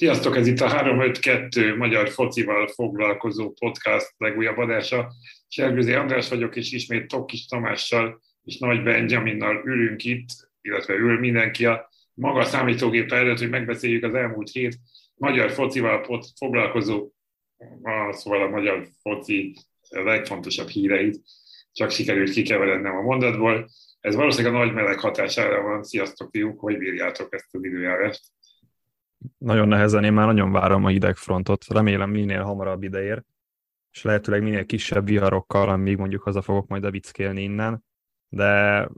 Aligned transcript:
Sziasztok, 0.00 0.36
ez 0.36 0.46
itt 0.46 0.60
a 0.60 0.68
352 0.68 1.76
magyar 1.76 2.08
focival 2.08 2.66
foglalkozó 2.66 3.50
podcast 3.50 4.14
legújabb 4.16 4.56
adása. 4.56 5.12
Sergőzi 5.48 5.92
András 5.92 6.28
vagyok, 6.28 6.56
és 6.56 6.72
ismét 6.72 7.08
Tokkis 7.08 7.46
Tamással 7.46 8.22
és 8.44 8.58
Nagy 8.58 8.82
Benjaminnal 8.82 9.62
ülünk 9.64 10.04
itt, 10.04 10.28
illetve 10.60 10.94
ül 10.94 11.18
mindenki 11.18 11.66
a 11.66 11.88
maga 12.14 12.44
számítógép 12.44 13.12
előtt, 13.12 13.38
hogy 13.38 13.48
megbeszéljük 13.50 14.04
az 14.04 14.14
elmúlt 14.14 14.50
hét 14.50 14.76
magyar 15.14 15.50
focival 15.50 16.22
foglalkozó, 16.38 17.10
szóval 18.10 18.42
a 18.42 18.48
magyar 18.48 18.88
foci 19.02 19.54
legfontosabb 19.88 20.68
híreit, 20.68 21.20
csak 21.72 21.90
sikerült 21.90 22.30
kikeverednem 22.30 22.96
a 22.96 23.02
mondatból. 23.02 23.68
Ez 24.00 24.14
valószínűleg 24.14 24.54
a 24.54 24.64
nagy 24.64 24.74
meleg 24.74 24.98
hatására 24.98 25.62
van. 25.62 25.82
Sziasztok, 25.82 26.30
fiúk, 26.30 26.60
hogy 26.60 26.78
bírjátok 26.78 27.34
ezt 27.34 27.54
az 27.54 27.64
időjárást? 27.64 28.20
Nagyon 29.38 29.68
nehezen, 29.68 30.04
én 30.04 30.12
már 30.12 30.26
nagyon 30.26 30.52
várom 30.52 30.84
a 30.84 30.88
hidegfrontot, 30.88 31.64
remélem 31.68 32.10
minél 32.10 32.42
hamarabb 32.42 32.82
ideér, 32.82 33.22
és 33.92 34.02
lehetőleg 34.02 34.42
minél 34.42 34.66
kisebb 34.66 35.06
viharokkal, 35.06 35.68
amíg 35.68 35.96
mondjuk 35.96 36.22
haza 36.22 36.42
fogok 36.42 36.66
majd 36.66 36.84
a 36.84 36.90
vickélni 36.90 37.42
innen, 37.42 37.84
de 38.28 38.88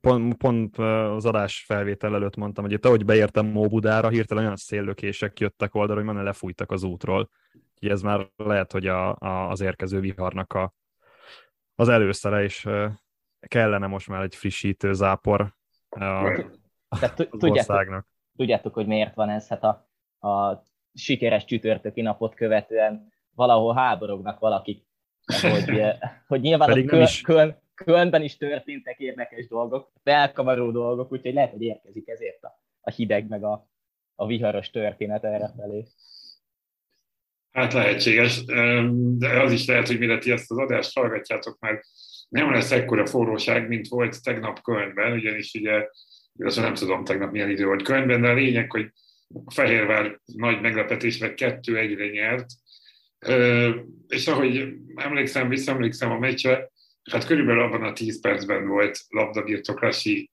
pont, 0.00 0.34
pont 0.34 0.78
az 0.78 1.26
adás 1.26 1.64
felvétel 1.66 2.14
előtt 2.14 2.36
mondtam, 2.36 2.64
hogy 2.64 2.72
itt 2.72 2.84
ahogy 2.84 3.04
beértem 3.04 3.56
Óbudára, 3.56 4.08
hirtelen 4.08 4.44
olyan 4.44 4.56
széllökések 4.56 5.40
jöttek 5.40 5.74
oldalra, 5.74 6.02
hogy 6.02 6.14
már 6.14 6.24
lefújtak 6.24 6.70
az 6.70 6.82
útról. 6.82 7.30
Úgyhogy 7.74 7.90
ez 7.90 8.02
már 8.02 8.30
lehet, 8.36 8.72
hogy 8.72 8.86
a, 8.86 9.16
a, 9.18 9.50
az 9.50 9.60
érkező 9.60 10.00
viharnak 10.00 10.52
a, 10.52 10.74
az 11.74 11.88
előszere, 11.88 12.42
és 12.42 12.68
kellene 13.40 13.86
most 13.86 14.08
már 14.08 14.22
egy 14.22 14.34
frissítő 14.34 14.92
zápor 14.92 15.54
a, 15.88 16.04
az 16.88 17.44
országnak 17.44 18.06
tudjátok, 18.36 18.74
hogy 18.74 18.86
miért 18.86 19.14
van 19.14 19.28
ez, 19.28 19.48
hát 19.48 19.64
a, 19.64 19.88
a 20.28 20.62
sikeres 20.94 21.44
csütörtöki 21.44 22.00
napot 22.00 22.34
követően 22.34 23.12
valahol 23.34 23.74
háborognak 23.74 24.38
valakik, 24.38 24.86
hogy, 25.40 25.82
hogy 26.28 26.40
nyilván 26.40 26.68
Pedig 26.68 26.86
a 26.86 26.88
Köln, 26.88 27.02
is. 27.02 27.20
Köln, 27.20 27.56
Kölnben 27.74 28.22
is 28.22 28.36
történtek 28.36 28.98
érdekes 28.98 29.48
dolgok, 29.48 29.92
felkavaró 30.02 30.70
dolgok, 30.70 31.12
úgyhogy 31.12 31.34
lehet, 31.34 31.50
hogy 31.50 31.62
érkezik 31.62 32.08
ezért 32.08 32.42
a, 32.44 32.62
a 32.80 32.90
hideg 32.90 33.28
meg 33.28 33.44
a, 33.44 33.68
a 34.14 34.26
viharos 34.26 34.70
történet 34.70 35.24
erre 35.24 35.52
felé. 35.56 35.86
Hát 37.50 37.72
lehetséges, 37.72 38.44
de 39.18 39.40
az 39.40 39.52
is 39.52 39.66
lehet, 39.66 39.86
hogy 39.86 39.98
mire 39.98 40.18
ti 40.18 40.30
ezt 40.30 40.50
az 40.50 40.58
adást 40.58 40.98
hallgatjátok, 40.98 41.58
mert 41.58 41.82
nem 42.28 42.52
lesz 42.52 42.70
ekkora 42.70 43.06
forróság, 43.06 43.68
mint 43.68 43.88
volt 43.88 44.22
tegnap 44.22 44.62
Kölnben, 44.62 45.12
ugyanis 45.12 45.54
ugye 45.54 45.88
illetve 46.38 46.62
nem 46.62 46.74
tudom 46.74 47.04
tegnap 47.04 47.32
milyen 47.32 47.50
idő 47.50 47.64
volt 47.64 47.82
könyvben, 47.82 48.20
de 48.20 48.28
a 48.28 48.34
lényeg, 48.34 48.70
hogy 48.70 48.92
a 49.44 49.50
Fehérvár 49.52 50.20
nagy 50.24 50.60
meglepetésre 50.60 51.34
kettő 51.34 51.78
egyre 51.78 52.08
nyert, 52.08 52.46
és 54.08 54.26
ahogy 54.26 54.74
emlékszem, 54.94 55.48
visszaemlékszem 55.48 56.10
a 56.10 56.18
meccsre, 56.18 56.70
hát 57.10 57.26
körülbelül 57.26 57.62
abban 57.62 57.82
a 57.82 57.92
10 57.92 58.20
percben 58.20 58.68
volt 58.68 59.00
labdabirtoklási 59.08 60.30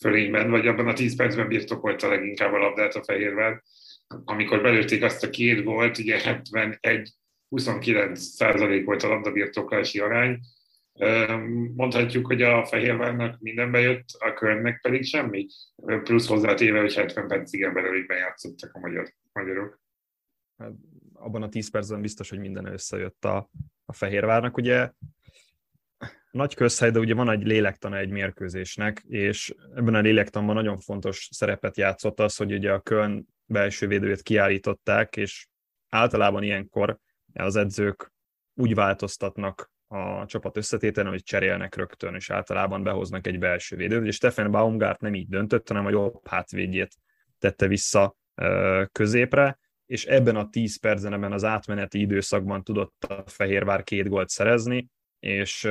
fölényben, 0.00 0.50
vagy 0.50 0.66
abban 0.66 0.88
a 0.88 0.92
10 0.92 1.16
percben 1.16 1.48
birtokolta 1.48 2.08
leginkább 2.08 2.52
a 2.52 2.58
labdát 2.58 2.94
a 2.94 3.04
Fehérvár, 3.04 3.62
amikor 4.24 4.62
belőtték 4.62 5.02
azt 5.02 5.24
a 5.24 5.30
két 5.30 5.62
volt, 5.62 5.98
ugye 5.98 6.20
71 6.20 7.10
29 7.48 8.20
százalék 8.20 8.84
volt 8.84 9.02
a 9.02 9.08
labdabirtoklási 9.08 9.98
arány, 9.98 10.38
Mondhatjuk, 11.74 12.26
hogy 12.26 12.42
a 12.42 12.64
Fehérvárnak 12.64 13.40
minden 13.40 13.70
bejött, 13.70 14.04
a 14.18 14.32
körnek 14.32 14.80
pedig 14.80 15.04
semmi, 15.04 15.46
plusz 15.76 16.26
hozzátéve, 16.26 16.80
hogy 16.80 16.94
70 16.94 17.28
percig 17.28 17.72
belőle 17.72 18.06
bejátszottak 18.06 18.74
a 18.74 18.78
magyar, 18.78 19.14
magyarok. 19.32 19.80
Hát, 20.56 20.72
abban 21.12 21.42
a 21.42 21.48
10 21.48 21.70
percben 21.70 22.00
biztos, 22.00 22.30
hogy 22.30 22.38
minden 22.38 22.66
összejött 22.66 23.24
a, 23.24 23.50
a 23.84 23.92
Fehérvárnak. 23.92 24.56
Ugye 24.56 24.90
nagy 26.30 26.54
közhely, 26.54 26.90
de 26.90 26.98
ugye 26.98 27.14
van 27.14 27.30
egy 27.30 27.46
lélektana 27.46 27.96
egy 27.96 28.10
mérkőzésnek, 28.10 29.02
és 29.08 29.54
ebben 29.74 29.94
a 29.94 30.00
lélektanban 30.00 30.54
nagyon 30.54 30.78
fontos 30.78 31.28
szerepet 31.32 31.76
játszott 31.76 32.20
az, 32.20 32.36
hogy 32.36 32.52
ugye 32.52 32.72
a 32.72 32.80
Köln 32.80 33.26
belső 33.46 33.86
védőjét 33.86 34.22
kiállították, 34.22 35.16
és 35.16 35.46
általában 35.88 36.42
ilyenkor 36.42 36.98
az 37.32 37.56
edzők 37.56 38.12
úgy 38.54 38.74
változtatnak 38.74 39.72
a 39.88 40.26
csapat 40.26 40.56
összetételen, 40.56 41.10
hogy 41.10 41.22
cserélnek 41.22 41.74
rögtön, 41.74 42.14
és 42.14 42.30
általában 42.30 42.82
behoznak 42.82 43.26
egy 43.26 43.38
belső 43.38 43.76
védőt, 43.76 44.06
és 44.06 44.14
Stefan 44.14 44.50
Baumgart 44.50 45.00
nem 45.00 45.14
így 45.14 45.28
döntött, 45.28 45.68
hanem 45.68 45.86
a 45.86 45.90
jobb 45.90 46.26
hátvédjét 46.26 46.94
tette 47.38 47.66
vissza 47.66 48.16
középre, 48.92 49.58
és 49.86 50.04
ebben 50.04 50.36
a 50.36 50.48
10 50.48 50.80
percben, 50.80 51.12
ebben 51.12 51.32
az 51.32 51.44
átmeneti 51.44 52.00
időszakban 52.00 52.62
tudott 52.62 53.04
a 53.04 53.22
Fehérvár 53.26 53.82
két 53.82 54.08
gólt 54.08 54.28
szerezni, 54.28 54.88
és, 55.20 55.68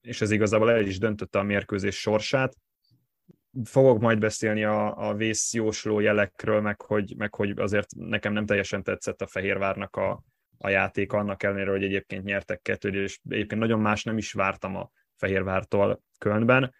és 0.00 0.20
ez 0.20 0.30
igazából 0.30 0.70
el 0.70 0.86
is 0.86 0.98
döntötte 0.98 1.38
a 1.38 1.42
mérkőzés 1.42 2.00
sorsát. 2.00 2.56
Fogok 3.64 4.00
majd 4.00 4.18
beszélni 4.18 4.64
a, 4.64 5.08
a 5.08 5.14
vészjósló 5.14 6.00
jelekről, 6.00 6.60
meg 6.60 6.80
hogy, 6.80 7.14
meg 7.16 7.34
hogy 7.34 7.58
azért 7.58 7.94
nekem 7.96 8.32
nem 8.32 8.46
teljesen 8.46 8.82
tetszett 8.82 9.22
a 9.22 9.26
Fehérvárnak 9.26 9.96
a, 9.96 10.22
a 10.64 10.68
játék 10.68 11.12
annak 11.12 11.42
ellenére, 11.42 11.70
hogy 11.70 11.84
egyébként 11.84 12.24
nyertek 12.24 12.62
kettőt, 12.62 12.94
és 12.94 13.18
egyébként 13.28 13.60
nagyon 13.60 13.80
más 13.80 14.04
nem 14.04 14.18
is 14.18 14.32
vártam 14.32 14.76
a 14.76 14.90
Fehérvártól 15.16 16.02
Kölnben. 16.18 16.74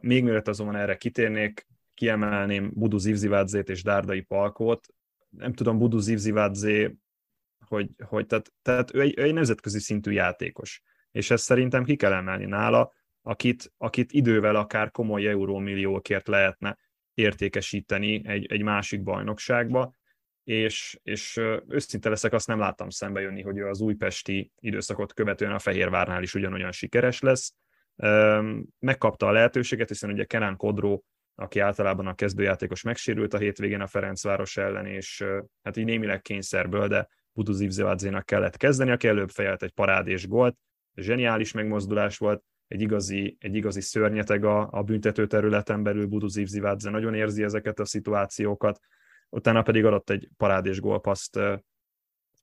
Még 0.00 0.22
mielőtt 0.22 0.48
azonban 0.48 0.76
erre 0.76 0.96
kitérnék, 0.96 1.66
kiemelném 1.94 2.70
Budu 2.74 2.98
Zivzivádzét 2.98 3.68
és 3.68 3.82
Dárdai 3.82 4.20
Palkót. 4.20 4.86
Nem 5.28 5.52
tudom, 5.52 5.78
Budu 5.78 5.98
Zivzivádzé, 5.98 6.96
hogy, 7.66 7.90
hogy 8.04 8.26
tehát, 8.26 8.52
tehát 8.62 8.94
ő, 8.94 9.00
egy, 9.00 9.18
ő 9.18 9.22
egy 9.22 9.34
nemzetközi 9.34 9.78
szintű 9.78 10.10
játékos, 10.10 10.82
és 11.10 11.30
ezt 11.30 11.44
szerintem 11.44 11.84
ki 11.84 11.96
kell 11.96 12.12
emelni 12.12 12.44
nála, 12.44 12.92
akit, 13.22 13.72
akit 13.76 14.12
idővel 14.12 14.56
akár 14.56 14.90
komoly 14.90 15.26
eurómilliókért 15.26 16.28
lehetne 16.28 16.78
értékesíteni 17.14 18.28
egy, 18.28 18.46
egy 18.52 18.62
másik 18.62 19.02
bajnokságba, 19.02 19.94
és, 20.44 20.98
és 21.02 21.40
őszinte 21.68 22.08
leszek, 22.08 22.32
azt 22.32 22.46
nem 22.46 22.58
láttam 22.58 22.88
szembe 22.88 23.20
jönni, 23.20 23.42
hogy 23.42 23.58
ő 23.58 23.68
az 23.68 23.80
újpesti 23.80 24.52
időszakot 24.58 25.12
követően 25.12 25.52
a 25.52 25.58
Fehérvárnál 25.58 26.22
is 26.22 26.34
ugyanolyan 26.34 26.72
sikeres 26.72 27.20
lesz. 27.20 27.54
Megkapta 28.78 29.26
a 29.26 29.32
lehetőséget, 29.32 29.88
hiszen 29.88 30.10
ugye 30.10 30.24
Kenan 30.24 30.56
Kodró, 30.56 31.04
aki 31.34 31.58
általában 31.58 32.06
a 32.06 32.14
kezdőjátékos 32.14 32.82
megsérült 32.82 33.34
a 33.34 33.38
hétvégén 33.38 33.80
a 33.80 33.86
Ferencváros 33.86 34.56
ellen, 34.56 34.86
és 34.86 35.24
hát 35.62 35.76
így 35.76 35.84
némileg 35.84 36.20
kényszerből, 36.20 36.88
de 36.88 37.08
Budu 37.32 37.52
Zivzevadzénak 37.52 38.26
kellett 38.26 38.56
kezdeni, 38.56 38.90
aki 38.90 39.08
előbb 39.08 39.30
fejelt 39.30 39.62
egy 39.62 39.72
parádés 39.72 40.26
gólt, 40.26 40.56
zseniális 40.94 41.52
megmozdulás 41.52 42.18
volt, 42.18 42.42
egy 42.66 42.80
igazi, 42.80 43.36
egy 43.40 43.54
igazi 43.54 43.80
szörnyeteg 43.80 44.44
a, 44.44 44.68
a 44.70 44.82
büntető 44.82 45.26
területen 45.26 45.82
belül 45.82 46.06
Budu 46.06 46.26
Zivzivadze 46.26 46.90
nagyon 46.90 47.14
érzi 47.14 47.42
ezeket 47.42 47.78
a 47.78 47.84
szituációkat, 47.84 48.80
utána 49.32 49.62
pedig 49.62 49.84
adott 49.84 50.10
egy 50.10 50.28
parádés 50.36 50.80
gólpaszt 50.80 51.38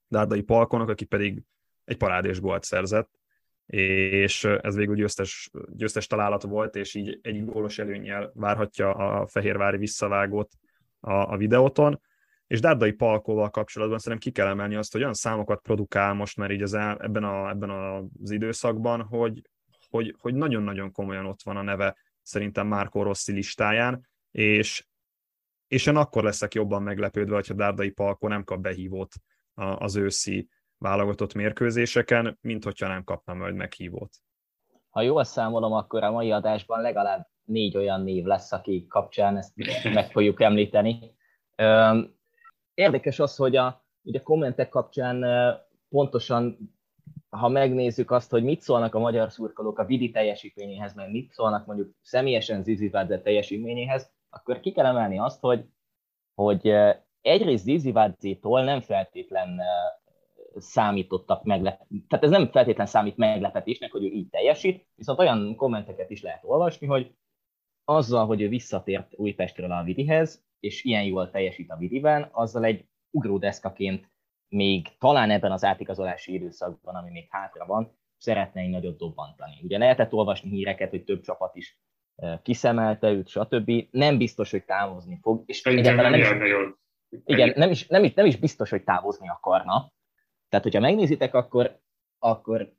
Dárdai 0.07 0.41
Palkonak, 0.41 0.89
aki 0.89 1.05
pedig 1.05 1.43
egy 1.85 1.97
parádés 1.97 2.39
gólt 2.39 2.63
szerzett, 2.63 3.09
és 3.65 4.43
ez 4.43 4.75
végül 4.75 4.95
győztes, 4.95 5.49
győztes 5.67 6.07
találat 6.07 6.43
volt, 6.43 6.75
és 6.75 6.95
így 6.95 7.19
egy 7.21 7.45
gólos 7.45 7.79
előnyel 7.79 8.31
várhatja 8.33 8.93
a 8.93 9.27
Fehérvári 9.27 9.77
visszavágót 9.77 10.51
a, 10.99 11.13
a 11.13 11.37
videóton. 11.37 12.01
És 12.47 12.59
Dárdai 12.59 12.91
Palkóval 12.91 13.49
kapcsolatban 13.49 13.99
szerintem 13.99 14.31
ki 14.31 14.39
kell 14.39 14.47
emelni 14.47 14.75
azt, 14.75 14.91
hogy 14.91 15.01
olyan 15.01 15.13
számokat 15.13 15.61
produkál 15.61 16.13
most 16.13 16.37
már 16.37 16.51
így 16.51 16.61
az 16.61 16.73
ebben, 16.73 17.23
a, 17.23 17.49
ebben 17.49 17.69
az 17.69 18.31
időszakban, 18.31 19.01
hogy, 19.01 19.41
hogy, 19.89 20.15
hogy 20.19 20.33
nagyon-nagyon 20.33 20.91
komolyan 20.91 21.25
ott 21.25 21.41
van 21.43 21.57
a 21.57 21.61
neve 21.61 21.97
szerintem 22.21 22.67
Márkó 22.67 23.03
Rossi 23.03 23.31
listáján, 23.31 24.07
és 24.31 24.87
és 25.69 25.85
én 25.85 25.95
akkor 25.95 26.23
leszek 26.23 26.53
jobban 26.53 26.83
meglepődve, 26.83 27.35
hogyha 27.35 27.53
Dárdai 27.53 27.89
Palko 27.89 28.27
nem 28.27 28.43
kap 28.43 28.59
behívót 28.59 29.13
az 29.53 29.95
őszi 29.95 30.49
válogatott 30.77 31.33
mérkőzéseken, 31.33 32.37
mint 32.41 32.63
hogyha 32.63 32.87
nem 32.87 33.03
kapna 33.03 33.33
majd 33.33 33.55
meghívót. 33.55 34.09
Ha 34.89 35.01
jól 35.01 35.23
számolom, 35.23 35.73
akkor 35.73 36.03
a 36.03 36.11
mai 36.11 36.31
adásban 36.31 36.81
legalább 36.81 37.27
négy 37.43 37.77
olyan 37.77 38.01
név 38.01 38.25
lesz, 38.25 38.51
aki 38.51 38.85
kapcsán 38.87 39.37
ezt 39.37 39.53
meg 39.83 40.11
fogjuk 40.11 40.41
említeni. 40.41 41.15
Érdekes 42.73 43.19
az, 43.19 43.35
hogy 43.35 43.55
a, 43.55 43.85
ugye 44.01 44.21
kommentek 44.21 44.69
kapcsán 44.69 45.25
pontosan, 45.89 46.57
ha 47.29 47.47
megnézzük 47.47 48.11
azt, 48.11 48.31
hogy 48.31 48.43
mit 48.43 48.61
szólnak 48.61 48.95
a 48.95 48.99
magyar 48.99 49.31
szurkolók 49.31 49.79
a 49.79 49.85
Vidi 49.85 50.11
teljesítményéhez, 50.11 50.93
meg 50.93 51.11
mit 51.11 51.31
szólnak 51.31 51.65
mondjuk 51.65 51.95
személyesen 52.01 52.63
Zizi 52.63 52.89
teljesítményéhez, 52.89 54.11
akkor 54.29 54.59
ki 54.59 54.71
kell 54.71 54.85
emelni 54.85 55.19
azt, 55.19 55.39
hogy, 55.39 55.65
hogy 56.35 56.73
egyrészt 57.21 57.63
Zizivadzétól 57.63 58.63
nem 58.63 58.81
feltétlen 58.81 59.61
számítottak 60.55 61.43
meglep... 61.43 61.81
tehát 62.07 62.25
ez 62.25 62.31
nem 62.31 62.51
feltétlen 62.51 62.85
számít 62.85 63.17
meglepetésnek, 63.17 63.91
hogy 63.91 64.03
ő 64.03 64.07
így 64.07 64.29
teljesít, 64.29 64.87
viszont 64.95 65.19
olyan 65.19 65.55
kommenteket 65.55 66.09
is 66.09 66.21
lehet 66.21 66.43
olvasni, 66.43 66.87
hogy 66.87 67.15
azzal, 67.83 68.25
hogy 68.25 68.41
ő 68.41 68.49
visszatért 68.49 69.13
Újpestről 69.15 69.71
a 69.71 69.83
Vidihez, 69.83 70.43
és 70.59 70.83
ilyen 70.83 71.03
jól 71.03 71.29
teljesít 71.29 71.71
a 71.71 71.77
Vidiben, 71.77 72.29
azzal 72.31 72.63
egy 72.63 72.85
ugródeszkaként 73.11 74.11
még 74.47 74.97
talán 74.97 75.31
ebben 75.31 75.51
az 75.51 75.63
átigazolási 75.63 76.33
időszakban, 76.33 76.95
ami 76.95 77.09
még 77.09 77.27
hátra 77.29 77.65
van, 77.65 77.97
szeretne 78.17 78.61
egy 78.61 78.69
nagyot 78.69 78.97
dobbantani. 78.97 79.59
Ugye 79.63 79.77
lehetett 79.77 80.13
olvasni 80.13 80.49
híreket, 80.49 80.89
hogy 80.89 81.03
több 81.03 81.21
csapat 81.21 81.55
is 81.55 81.79
kiszemelte 82.41 83.11
őt, 83.11 83.27
stb. 83.27 83.71
Nem 83.91 84.17
biztos, 84.17 84.51
hogy 84.51 84.63
távozni 84.65 85.19
fog. 85.21 85.43
És 85.45 85.63
egyáltalán 85.63 86.11
nem, 86.11 86.19
is, 86.19 86.27
igen, 87.25 87.53
nem 87.55 87.71
is, 87.71 87.87
nem, 87.87 88.03
is, 88.03 88.13
nem 88.13 88.25
is 88.25 88.35
biztos, 88.35 88.69
hogy 88.69 88.83
távozni 88.83 89.29
akarna. 89.29 89.91
Tehát, 90.49 90.65
hogyha 90.65 90.79
megnézitek, 90.79 91.33
akkor, 91.33 91.79
akkor 92.19 92.73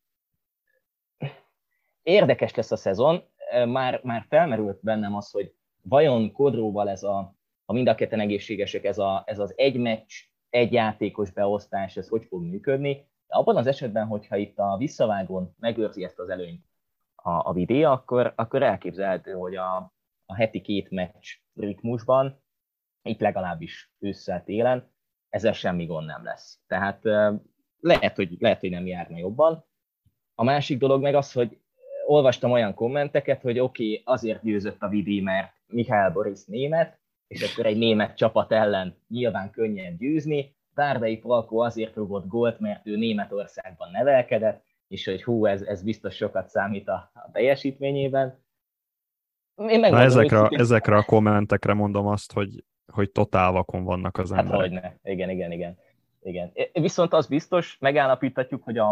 érdekes 2.02 2.54
lesz 2.54 2.70
a 2.70 2.76
szezon. 2.76 3.22
Már, 3.66 4.00
már 4.02 4.26
felmerült 4.28 4.78
bennem 4.82 5.14
az, 5.14 5.30
hogy 5.30 5.54
vajon 5.82 6.32
Kodróval 6.32 6.90
ez 6.90 7.02
a, 7.02 7.34
ha 7.64 7.72
mind 7.72 7.88
a 7.88 7.94
ketten 7.94 8.20
egészségesek, 8.20 8.84
ez, 8.84 8.98
a, 8.98 9.22
ez 9.26 9.38
az 9.38 9.52
egy 9.56 9.76
meccs, 9.76 10.12
egy 10.50 10.72
játékos 10.72 11.30
beosztás, 11.30 11.96
ez 11.96 12.08
hogy 12.08 12.24
fog 12.24 12.42
működni. 12.42 12.94
De 13.26 13.34
abban 13.34 13.56
az 13.56 13.66
esetben, 13.66 14.06
hogyha 14.06 14.36
itt 14.36 14.58
a 14.58 14.76
visszavágón 14.78 15.54
megőrzi 15.58 16.04
ezt 16.04 16.18
az 16.18 16.28
előnyt 16.28 16.69
a, 17.22 17.48
a 17.48 17.52
vidé, 17.52 17.82
akkor, 17.82 18.32
akkor 18.36 18.62
elképzelhető, 18.62 19.32
hogy 19.32 19.56
a, 19.56 19.76
a 20.26 20.34
heti 20.34 20.60
két 20.60 20.90
meccs 20.90 21.26
ritmusban, 21.54 22.42
itt 23.02 23.20
legalábbis 23.20 23.92
ősszel 23.98 24.44
télen, 24.44 24.92
ezzel 25.28 25.52
semmi 25.52 25.86
gond 25.86 26.06
nem 26.06 26.24
lesz. 26.24 26.60
Tehát 26.66 27.04
lehet, 27.80 28.16
hogy, 28.16 28.36
lehet, 28.38 28.60
hogy 28.60 28.70
nem 28.70 28.86
járna 28.86 29.18
jobban. 29.18 29.64
A 30.34 30.44
másik 30.44 30.78
dolog 30.78 31.02
meg 31.02 31.14
az, 31.14 31.32
hogy 31.32 31.58
olvastam 32.06 32.50
olyan 32.50 32.74
kommenteket, 32.74 33.42
hogy 33.42 33.58
oké, 33.58 33.84
okay, 33.84 34.02
azért 34.04 34.42
győzött 34.42 34.82
a 34.82 34.88
Vidi, 34.88 35.20
mert 35.20 35.52
Mihály 35.66 36.12
Boris 36.12 36.44
német, 36.44 36.98
és 37.26 37.52
akkor 37.52 37.66
egy 37.66 37.78
német 37.78 38.16
csapat 38.16 38.52
ellen 38.52 38.96
nyilván 39.08 39.50
könnyen 39.50 39.96
győzni. 39.96 40.54
Tárdai 40.74 41.16
Palkó 41.16 41.60
azért 41.60 41.94
rúgott 41.94 42.26
gólt, 42.26 42.60
mert 42.60 42.86
ő 42.86 42.96
Németországban 42.96 43.90
nevelkedett, 43.90 44.64
és 44.90 45.04
hogy 45.04 45.22
hú, 45.22 45.46
ez, 45.46 45.62
ez 45.62 45.82
biztos 45.82 46.14
sokat 46.14 46.48
számít 46.48 46.88
a, 46.88 47.10
a 47.14 47.30
teljesítményében. 47.32 48.44
Én 49.68 49.80
Na 49.80 50.00
ezekre, 50.00 50.38
hogy... 50.38 50.54
ezekre 50.54 50.96
a 50.96 51.02
kommentekre 51.02 51.74
mondom 51.74 52.06
azt, 52.06 52.32
hogy, 52.32 52.64
hogy 52.92 53.10
totál 53.10 53.52
vakon 53.52 53.84
vannak 53.84 54.18
az 54.18 54.30
hát 54.30 54.38
emberek. 54.44 54.60
Hát 54.60 54.70
hogyne, 54.70 55.12
igen, 55.12 55.30
igen, 55.30 55.52
igen. 55.52 55.78
igen. 56.20 56.52
Viszont 56.72 57.12
az 57.12 57.26
biztos, 57.26 57.78
megállapíthatjuk, 57.78 58.62
hogy 58.62 58.78
a, 58.78 58.90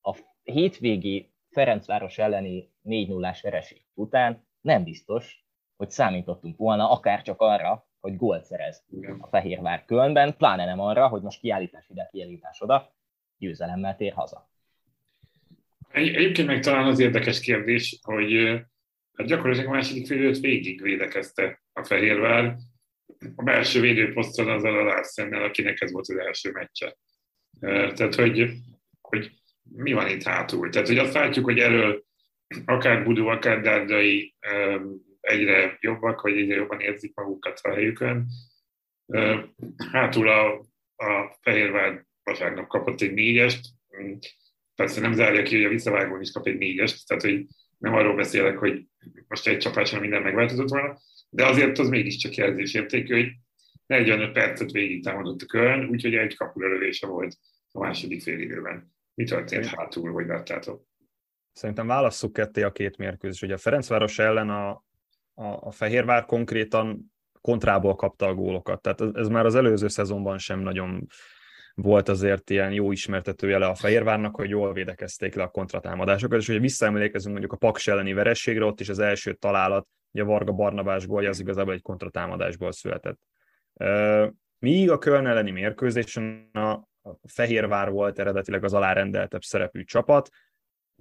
a 0.00 0.16
hétvégi 0.42 1.32
Ferencváros 1.50 2.18
elleni 2.18 2.70
4 2.80 3.08
0 3.08 3.34
vereség 3.42 3.84
után 3.94 4.46
nem 4.60 4.84
biztos, 4.84 5.46
hogy 5.76 5.90
számítottunk 5.90 6.56
volna 6.56 6.90
akár 6.90 7.22
csak 7.22 7.40
arra, 7.40 7.86
hogy 8.00 8.16
gólt 8.16 8.44
szerez 8.44 8.84
a 9.20 9.26
Fehérvár 9.26 9.84
Kölnben, 9.84 10.36
pláne 10.36 10.64
nem 10.64 10.80
arra, 10.80 11.08
hogy 11.08 11.22
most 11.22 11.40
kiállítás 11.40 11.88
ide, 11.88 12.08
kiállítás 12.12 12.60
oda, 12.60 12.92
győzelemmel 13.38 13.96
tér 13.96 14.12
haza. 14.12 14.50
Egy, 15.92 16.08
egyébként 16.14 16.46
meg 16.46 16.60
talán 16.60 16.86
az 16.86 16.98
érdekes 16.98 17.40
kérdés, 17.40 17.98
hogy 18.02 18.32
hát 19.16 19.26
gyakorlatilag 19.26 19.68
a 19.68 19.74
második 19.74 20.06
fél 20.06 20.32
végig 20.32 20.82
védekezte 20.82 21.62
a 21.72 21.84
Fehérvár, 21.84 22.56
a 23.36 23.42
belső 23.42 23.80
védőposzton 23.80 24.48
azzal 24.48 24.78
a 24.78 24.82
Larsennel, 24.82 25.42
akinek 25.42 25.80
ez 25.80 25.92
volt 25.92 26.08
az 26.08 26.16
első 26.16 26.50
meccse. 26.50 26.96
Tehát, 27.94 28.14
hogy, 28.14 28.50
hogy 29.00 29.30
mi 29.62 29.92
van 29.92 30.08
itt 30.08 30.22
hátul. 30.22 30.70
Tehát, 30.70 30.88
hogy 30.88 30.98
azt 30.98 31.14
látjuk, 31.14 31.44
hogy 31.44 31.58
elől 31.58 32.04
akár 32.64 33.04
Budó, 33.04 33.28
akár 33.28 33.60
Dárdai 33.60 34.34
egyre 35.20 35.76
jobbak, 35.80 36.20
vagy 36.20 36.36
egyre 36.36 36.54
jobban 36.54 36.80
érzik 36.80 37.14
magukat 37.14 37.60
a 37.62 37.70
helyükön. 37.70 38.26
Hátul 39.92 40.28
a, 40.28 40.52
a 40.96 41.36
Fehérvár 41.40 42.04
vasárnap 42.22 42.66
kapott 42.66 43.00
egy 43.00 43.12
négyest, 43.12 43.60
persze 44.74 45.00
nem 45.00 45.12
zárja 45.12 45.42
ki, 45.42 45.56
hogy 45.56 45.64
a 45.64 45.68
visszavágón 45.68 46.20
is 46.20 46.32
kap 46.32 46.46
egy 46.46 46.58
négyest, 46.58 47.06
tehát 47.06 47.22
hogy 47.22 47.46
nem 47.78 47.94
arról 47.94 48.16
beszélek, 48.16 48.58
hogy 48.58 48.86
most 49.28 49.46
egy 49.46 49.58
csapásra 49.58 50.00
minden 50.00 50.22
megváltozott 50.22 50.68
volna, 50.68 50.98
de 51.30 51.46
azért 51.46 51.78
az 51.78 51.88
mégiscsak 51.88 52.34
jelzésértékű, 52.34 53.14
hogy 53.14 53.32
45 53.86 54.32
percet 54.32 54.70
végig 54.70 55.04
támadott 55.04 55.42
a 55.42 55.46
körön, 55.46 55.88
úgyhogy 55.88 56.14
egy 56.14 56.36
kapulelövése 56.36 57.06
volt 57.06 57.36
a 57.72 57.78
második 57.78 58.22
fél 58.22 58.38
időben. 58.38 58.94
Mi 59.14 59.24
történt 59.24 59.66
hátul, 59.66 60.12
hogy 60.12 60.26
láttátok? 60.26 60.86
Szerintem 61.52 61.86
válasszuk 61.86 62.32
ketté 62.32 62.62
a 62.62 62.72
két 62.72 62.96
mérkőzés. 62.96 63.42
Ugye 63.42 63.54
a 63.54 63.58
Ferencváros 63.58 64.18
ellen 64.18 64.50
a, 64.50 64.70
a, 65.34 65.44
a 65.44 65.70
Fehérvár 65.70 66.24
konkrétan 66.24 67.12
kontrából 67.40 67.94
kapta 67.94 68.26
a 68.26 68.34
gólokat. 68.34 68.82
Tehát 68.82 69.00
ez, 69.00 69.08
ez 69.14 69.28
már 69.28 69.46
az 69.46 69.54
előző 69.54 69.88
szezonban 69.88 70.38
sem 70.38 70.60
nagyon 70.60 71.06
volt 71.74 72.08
azért 72.08 72.50
ilyen 72.50 72.72
jó 72.72 72.92
ismertető 72.92 73.48
jele 73.48 73.66
a 73.66 73.74
Fehérvárnak, 73.74 74.36
hogy 74.36 74.48
jól 74.48 74.72
védekezték 74.72 75.34
le 75.34 75.42
a 75.42 75.48
kontratámadásokat, 75.48 76.40
és 76.40 76.48
ugye 76.48 76.58
visszaemlékezünk 76.58 77.30
mondjuk 77.30 77.52
a 77.52 77.56
Paks 77.56 77.88
elleni 77.88 78.12
verességre, 78.12 78.64
ott 78.64 78.80
is 78.80 78.88
az 78.88 78.98
első 78.98 79.32
találat, 79.32 79.86
ugye 80.10 80.24
Varga 80.24 80.52
Barnabás 80.52 81.06
gólja 81.06 81.28
az 81.28 81.40
igazából 81.40 81.72
egy 81.72 81.82
kontratámadásból 81.82 82.72
született. 82.72 83.20
Míg 84.58 84.90
a 84.90 84.98
Köln 84.98 85.26
elleni 85.26 85.50
mérkőzésen 85.50 86.50
a 86.52 86.80
Fehérvár 87.22 87.90
volt 87.90 88.18
eredetileg 88.18 88.64
az 88.64 88.74
alárendeltebb 88.74 89.42
szerepű 89.42 89.84
csapat, 89.84 90.28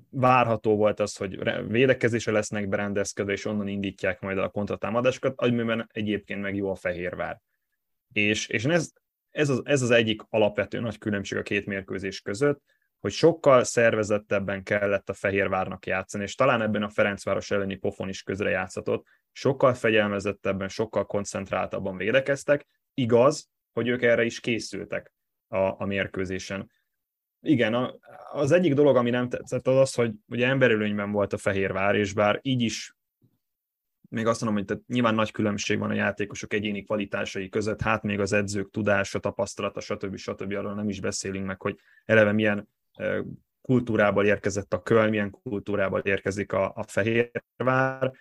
várható 0.09 0.75
volt 0.75 0.99
az, 0.99 1.15
hogy 1.15 1.39
védekezésre 1.67 2.31
lesznek 2.31 2.67
berendezkedve, 2.67 3.31
és 3.31 3.45
onnan 3.45 3.67
indítják 3.67 4.19
majd 4.19 4.37
a 4.37 4.49
kontratámadásokat, 4.49 5.33
amiben 5.41 5.89
egyébként 5.93 6.41
meg 6.41 6.55
jó 6.55 6.69
a 6.69 6.75
Fehérvár. 6.75 7.41
És, 8.13 8.47
és 8.47 8.65
ez, 8.65 8.91
ez 9.31 9.49
az, 9.49 9.61
ez 9.63 9.81
az 9.81 9.89
egyik 9.89 10.21
alapvető 10.29 10.79
nagy 10.79 10.97
különbség 10.97 11.37
a 11.37 11.41
két 11.41 11.65
mérkőzés 11.65 12.21
között, 12.21 12.61
hogy 12.99 13.11
sokkal 13.11 13.63
szervezettebben 13.63 14.63
kellett 14.63 15.09
a 15.09 15.13
Fehérvárnak 15.13 15.85
játszani, 15.85 16.23
és 16.23 16.35
talán 16.35 16.61
ebben 16.61 16.83
a 16.83 16.89
Ferencváros 16.89 17.51
elleni 17.51 17.75
pofon 17.75 18.09
is 18.09 18.23
közre 18.23 18.49
játszhatott, 18.49 19.05
sokkal 19.31 19.73
fegyelmezettebben, 19.73 20.67
sokkal 20.67 21.05
koncentráltabban 21.05 21.97
védekeztek, 21.97 22.67
igaz, 22.93 23.49
hogy 23.73 23.87
ők 23.87 24.01
erre 24.01 24.23
is 24.23 24.39
készültek 24.39 25.13
a, 25.47 25.57
a 25.57 25.85
mérkőzésen. 25.85 26.71
Igen, 27.41 27.73
a, 27.73 27.95
az 28.31 28.51
egyik 28.51 28.73
dolog, 28.73 28.95
ami 28.95 29.09
nem 29.09 29.29
tetszett, 29.29 29.67
az 29.67 29.77
az, 29.77 29.93
hogy 29.93 30.11
ugye 30.27 30.47
emberölőnyben 30.47 31.11
volt 31.11 31.33
a 31.33 31.37
Fehérvár, 31.37 31.95
és 31.95 32.13
bár 32.13 32.39
így 32.41 32.61
is 32.61 32.95
még 34.11 34.27
azt 34.27 34.41
mondom, 34.41 34.59
hogy 34.59 34.67
tehát 34.67 34.87
nyilván 34.87 35.15
nagy 35.15 35.31
különbség 35.31 35.79
van 35.79 35.89
a 35.89 35.93
játékosok 35.93 36.53
egyéni 36.53 36.83
kvalitásai 36.83 37.49
között, 37.49 37.81
hát 37.81 38.03
még 38.03 38.19
az 38.19 38.33
edzők 38.33 38.69
tudása, 38.69 39.19
tapasztalata, 39.19 39.79
stb. 39.79 40.17
stb. 40.17 40.53
arról 40.53 40.73
nem 40.73 40.89
is 40.89 40.99
beszélünk 40.99 41.45
meg, 41.45 41.61
hogy 41.61 41.79
eleve 42.05 42.31
milyen 42.31 42.69
kultúrából 43.61 44.25
érkezett 44.25 44.73
a 44.73 44.81
Köln, 44.81 45.09
milyen 45.09 45.29
kultúrából 45.29 45.99
érkezik 45.99 46.53
a, 46.53 46.71
a 46.75 46.83
Fehérvár, 46.83 48.11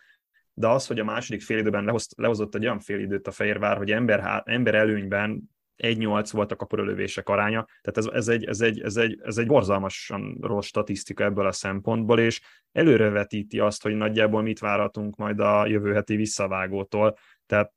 de 0.54 0.68
az, 0.68 0.86
hogy 0.86 0.98
a 0.98 1.04
második 1.04 1.42
félidőben 1.42 1.84
lehoz, 1.84 2.08
lehozott 2.16 2.54
egy 2.54 2.64
olyan 2.64 2.80
félidőt 2.80 3.26
a 3.26 3.32
Fehérvár, 3.32 3.76
hogy 3.76 3.90
ember, 3.90 4.42
ember 4.44 4.74
előnyben 4.74 5.50
1-8 5.82 6.28
volt 6.32 6.52
a 6.52 6.56
kapurölövések 6.56 7.28
aránya, 7.28 7.66
tehát 7.80 7.98
ez, 7.98 8.06
ez, 8.06 8.28
egy, 8.28 8.44
ez, 8.44 8.60
egy, 8.60 8.80
ez, 8.80 8.96
egy, 8.96 9.20
ez 9.22 9.38
egy 9.38 9.46
borzalmasan 9.46 10.38
rossz 10.40 10.66
statisztika 10.66 11.24
ebből 11.24 11.46
a 11.46 11.52
szempontból, 11.52 12.20
és 12.20 12.40
előrevetíti 12.72 13.58
azt, 13.58 13.82
hogy 13.82 13.94
nagyjából 13.94 14.42
mit 14.42 14.58
várhatunk 14.58 15.16
majd 15.16 15.40
a 15.40 15.66
jövő 15.66 15.92
heti 15.92 16.16
visszavágótól, 16.16 17.16
tehát 17.46 17.72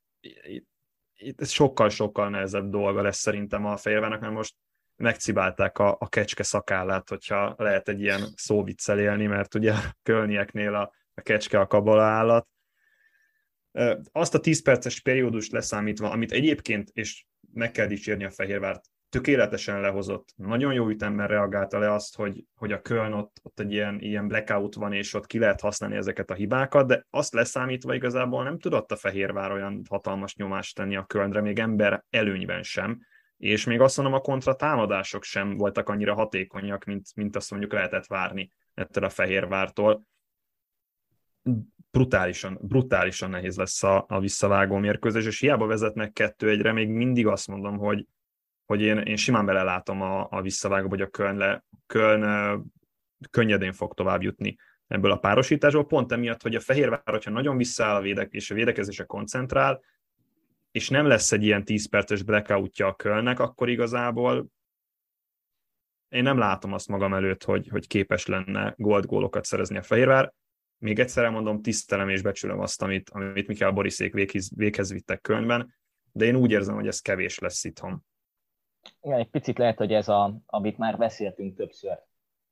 itt 1.16 1.46
sokkal-sokkal 1.46 2.30
nehezebb 2.30 2.70
dolga 2.70 3.02
lesz 3.02 3.20
szerintem 3.20 3.66
a 3.66 3.78
Fehérvárnak, 3.78 4.20
mert 4.20 4.34
most 4.34 4.56
megcibálták 4.96 5.78
a, 5.78 5.96
a 6.00 6.10
kecske 6.10 6.44
szakállát, 6.44 7.10
hogyha 7.10 7.56
lehet 7.58 7.90
egy 7.90 8.02
ilyen 8.02 8.22
szóviccel 8.36 9.00
élni, 9.00 9.26
mert 9.26 9.56
ugye 9.56 9.74
a 9.74 9.96
kölnieknél 10.04 10.74
a, 10.74 10.94
a 11.14 11.22
kecske 11.22 11.60
a 11.60 11.68
kabala 11.68 12.04
állat. 12.04 12.48
Azt 14.12 14.36
a 14.36 14.40
10 14.40 14.62
perces 14.62 15.02
periódust 15.02 15.52
leszámítva, 15.52 16.10
amit 16.10 16.32
egyébként, 16.32 16.90
és 16.94 17.26
meg 17.54 17.72
kell 17.72 17.88
dicsérni 17.88 18.24
a 18.24 18.32
Fehérvárt, 18.32 18.86
tökéletesen 19.10 19.82
lehozott, 19.82 20.34
nagyon 20.36 20.74
jó 20.74 20.90
ütemmel 20.90 21.28
reagálta 21.28 21.80
le 21.80 21.94
azt, 21.94 22.16
hogy, 22.16 22.46
hogy 22.56 22.72
a 22.72 22.82
Köln 22.82 23.14
ott, 23.14 23.38
ott 23.44 23.60
egy 23.60 23.72
ilyen, 23.72 24.00
ilyen 24.00 24.28
blackout 24.28 24.76
van, 24.76 24.94
és 24.94 25.14
ott 25.14 25.26
ki 25.26 25.40
lehet 25.40 25.62
használni 25.62 25.96
ezeket 25.96 26.30
a 26.30 26.34
hibákat, 26.34 26.88
de 26.88 27.06
azt 27.10 27.34
leszámítva 27.34 27.94
igazából 27.94 28.44
nem 28.44 28.60
tudott 28.60 28.92
a 28.92 28.96
Fehérvár 28.96 29.52
olyan 29.52 29.82
hatalmas 29.90 30.36
nyomást 30.36 30.76
tenni 30.76 30.96
a 30.96 31.06
Kölnre, 31.06 31.42
még 31.42 31.60
ember 31.60 32.04
előnyben 32.10 32.64
sem, 32.64 33.00
és 33.38 33.66
még 33.66 33.80
azt 33.80 33.98
mondom, 33.98 34.16
a 34.16 34.20
kontratámadások 34.20 35.24
sem 35.24 35.58
voltak 35.58 35.90
annyira 35.90 36.14
hatékonyak, 36.14 36.84
mint, 36.84 37.08
mint 37.16 37.36
azt 37.36 37.52
mondjuk 37.52 37.74
lehetett 37.74 38.06
várni 38.06 38.52
ettől 38.74 39.04
a 39.04 39.10
Fehérvártól. 39.10 40.04
Brutálisan, 41.98 42.58
brutálisan 42.62 43.30
nehéz 43.30 43.58
lesz 43.58 43.84
a, 43.84 44.06
a 44.08 44.20
visszavágó 44.20 44.78
mérkőzés, 44.78 45.26
és 45.26 45.40
hiába 45.40 45.66
vezetnek 45.66 46.14
kettő 46.14 46.50
egyre, 46.50 46.72
még 46.72 46.90
mindig 46.90 47.28
azt 47.28 47.48
mondom, 47.48 47.78
hogy, 47.78 48.06
hogy 48.66 48.82
én, 48.82 48.98
én 48.98 49.16
simán 49.16 49.46
belelátom 49.46 50.02
a, 50.02 50.28
a 50.30 50.42
visszavágó, 50.42 50.90
hogy 50.90 51.02
a 51.02 51.08
Köln, 51.08 51.38
le, 51.38 51.64
Köln 51.88 52.64
könnyedén 53.30 53.74
fog 53.74 53.94
tovább 53.94 54.22
jutni 54.22 54.56
ebből 54.88 55.12
a 55.12 55.18
párosításból, 55.18 55.86
pont 55.86 56.12
emiatt, 56.12 56.42
hogy 56.42 56.56
a 56.56 56.60
Fehérvár, 56.60 57.02
hogyha 57.04 57.32
nagyon 57.32 57.58
visszaáll 57.58 57.96
a 57.96 58.02
védek, 58.02 58.32
és 58.32 58.52
a 58.52 58.56
védekezésre 58.56 59.04
koncentrál, 59.04 59.82
és 60.72 60.90
nem 60.90 61.08
lesz 61.08 61.32
egy 61.32 61.44
ilyen 61.44 61.66
10 61.66 61.90
perces 61.90 62.24
blackoutja 62.24 62.88
a 62.88 62.96
Kölnek, 62.96 63.40
akkor 63.40 63.70
igazából 63.70 64.48
én 66.10 66.24
nem 66.24 66.38
látom 66.38 66.74
azt 66.74 66.88
magam 66.88 67.14
előtt, 67.14 67.44
hogy, 67.44 67.68
hogy 67.68 67.88
képes 67.88 68.26
lenne 68.26 68.74
gold 68.78 69.06
gólokat 69.06 69.46
szerezni 69.46 69.78
a 69.78 69.82
Fehérvár. 69.82 70.34
Még 70.78 71.00
egyszer 71.00 71.30
mondom, 71.30 71.62
tisztelem 71.62 72.10
és 72.10 72.22
becsülöm 72.22 72.60
azt, 72.60 72.82
amit, 72.82 73.10
amit 73.10 73.48
Mikkel 73.48 73.72
Boriszék 73.72 74.14
véghez, 74.14 74.52
véghez 74.56 74.92
vittek 74.92 75.22
Kölnben, 75.22 75.74
de 76.12 76.26
én 76.26 76.36
úgy 76.36 76.52
érzem, 76.52 76.76
hogy 76.76 76.88
ez 76.88 77.00
kevés 77.00 77.40
lesz 77.40 77.64
itthon. 77.64 78.06
Igen, 79.02 79.20
egy 79.20 79.30
picit 79.30 79.58
lehet, 79.58 79.78
hogy 79.78 79.94
ez, 79.94 80.08
a, 80.08 80.42
amit 80.46 80.78
már 80.78 80.98
beszéltünk 80.98 81.56
többször 81.56 82.00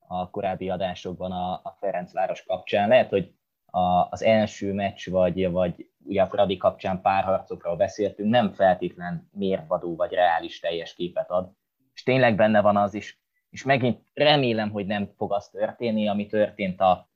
a 0.08 0.30
korábbi 0.30 0.70
adásokban 0.70 1.32
a, 1.32 1.54
a 1.54 1.78
Ferencváros 1.80 2.44
kapcsán, 2.44 2.88
lehet, 2.88 3.10
hogy 3.10 3.34
a, 3.66 4.08
az 4.10 4.24
első 4.24 4.74
meccs, 4.74 5.10
vagy, 5.10 5.52
vagy 5.52 5.90
ugye 6.04 6.22
a 6.22 6.28
Fradi 6.28 6.58
kapcsán 6.58 7.02
párharcokról 7.02 7.76
beszéltünk, 7.76 8.30
nem 8.30 8.54
feltétlen 8.54 9.30
mérvadó 9.32 9.96
vagy 9.96 10.12
reális 10.12 10.60
teljes 10.60 10.94
képet 10.94 11.30
ad. 11.30 11.52
És 11.94 12.04
tényleg 12.04 12.36
benne 12.36 12.62
van 12.62 12.78
az 12.78 12.94
is, 12.94 13.22
és 13.50 13.64
megint 13.64 14.02
remélem, 14.14 14.70
hogy 14.70 14.86
nem 14.86 15.12
fog 15.18 15.34
az 15.34 15.50
történni, 15.50 16.08
ami 16.08 16.26
történt 16.26 16.82
a, 16.82 17.11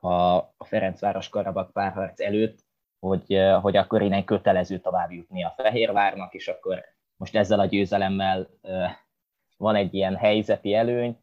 a, 0.00 0.36
a 0.36 0.64
Ferencváros 0.64 1.28
Karabak 1.28 1.72
párharc 1.72 2.20
előtt, 2.20 2.58
hogy, 2.98 3.40
hogy 3.60 3.76
akkor 3.76 4.02
innen 4.02 4.24
kötelező 4.24 4.78
tovább 4.78 5.10
jutni 5.10 5.44
a 5.44 5.54
Fehérvárnak, 5.56 6.34
és 6.34 6.48
akkor 6.48 6.84
most 7.16 7.36
ezzel 7.36 7.60
a 7.60 7.66
győzelemmel 7.66 8.48
van 9.56 9.74
egy 9.74 9.94
ilyen 9.94 10.16
helyzeti 10.16 10.74
előny, 10.74 11.18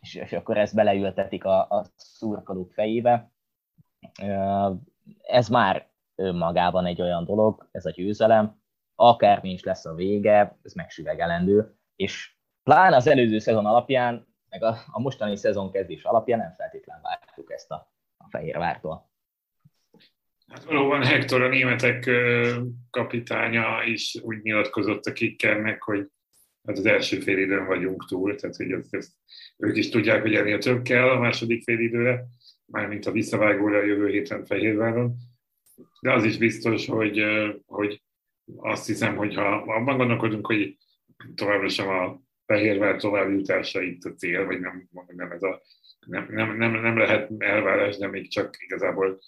és, 0.00 0.14
és 0.14 0.32
akkor 0.32 0.58
ezt 0.58 0.74
beleültetik 0.74 1.44
a, 1.44 1.60
a 1.60 1.84
szurkolók 1.96 2.72
fejébe. 2.72 3.30
Ez 5.22 5.48
már 5.48 5.88
önmagában 6.14 6.86
egy 6.86 7.02
olyan 7.02 7.24
dolog, 7.24 7.68
ez 7.72 7.86
a 7.86 7.90
győzelem, 7.90 8.62
akármi 8.94 9.50
is 9.50 9.62
lesz 9.62 9.84
a 9.84 9.94
vége, 9.94 10.58
ez 10.62 10.72
megsüvegelendő, 10.72 11.74
és 11.96 12.36
pláne 12.62 12.96
az 12.96 13.06
előző 13.06 13.38
szezon 13.38 13.66
alapján, 13.66 14.26
meg 14.48 14.62
a, 14.62 14.76
a 14.90 15.00
mostani 15.00 15.36
szezon 15.36 15.70
kezdés 15.70 16.04
alapján 16.04 16.38
nem 16.38 16.52
feltétlenül 16.52 17.02
vártuk 17.02 17.52
ezt 17.52 17.70
a, 17.70 17.90
a 18.24 18.28
Fehérvártól. 18.30 19.10
Hát 20.46 20.64
valóban 20.64 21.04
Hector 21.04 21.42
a 21.42 21.48
németek 21.48 22.10
kapitánya 22.90 23.82
is 23.84 24.16
úgy 24.22 24.42
nyilatkozott 24.42 25.04
a 25.04 25.12
kikkernek, 25.12 25.82
hogy 25.82 26.06
hát 26.66 26.78
az 26.78 26.86
első 26.86 27.20
fél 27.20 27.38
időn 27.38 27.66
vagyunk 27.66 28.06
túl, 28.08 28.34
tehát 28.34 28.56
hogy 28.56 28.72
ezt, 28.72 28.94
ezt, 28.94 29.12
ők 29.56 29.76
is 29.76 29.88
tudják, 29.88 30.22
hogy 30.22 30.34
ennél 30.34 30.58
több 30.58 30.82
kell 30.82 31.08
a 31.08 31.18
második 31.18 31.62
fél 31.62 31.78
időre, 31.78 32.24
mármint 32.66 33.06
a 33.06 33.12
visszavágóra 33.12 33.78
a 33.78 33.84
jövő 33.84 34.08
héten 34.08 34.44
Fehérváron. 34.44 35.16
De 36.00 36.12
az 36.12 36.24
is 36.24 36.38
biztos, 36.38 36.86
hogy, 36.86 37.22
hogy 37.66 38.02
azt 38.56 38.86
hiszem, 38.86 39.16
hogy 39.16 39.34
ha 39.34 39.56
abban 39.56 39.96
gondolkodunk, 39.96 40.46
hogy 40.46 40.76
továbbra 41.34 41.68
sem 41.68 41.88
a 41.88 42.20
Fehérvár 42.46 42.96
továbbjutása 42.96 43.80
itt 43.82 44.04
a 44.04 44.14
cél, 44.14 44.44
vagy 44.44 44.60
nem, 44.60 44.88
nem, 45.06 45.30
ez 45.30 45.42
a, 45.42 45.62
nem, 46.10 46.26
nem, 46.30 46.56
nem, 46.56 46.72
nem 46.72 46.98
lehet 46.98 47.30
elvárás, 47.38 47.96
de 47.96 48.08
még 48.08 48.28
csak 48.28 48.56
igazából 48.58 49.20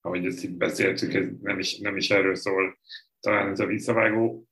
ahogy 0.00 0.26
ezt 0.26 0.44
itt 0.44 0.56
beszéltük, 0.56 1.14
ez 1.14 1.26
nem 1.42 1.58
is, 1.58 1.78
nem 1.78 1.96
is 1.96 2.10
erről 2.10 2.34
szól 2.34 2.78
talán 3.20 3.50
ez 3.50 3.60
a 3.60 3.66
visszavágó. 3.66 4.48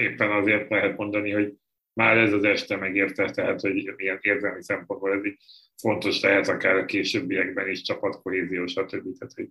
Éppen 0.00 0.30
azért 0.30 0.70
lehet 0.70 0.96
mondani, 0.96 1.30
hogy 1.30 1.54
már 1.92 2.16
ez 2.16 2.32
az 2.32 2.44
este 2.44 2.76
megérte, 2.76 3.30
tehát 3.30 3.60
hogy 3.60 3.92
ilyen 3.96 4.18
érzelmi 4.20 4.62
szempontból 4.62 5.12
ez 5.12 5.24
így 5.24 5.38
fontos 5.76 6.20
lehet 6.20 6.48
akár 6.48 6.76
a 6.76 6.84
későbbiekben 6.84 7.68
is 7.68 7.82
csapatkohézió, 7.82 8.66
stb. 8.66 9.18
Tehát, 9.18 9.32
hogy, 9.34 9.50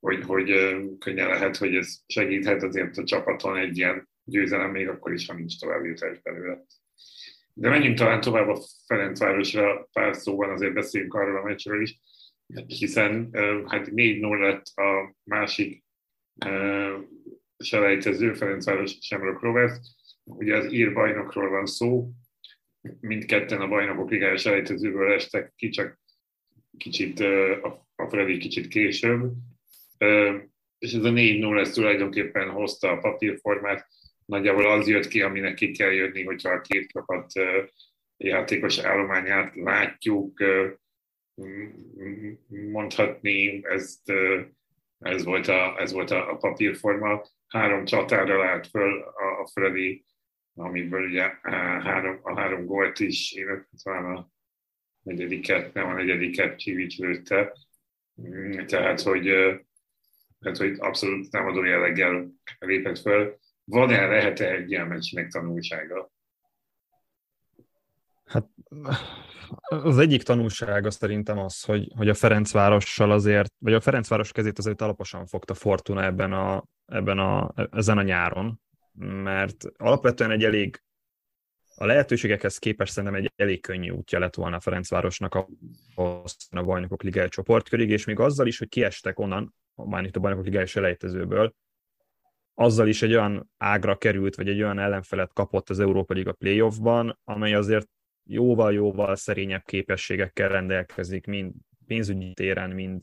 hogy, 0.00 0.24
hogy 0.24 0.48
könnyen 0.98 1.28
lehet, 1.28 1.56
hogy 1.56 1.74
ez 1.74 1.98
segíthet 2.06 2.62
azért 2.62 2.96
a 2.96 3.04
csapaton 3.04 3.56
egy 3.56 3.76
ilyen 3.76 4.08
győzelem, 4.24 4.70
még 4.70 4.88
akkor 4.88 5.12
is, 5.12 5.26
ha 5.26 5.34
nincs 5.34 5.58
tovább 5.58 5.84
jutás 5.84 6.20
belőle. 6.22 6.64
De 7.58 7.68
menjünk 7.68 7.98
talán 7.98 8.20
tovább 8.20 8.48
a 8.48 8.60
Ferencvárosra 8.86 9.88
pár 9.92 10.16
szóban, 10.16 10.50
azért 10.50 10.72
beszéljünk 10.72 11.14
arról 11.14 11.36
a 11.36 11.42
meccsről 11.42 11.82
is 11.82 11.98
hiszen 12.66 13.30
hát 13.66 13.88
4-0 13.94 14.40
lett 14.40 14.66
a 14.74 15.14
másik 15.24 15.84
selejtező, 17.58 18.32
Ferencváros 18.32 18.96
Semrok 19.00 19.42
Rovers. 19.42 19.78
Ugye 20.24 20.56
az 20.56 20.72
ír 20.72 20.92
bajnokról 20.92 21.50
van 21.50 21.66
szó, 21.66 22.10
mindketten 23.00 23.60
a 23.60 23.68
bajnokok 23.68 24.10
ligája 24.10 24.36
selejtezőből 24.36 25.12
estek 25.12 25.52
ki, 25.56 25.68
csak 25.68 26.00
kicsit, 26.76 27.20
a 27.96 28.08
Freddy 28.08 28.38
kicsit 28.38 28.68
később. 28.68 29.32
És 30.78 30.92
ez 30.92 31.04
a 31.04 31.10
4-0 31.10 31.60
ez 31.60 31.72
tulajdonképpen 31.72 32.50
hozta 32.50 32.90
a 32.90 32.98
papírformát, 32.98 33.86
nagyjából 34.28 34.70
az 34.70 34.88
jött 34.88 35.08
ki, 35.08 35.22
aminek 35.22 35.54
ki 35.54 35.70
kell 35.70 35.90
jönni, 35.90 36.22
hogyha 36.22 36.50
a 36.50 36.60
két 36.60 36.90
csapat 36.90 37.32
játékos 38.16 38.78
állományát 38.78 39.54
látjuk, 39.56 40.42
mondhatni, 42.48 43.60
ezt, 43.64 44.12
ez 44.98 45.24
volt 45.24 45.48
a, 45.48 45.80
ez 45.80 45.92
volt 45.92 46.10
a, 46.10 46.36
papírforma. 46.40 47.22
Három 47.46 47.84
csatára 47.84 48.46
állt 48.46 48.66
föl 48.66 49.02
a, 49.02 49.40
a 49.40 49.46
Freddy, 49.52 50.04
amiből 50.54 51.06
ugye 51.06 51.32
három, 51.82 52.18
a 52.22 52.38
három 52.38 52.64
gólt 52.64 53.00
is, 53.00 53.32
illetve 53.32 53.66
talán 53.82 54.16
a 54.16 54.30
negyediket, 55.02 55.74
nem 55.74 55.86
a 55.86 55.92
negyediket 55.92 56.58
Csivics 56.58 56.98
lőtte. 56.98 57.56
Tehát, 58.66 59.00
hogy, 59.00 59.24
tehát, 60.40 60.56
hogy 60.58 60.76
abszolút 60.78 61.30
támadó 61.30 61.64
jelleggel 61.64 62.32
lépett 62.58 62.98
föl. 62.98 63.38
Van-e, 63.68 64.06
lehet-e 64.06 64.50
egy 64.50 64.70
ilyen 64.70 64.86
meccsnek 64.86 65.28
tanulsága? 65.28 66.10
Hát 68.24 68.46
az 69.60 69.98
egyik 69.98 70.22
tanulsága 70.22 70.90
szerintem 70.90 71.38
az, 71.38 71.62
hogy, 71.62 71.92
hogy 71.96 72.08
a 72.08 72.14
Ferencvárossal 72.14 73.10
azért, 73.10 73.52
vagy 73.58 73.72
a 73.72 73.80
Ferencváros 73.80 74.32
kezét 74.32 74.58
azért 74.58 74.80
alaposan 74.80 75.26
fogta 75.26 75.54
Fortuna 75.54 76.04
ebben 76.04 76.32
a, 76.32 76.64
ebben 76.86 77.18
a, 77.18 77.54
ezen 77.70 77.98
a 77.98 78.02
nyáron, 78.02 78.60
mert 79.22 79.64
alapvetően 79.76 80.30
egy 80.30 80.44
elég 80.44 80.82
a 81.74 81.86
lehetőségekhez 81.86 82.58
képest 82.58 82.92
szerintem 82.92 83.20
egy 83.20 83.32
elég 83.36 83.60
könnyű 83.60 83.90
útja 83.90 84.18
lett 84.18 84.34
volna 84.34 84.56
a 84.56 84.60
Ferencvárosnak 84.60 85.34
a, 85.34 85.48
a 86.50 86.62
bajnokok 86.62 87.02
ligája 87.02 87.28
csoportkörig, 87.28 87.90
és 87.90 88.04
még 88.04 88.18
azzal 88.18 88.46
is, 88.46 88.58
hogy 88.58 88.68
kiestek 88.68 89.18
onnan, 89.18 89.54
már 89.74 90.04
itt 90.04 90.16
a 90.16 90.20
bajnokok 90.20 90.44
ligája 90.44 90.66
selejtezőből, 90.66 91.54
azzal 92.60 92.88
is 92.88 93.02
egy 93.02 93.12
olyan 93.12 93.50
ágra 93.56 93.96
került, 93.96 94.34
vagy 94.34 94.48
egy 94.48 94.62
olyan 94.62 94.78
ellenfelet 94.78 95.32
kapott 95.32 95.70
az 95.70 95.80
Európa 95.80 96.14
Liga 96.14 96.32
playoffban, 96.32 97.18
amely 97.24 97.54
azért 97.54 97.88
jóval-jóval 98.24 99.16
szerényebb 99.16 99.64
képességekkel 99.64 100.48
rendelkezik, 100.48 101.26
mind 101.26 101.52
pénzügyi 101.86 102.32
téren, 102.32 102.70
mind 102.70 103.02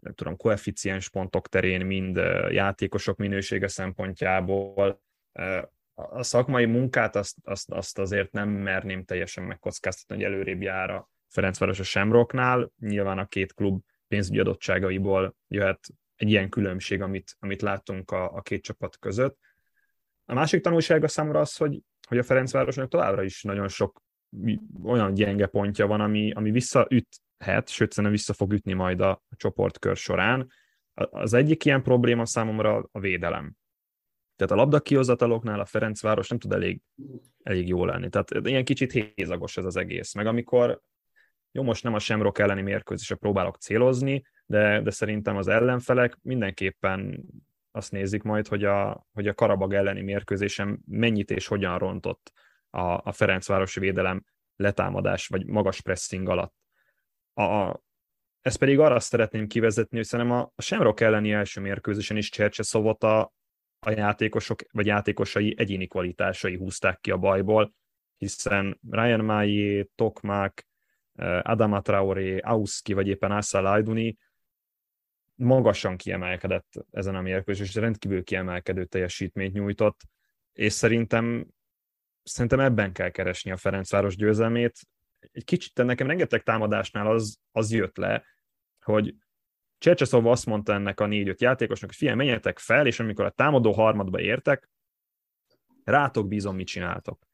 nem 0.00 0.14
tudom, 0.14 0.36
koeficiens 0.36 1.10
pontok 1.10 1.48
terén, 1.48 1.86
mind 1.86 2.16
játékosok 2.50 3.16
minősége 3.16 3.68
szempontjából. 3.68 5.02
A 5.94 6.22
szakmai 6.22 6.64
munkát 6.64 7.16
azt, 7.16 7.36
azt, 7.44 7.70
azt 7.70 7.98
azért 7.98 8.32
nem 8.32 8.48
merném 8.48 9.04
teljesen 9.04 9.44
megkockáztatni, 9.44 10.14
hogy 10.14 10.32
előrébb 10.32 10.62
jár 10.62 10.90
a 10.90 11.10
Ferencváros 11.28 11.80
a 11.80 11.82
Semroknál. 11.82 12.72
Nyilván 12.78 13.18
a 13.18 13.26
két 13.26 13.54
klub 13.54 13.82
pénzügyi 14.08 14.38
adottságaiból 14.38 15.36
jöhet 15.48 15.86
egy 16.22 16.30
ilyen 16.30 16.48
különbség, 16.48 17.02
amit, 17.02 17.36
amit 17.38 17.62
láttunk 17.62 18.10
a, 18.10 18.32
a 18.34 18.40
két 18.40 18.62
csapat 18.62 18.98
között. 18.98 19.38
A 20.24 20.34
másik 20.34 20.60
tanulsága 20.60 21.08
számomra 21.08 21.40
az, 21.40 21.56
hogy, 21.56 21.80
hogy 22.08 22.18
a 22.18 22.22
Ferencvárosnak 22.22 22.88
továbbra 22.88 23.22
is 23.22 23.42
nagyon 23.42 23.68
sok 23.68 24.02
olyan 24.82 25.14
gyenge 25.14 25.46
pontja 25.46 25.86
van, 25.86 26.00
ami, 26.00 26.32
ami 26.32 26.50
visszaüthet, 26.50 27.68
sőt 27.68 27.92
szerintem 27.92 28.10
vissza 28.12 28.32
fog 28.32 28.52
ütni 28.52 28.72
majd 28.72 29.00
a, 29.00 29.10
a 29.10 29.36
csoportkör 29.36 29.96
során. 29.96 30.50
Az 30.94 31.32
egyik 31.32 31.64
ilyen 31.64 31.82
probléma 31.82 32.26
számomra 32.26 32.88
a 32.92 33.00
védelem. 33.00 33.56
Tehát 34.36 34.52
a 34.52 34.56
labda 34.56 34.80
kihozataloknál 34.80 35.60
a 35.60 35.64
Ferencváros 35.64 36.28
nem 36.28 36.38
tud 36.38 36.52
elég, 36.52 36.80
elég 37.42 37.68
jó 37.68 37.84
lenni. 37.84 38.08
Tehát 38.08 38.46
ilyen 38.46 38.64
kicsit 38.64 38.92
hézagos 39.14 39.56
ez 39.56 39.64
az 39.64 39.76
egész. 39.76 40.14
Meg 40.14 40.26
amikor, 40.26 40.80
jó, 41.52 41.62
most 41.62 41.82
nem 41.82 41.94
a 41.94 41.98
Semrok 41.98 42.38
elleni 42.38 42.62
mérkőzésre 42.62 43.14
próbálok 43.14 43.56
célozni, 43.56 44.22
de, 44.46 44.80
de 44.80 44.90
szerintem 44.90 45.36
az 45.36 45.48
ellenfelek 45.48 46.18
mindenképpen 46.22 47.24
azt 47.70 47.92
nézik 47.92 48.22
majd, 48.22 48.48
hogy 48.48 48.64
a, 48.64 49.06
hogy 49.12 49.28
a 49.28 49.34
Karabag 49.34 49.74
elleni 49.74 50.02
mérkőzésen 50.02 50.82
mennyit 50.86 51.30
és 51.30 51.46
hogyan 51.46 51.78
rontott 51.78 52.32
a, 52.70 52.80
a 52.80 53.12
Ferencvárosi 53.12 53.80
védelem 53.80 54.24
letámadás 54.56 55.26
vagy 55.26 55.46
magas 55.46 55.80
pressing 55.80 56.28
alatt. 56.28 56.54
A, 57.34 57.42
a, 57.42 57.82
ezt 58.40 58.58
pedig 58.58 58.78
arra 58.78 59.00
szeretném 59.00 59.46
kivezetni, 59.46 59.96
hogy 59.96 60.06
szerintem 60.06 60.36
a, 60.36 60.52
a 60.54 60.62
Semrok 60.62 61.00
elleni 61.00 61.32
első 61.32 61.60
mérkőzésen 61.60 62.16
is 62.16 62.28
Csercseszovot 62.28 63.02
a, 63.02 63.32
a 63.86 63.90
játékosok 63.90 64.60
vagy 64.72 64.86
játékosai 64.86 65.54
egyéni 65.58 65.86
kvalitásai 65.86 66.56
húzták 66.56 67.00
ki 67.00 67.10
a 67.10 67.16
bajból, 67.16 67.74
hiszen 68.16 68.78
Ryan 68.90 69.24
Maillé, 69.24 69.90
Tokmak, 69.94 70.52
eh, 70.54 70.70
Adama 71.42 71.80
Traoré, 71.80 72.38
Auski 72.38 72.92
vagy 72.92 73.08
éppen 73.08 73.30
Assa 73.30 73.60
Lajduni 73.60 74.16
magasan 75.34 75.96
kiemelkedett 75.96 76.72
ezen 76.90 77.14
a 77.14 77.20
mérkőzésen, 77.20 77.66
és 77.66 77.74
rendkívül 77.74 78.24
kiemelkedő 78.24 78.84
teljesítményt 78.84 79.52
nyújtott, 79.52 80.00
és 80.52 80.72
szerintem, 80.72 81.46
szerintem 82.22 82.60
ebben 82.60 82.92
kell 82.92 83.10
keresni 83.10 83.50
a 83.50 83.56
Ferencváros 83.56 84.16
győzelmét. 84.16 84.78
Egy 85.32 85.44
kicsit 85.44 85.84
nekem 85.84 86.06
rengeteg 86.06 86.42
támadásnál 86.42 87.06
az, 87.06 87.38
az 87.52 87.72
jött 87.72 87.96
le, 87.96 88.24
hogy 88.80 89.14
Csercseszov 89.78 90.26
azt 90.26 90.46
mondta 90.46 90.72
ennek 90.72 91.00
a 91.00 91.06
négy-öt 91.06 91.40
játékosnak, 91.40 91.88
hogy 91.88 91.98
figyelj, 91.98 92.16
menjetek 92.16 92.58
fel, 92.58 92.86
és 92.86 93.00
amikor 93.00 93.24
a 93.24 93.30
támadó 93.30 93.72
harmadba 93.72 94.20
értek, 94.20 94.70
rátok 95.84 96.28
bízom, 96.28 96.56
mit 96.56 96.66
csináltok. 96.66 97.26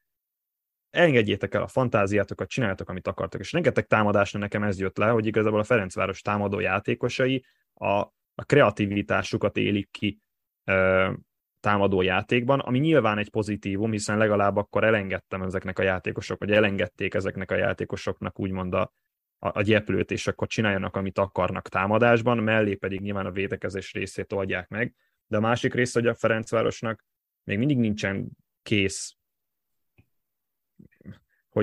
Engedjétek 0.89 1.53
el 1.53 1.61
a 1.61 1.67
fantáziátokat, 1.67 2.49
csináltok, 2.49 2.89
amit 2.89 3.07
akartok. 3.07 3.41
És 3.41 3.51
rengeteg 3.51 3.85
támadásnál 3.85 4.41
nekem 4.41 4.63
ez 4.63 4.79
jött 4.79 4.97
le, 4.97 5.09
hogy 5.09 5.25
igazából 5.25 5.59
a 5.59 5.63
Ferencváros 5.63 6.21
támadó 6.21 6.59
játékosai 6.59 7.45
a, 7.73 7.87
a 8.35 8.43
kreativitásukat 8.45 9.57
élik 9.57 9.91
ki 9.91 10.19
ö, 10.63 11.11
támadó 11.59 12.01
játékban, 12.01 12.59
ami 12.59 12.79
nyilván 12.79 13.17
egy 13.17 13.29
pozitívum, 13.29 13.91
hiszen 13.91 14.17
legalább 14.17 14.55
akkor 14.57 14.83
elengedtem 14.83 15.41
ezeknek 15.41 15.79
a 15.79 15.83
játékosok, 15.83 16.39
vagy 16.39 16.51
elengedték 16.51 17.13
ezeknek 17.13 17.51
a 17.51 17.55
játékosoknak 17.55 18.39
úgymond 18.39 18.73
a, 18.73 18.93
a, 19.39 19.57
a 19.57 19.61
gyeplőt, 19.61 20.11
és 20.11 20.27
akkor 20.27 20.47
csináljanak, 20.47 20.95
amit 20.95 21.17
akarnak 21.17 21.67
támadásban, 21.67 22.37
mellé 22.37 22.75
pedig 22.75 23.01
nyilván 23.01 23.25
a 23.25 23.31
védekezés 23.31 23.93
részét 23.93 24.33
oldják 24.33 24.67
meg. 24.67 24.95
De 25.27 25.37
a 25.37 25.41
másik 25.41 25.73
része, 25.73 25.99
hogy 25.99 26.09
a 26.09 26.15
Ferencvárosnak 26.15 27.05
még 27.43 27.57
mindig 27.57 27.77
nincsen 27.77 28.29
kész, 28.61 29.17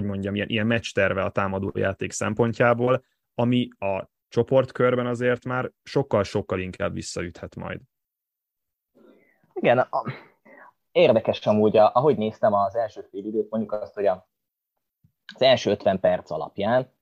hogy 0.01 0.09
mondjam, 0.09 0.35
ilyen, 0.35 0.49
ilyen 0.49 0.67
meccs 0.67 0.93
terve 0.93 1.23
a 1.23 1.31
támadó 1.31 1.73
játék 1.75 2.13
szempontjából, 2.13 3.05
ami 3.35 3.69
a 3.79 4.09
csoportkörben 4.29 5.07
azért 5.07 5.45
már 5.45 5.71
sokkal-sokkal 5.83 6.61
inkább 6.61 6.93
visszaüthet 6.93 7.57
majd. 7.57 7.81
Igen, 9.53 9.79
a, 9.79 10.03
érdekes 10.93 11.47
amúgy, 11.47 11.77
ahogy 11.77 12.17
néztem 12.17 12.53
az 12.53 12.77
első 12.77 13.07
fél 13.11 13.25
időt, 13.25 13.51
mondjuk 13.51 13.73
azt, 13.73 13.95
hogy 13.95 14.07
a, 14.07 14.29
az 15.35 15.43
első 15.43 15.71
50 15.71 16.01
perc 16.01 16.31
alapján 16.31 16.95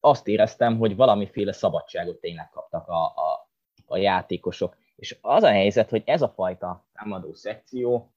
azt 0.00 0.28
éreztem, 0.28 0.78
hogy 0.78 0.96
valamiféle 0.96 1.52
szabadságot 1.52 2.20
tényleg 2.20 2.50
kaptak 2.50 2.88
a, 2.88 3.04
a, 3.04 3.48
a 3.86 3.96
játékosok. 3.96 4.76
És 4.96 5.18
az 5.20 5.42
a 5.42 5.50
helyzet, 5.50 5.90
hogy 5.90 6.02
ez 6.06 6.22
a 6.22 6.28
fajta 6.28 6.86
támadó 6.92 7.32
szekció, 7.32 8.12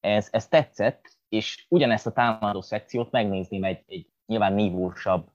ez, 0.00 0.28
ez 0.30 0.48
tetszett, 0.48 1.16
és 1.34 1.66
ugyanezt 1.68 2.06
a 2.06 2.12
támadó 2.12 2.60
szekciót 2.60 3.10
megnézném 3.10 3.64
egy, 3.64 3.82
egy 3.86 4.08
nyilván 4.26 4.52
nívósabb, 4.52 5.32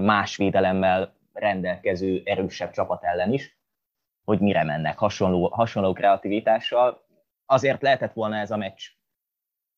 más 0.00 0.36
védelemmel 0.36 1.14
rendelkező, 1.32 2.22
erősebb 2.24 2.70
csapat 2.70 3.04
ellen 3.04 3.32
is, 3.32 3.58
hogy 4.24 4.40
mire 4.40 4.64
mennek 4.64 4.98
hasonló, 4.98 5.48
hasonló 5.48 5.92
kreativitással. 5.92 7.04
Azért 7.46 7.82
lehetett 7.82 8.12
volna 8.12 8.36
ez 8.36 8.50
a 8.50 8.56
meccs 8.56 8.82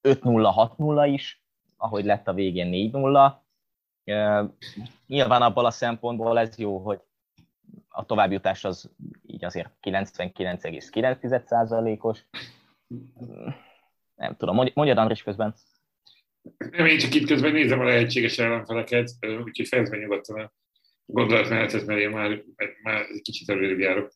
5-0, 0.09 0.71
6-0 0.77 1.09
is, 1.13 1.45
ahogy 1.77 2.05
lett 2.05 2.29
a 2.29 2.33
végén 2.33 2.93
4-0. 2.93 3.33
Nyilván 5.07 5.43
abból 5.43 5.67
a 5.67 5.71
szempontból 5.71 6.39
ez 6.39 6.59
jó, 6.59 6.79
hogy 6.79 7.01
a 7.89 8.05
továbbjutás 8.05 8.65
az 8.65 8.91
így 9.27 9.45
azért 9.45 9.71
99,9%-os. 9.83 12.25
Nem 14.19 14.37
tudom, 14.37 14.55
mondjad 14.55 14.99
Andris 14.99 15.23
közben. 15.23 15.55
Nem, 16.71 16.87
én 16.87 16.99
csak 16.99 17.15
itt 17.15 17.27
közben 17.27 17.53
nézem 17.53 17.81
a 17.81 17.85
lehetséges 17.85 18.39
ellenfeleket, 18.39 19.11
úgyhogy 19.45 19.69
fejezd 19.69 19.91
meg 19.91 20.01
nyugodtan 20.01 20.41
a 20.41 20.53
gondolatmenetet, 21.05 21.87
mert 21.87 22.01
én 22.01 22.11
már, 22.11 22.43
már 22.83 23.01
egy 23.01 23.23
kicsit 23.23 23.49
előrébb 23.49 23.79
járok. 23.79 24.13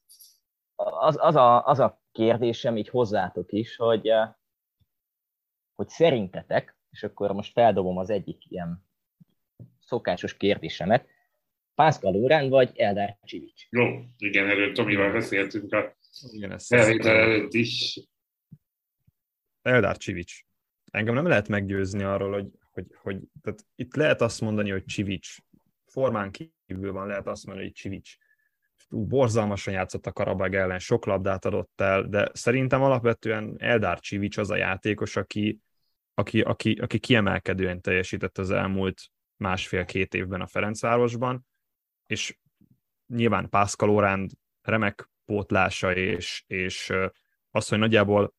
Az, 0.75 1.16
az, 1.21 1.37
a, 1.37 1.66
az 1.66 1.78
a 1.78 2.02
kérdésem 2.12 2.76
így 2.76 2.88
hozzátok 2.88 3.52
is, 3.52 3.76
hogy, 3.76 4.11
hogy 5.75 5.88
szerintetek, 5.88 6.76
és 6.90 7.02
akkor 7.02 7.32
most 7.32 7.52
feldobom 7.52 7.99
az 7.99 8.11
egyik 8.11 8.50
ilyen 8.50 8.87
szokásos 9.80 10.36
kérdésemet, 10.36 11.06
Pászkal 11.75 12.12
Lórán 12.12 12.49
vagy 12.49 12.71
Eldár 12.75 13.19
Csivics? 13.25 13.67
Jó, 13.71 13.86
igen, 14.19 14.49
erről 14.49 14.73
Tomival 14.73 15.12
beszéltünk 15.12 15.73
a 15.73 15.97
felvétel 16.58 17.17
előtt 17.17 17.52
is. 17.52 18.00
Eldár 19.63 19.97
Csivics. 19.97 20.43
Engem 20.91 21.15
nem 21.15 21.27
lehet 21.27 21.49
meggyőzni 21.49 22.03
arról, 22.03 22.33
hogy, 22.33 22.49
hogy, 22.71 22.87
hogy 23.03 23.21
tehát 23.43 23.67
itt 23.75 23.95
lehet 23.95 24.21
azt 24.21 24.41
mondani, 24.41 24.71
hogy 24.71 24.85
Csivics. 24.85 25.37
Formán 25.87 26.31
kívül 26.31 26.93
van, 26.93 27.07
lehet 27.07 27.27
azt 27.27 27.47
mondani, 27.47 27.67
hogy 27.67 27.77
Csivics. 27.77 28.17
Borzalmasan 28.89 29.75
játszott 29.75 30.07
a 30.07 30.13
Karabag 30.13 30.55
ellen, 30.55 30.79
sok 30.79 31.05
labdát 31.07 31.45
adott 31.45 31.81
el, 31.81 32.03
de 32.03 32.31
szerintem 32.33 32.83
alapvetően 32.83 33.55
Eldár 33.59 34.01
Csivics 34.01 34.37
az 34.37 34.51
a 34.51 34.57
játékos, 34.57 35.17
aki, 35.17 35.61
aki, 36.15 36.41
aki, 36.41 36.73
aki 36.73 36.99
kiemelkedően 36.99 37.81
teljesített 37.81 38.39
az 38.39 38.51
elmúlt 38.51 39.01
másfél-két 39.37 40.15
évben 40.15 40.41
a 40.41 40.47
Ferencvárosban, 40.47 41.47
és 42.07 42.39
nyilván 43.07 43.49
Pászkal 43.49 43.91
Oránd 43.91 44.31
remek 44.63 45.11
pótlása, 45.25 45.95
és, 45.95 46.45
és 46.47 46.93
az, 47.51 47.69
hogy 47.69 47.79
nagyjából 47.79 48.35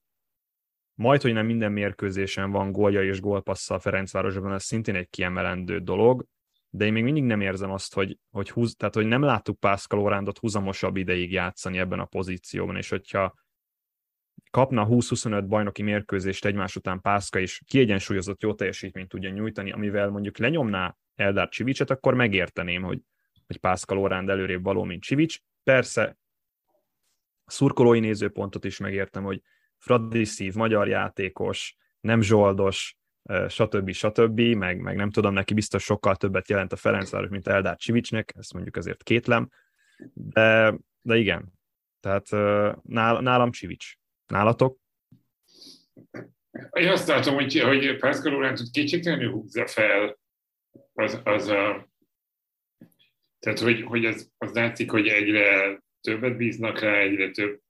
majd, 1.04 1.22
hogy 1.22 1.34
nem 1.34 1.46
minden 1.46 1.72
mérkőzésen 1.72 2.52
van 2.52 2.72
gólja 2.72 3.04
és 3.04 3.22
gólpassza 3.22 3.76
a 3.76 3.80
Ferencvárosban, 3.80 4.54
ez 4.54 4.64
szintén 4.64 4.96
egy 4.96 5.10
kiemelendő 5.10 5.80
dolog, 5.80 6.26
de 6.70 6.86
én 6.86 6.94
még 6.94 7.04
mindig 7.04 7.24
nem 7.24 7.42
érzem 7.42 7.72
azt, 7.72 7.94
hogy, 7.94 8.18
hogy, 8.32 8.50
húz, 8.50 8.76
tehát, 8.76 8.96
hogy 8.96 9.06
nem 9.06 9.22
láttuk 9.22 9.60
Pászkal 9.60 10.00
Orándot 10.00 10.38
húzamosabb 10.38 10.98
ideig 10.98 11.32
játszani 11.32 11.78
ebben 11.78 12.00
a 12.00 12.06
pozícióban, 12.06 12.76
és 12.76 12.90
hogyha 12.90 13.34
kapna 14.52 14.88
20-25 14.90 15.44
bajnoki 15.48 15.82
mérkőzést 15.82 16.46
egymás 16.46 16.76
után 16.76 17.02
Pászka, 17.02 17.40
és 17.40 17.62
kiegyensúlyozott 17.66 18.42
jó 18.42 18.54
teljesítményt 18.54 19.10
tudja 19.10 19.30
nyújtani, 19.30 19.72
amivel 19.72 20.10
mondjuk 20.10 20.38
lenyomná 20.38 20.96
Eldár 21.16 21.50
Csivicset, 21.50 21.90
akkor 21.90 22.14
megérteném, 22.14 22.82
hogy, 22.82 23.02
hogy 23.48 23.58
Pászkal 23.58 23.98
Oránd 23.98 24.30
előrébb 24.30 24.64
való, 24.64 24.84
mint 24.84 25.04
Csivics. 25.04 25.40
Persze 25.64 26.18
a 27.46 27.52
szurkolói 27.52 28.00
nézőpontot 28.00 28.66
is 28.66 28.78
megértem, 28.78 29.24
hogy 29.24 29.42
fradiszív, 29.84 30.54
magyar 30.54 30.88
játékos, 30.88 31.76
nem 32.00 32.22
zsoldos, 32.22 32.98
stb. 33.48 33.92
stb., 33.92 34.40
meg, 34.40 34.80
meg 34.80 34.96
nem 34.96 35.10
tudom, 35.10 35.34
neki 35.34 35.54
biztos 35.54 35.84
sokkal 35.84 36.16
többet 36.16 36.50
jelent 36.50 36.72
a 36.72 36.76
Ferencváros, 36.76 37.30
mint 37.30 37.48
Eldár 37.48 37.78
Csivicsnek, 37.78 38.34
ezt 38.38 38.54
mondjuk 38.54 38.76
azért 38.76 39.04
kétlem, 39.04 39.50
de, 40.14 40.78
de 41.02 41.18
igen, 41.18 41.54
tehát 42.00 42.30
nálam 43.22 43.52
Csivics. 43.52 43.94
Nálatok? 44.28 44.78
Én 46.72 46.88
azt 46.88 47.08
látom, 47.08 47.34
hogy, 47.34 47.60
hogy 47.60 47.98
Pászkal 47.98 48.32
Lóráncot 48.32 48.70
kétségtelenül 48.72 49.32
húzza 49.32 49.68
fel 49.68 50.20
az, 50.94 51.22
az 51.24 51.48
a... 51.48 51.88
Tehát, 53.40 53.60
hogy, 53.60 53.82
hogy 53.82 54.06
az, 54.06 54.32
az 54.38 54.54
látszik, 54.54 54.92
hogy 54.92 55.08
egyre 55.08 55.78
többet 56.02 56.38
bíznak 56.38 56.80
rá, 56.80 56.98
egyre 56.98 57.32
több, 57.32 57.62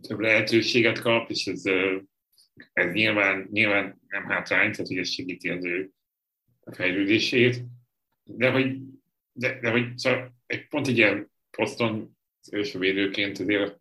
több 0.00 0.18
lehetőséget 0.18 0.98
kap, 0.98 1.30
és 1.30 1.46
ez, 1.46 1.62
ez 2.72 2.92
nyilván, 2.92 3.48
nyilván 3.50 4.00
nem 4.08 4.24
hátrány, 4.24 4.72
tehát 4.72 4.86
hogy 4.86 4.98
ez 4.98 5.08
segíti 5.08 5.48
az 5.48 5.64
ő 5.64 5.90
fejlődését. 6.72 7.64
De 8.24 8.50
hogy, 8.50 8.78
de, 9.32 9.60
de 9.60 9.70
hogy 9.70 9.98
szóval 9.98 10.34
egy 10.46 10.68
pont 10.68 10.86
egy 10.86 10.96
ilyen 10.96 11.30
poszton 11.50 12.16
az 12.40 12.52
első 12.52 12.78
védőként 12.78 13.38
azért 13.38 13.80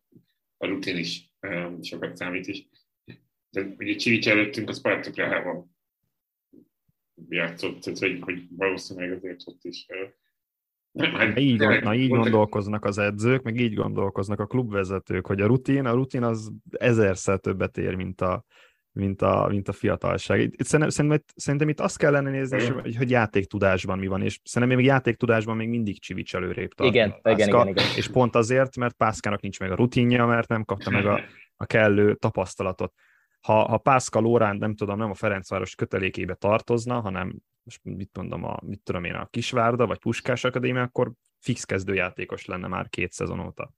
a 0.57 0.65
rutin 0.65 0.97
is 0.97 1.33
sokat 1.81 2.15
számít 2.15 2.47
is. 2.47 2.67
De 3.49 3.61
ugye 3.61 3.95
Csivics 3.95 4.27
előttünk 4.27 4.69
a 4.69 4.73
Sparta 4.73 5.11
Prahában 5.11 5.77
játszott, 7.29 7.81
tehát 7.81 7.99
hogy, 7.99 8.19
hogy 8.21 8.47
valószínűleg 8.49 9.11
azért 9.11 9.41
ott 9.45 9.63
is 9.63 9.85
Hát, 10.97 11.39
így, 11.39 11.59
na, 11.59 11.95
így 11.95 12.09
gondolkoznak 12.09 12.85
az 12.85 12.97
edzők, 12.97 13.41
meg 13.41 13.59
így 13.59 13.73
gondolkoznak 13.73 14.39
a 14.39 14.45
klubvezetők, 14.45 15.27
hogy 15.27 15.41
a 15.41 15.45
rutin, 15.45 15.85
a 15.85 15.93
rutin 15.93 16.23
az 16.23 16.51
ezerszer 16.71 17.39
többet 17.39 17.77
ér, 17.77 17.95
mint 17.95 18.21
a, 18.21 18.43
mint 18.91 19.21
a, 19.21 19.47
mint 19.49 19.67
a 19.67 19.71
fiatalság. 19.71 20.41
Itt, 20.41 20.63
szerintem, 20.63 20.89
szerintem, 20.89 21.23
szerintem 21.35 21.69
itt 21.69 21.79
azt 21.79 21.97
kellene 21.97 22.29
nézni, 22.29 22.67
hogy, 22.67 22.95
hogy 22.95 23.09
játéktudásban 23.09 23.99
mi 23.99 24.07
van, 24.07 24.21
és 24.21 24.39
szerintem 24.43 24.77
még 24.77 24.87
játéktudásban 24.87 25.55
még 25.55 25.69
mindig 25.69 25.99
Csivics 25.99 26.35
előrébb 26.35 26.73
tart. 26.73 26.89
Igen, 26.89 27.15
igen, 27.23 27.47
igen, 27.47 27.67
igen. 27.67 27.85
És 27.95 28.07
pont 28.07 28.35
azért, 28.35 28.75
mert 28.75 28.95
Pászkának 28.95 29.41
nincs 29.41 29.59
meg 29.59 29.71
a 29.71 29.75
rutinja, 29.75 30.25
mert 30.25 30.47
nem 30.47 30.63
kapta 30.63 30.89
meg 30.89 31.05
a, 31.05 31.21
a 31.57 31.65
kellő 31.65 32.15
tapasztalatot. 32.15 32.93
Ha, 33.41 33.67
ha 33.67 33.77
Pászka 33.77 34.19
Lórán, 34.19 34.57
nem 34.57 34.75
tudom, 34.75 34.97
nem 34.97 35.09
a 35.09 35.13
Ferencváros 35.13 35.75
kötelékébe 35.75 36.33
tartozna, 36.33 36.99
hanem 36.99 37.35
most 37.69 37.97
mit 37.97 38.15
mondom, 38.17 38.43
a, 38.43 38.59
mit 38.61 38.81
tudom 38.83 39.03
én, 39.03 39.15
a 39.15 39.25
Kisvárda 39.25 39.87
vagy 39.87 39.99
Puskás 39.99 40.43
Akadémia, 40.43 40.81
akkor 40.81 41.11
fix 41.39 41.63
kezdőjátékos 41.63 42.45
lenne 42.45 42.67
már 42.67 42.89
két 42.89 43.11
szezon 43.11 43.39
óta 43.39 43.73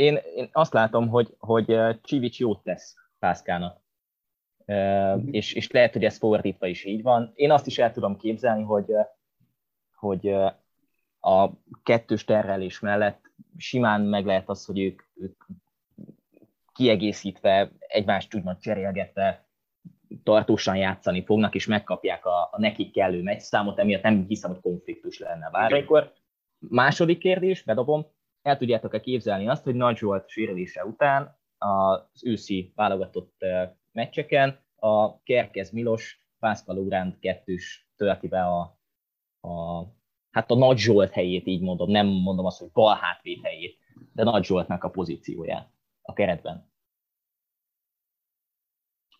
én, 0.00 0.18
én 0.34 0.48
azt 0.52 0.72
látom, 0.72 1.08
hogy, 1.08 1.34
hogy 1.38 1.78
Csivics 2.02 2.38
jót 2.38 2.62
tesz 2.62 2.96
Pászkának. 3.18 3.80
Uh, 4.66 5.22
és, 5.30 5.52
és 5.52 5.70
lehet, 5.70 5.92
hogy 5.92 6.04
ez 6.04 6.18
fordítva 6.18 6.66
is 6.66 6.84
így 6.84 7.02
van. 7.02 7.32
Én 7.34 7.50
azt 7.50 7.66
is 7.66 7.78
el 7.78 7.92
tudom 7.92 8.16
képzelni, 8.16 8.62
hogy, 8.62 8.86
hogy 9.94 10.28
a 11.20 11.50
kettős 11.82 12.24
terrelés 12.24 12.80
mellett 12.80 13.30
simán 13.56 14.00
meg 14.00 14.24
lehet 14.24 14.48
az, 14.48 14.64
hogy 14.64 14.80
ők, 14.80 15.02
ők 15.14 15.44
kiegészítve, 16.72 17.72
egymást 17.78 18.34
úgymond 18.34 18.58
cserélgetve 18.58 19.48
tartósan 20.22 20.76
játszani 20.76 21.24
fognak, 21.24 21.54
és 21.54 21.66
megkapják 21.66 22.26
a, 22.26 22.48
a 22.50 22.58
nekik 22.58 22.92
kellő 22.92 23.22
meccsszámot, 23.22 23.78
emiatt 23.78 24.02
nem 24.02 24.24
hiszem, 24.28 24.50
hogy 24.50 24.60
konfliktus 24.60 25.18
lenne 25.18 25.50
bármikor. 25.50 26.12
Második 26.58 27.18
kérdés, 27.18 27.62
bedobom, 27.62 28.06
el 28.42 28.56
tudjátok-e 28.56 29.00
képzelni 29.00 29.48
azt, 29.48 29.64
hogy 29.64 29.74
Nagy 29.74 29.96
Zsolt 29.96 30.28
sérülése 30.28 30.84
után 30.84 31.38
az 31.58 32.24
őszi 32.24 32.72
válogatott 32.74 33.44
meccseken 33.92 34.58
a 34.76 35.22
Kerkez 35.22 35.70
Milos 35.70 36.28
Pászkal 36.38 36.76
Ugránt 36.76 37.18
kettős 37.18 37.88
tölti 37.96 38.28
be 38.28 38.42
a, 38.42 38.78
a, 39.40 39.82
hát 40.30 40.50
a 40.50 40.54
Nagy 40.54 40.78
Zsolt 40.78 41.12
helyét, 41.12 41.46
így 41.46 41.62
mondom, 41.62 41.90
nem 41.90 42.06
mondom 42.06 42.46
azt, 42.46 42.58
hogy 42.58 42.70
bal 42.72 42.96
hátvéd 42.96 43.42
helyét, 43.42 43.78
de 44.12 44.22
Nagy 44.22 44.44
Zsoltnak 44.44 44.84
a 44.84 44.90
pozícióját 44.90 45.70
a 46.02 46.12
keretben. 46.12 46.69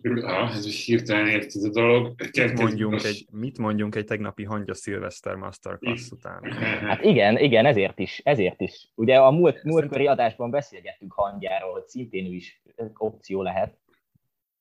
Ah, 0.03 0.57
ez 0.57 0.67
is 0.67 0.85
hirtelen 0.85 1.27
ért 1.27 1.47
ez 1.47 1.63
a 1.65 1.71
dolog. 1.71 2.15
Mit 2.35 2.59
mondjunk, 2.59 3.05
egy, 3.05 3.27
mit 3.33 3.59
mondjunk 3.59 3.95
egy 3.95 4.05
tegnapi 4.05 4.45
Hangya 4.45 4.75
Szilveszter 4.75 5.35
Masterclass 5.35 6.11
után? 6.11 6.53
Hát 6.89 7.05
igen, 7.05 7.39
igen, 7.39 7.67
ezért 7.67 7.99
is, 7.99 8.21
ezért 8.25 8.61
is. 8.61 8.91
Ugye 8.95 9.17
a 9.17 9.31
múlt, 9.31 9.63
múltkori 9.63 10.07
adásban 10.07 10.51
beszélgettünk 10.51 11.13
Hangyáról, 11.13 11.73
hogy 11.73 11.87
szintén 11.87 12.27
ő 12.27 12.35
is 12.35 12.63
opció 12.95 13.43
lehet. 13.43 13.79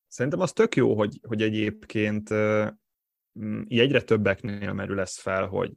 Szerintem 0.08 0.39
az 0.39 0.52
tök 0.52 0.75
jó, 0.75 0.95
hogy, 0.95 1.19
hogy 1.28 1.41
egyébként 1.41 2.30
egyre 3.67 4.02
többeknél 4.02 4.73
merül 4.73 4.99
ez 4.99 5.17
fel, 5.17 5.47
hogy, 5.47 5.71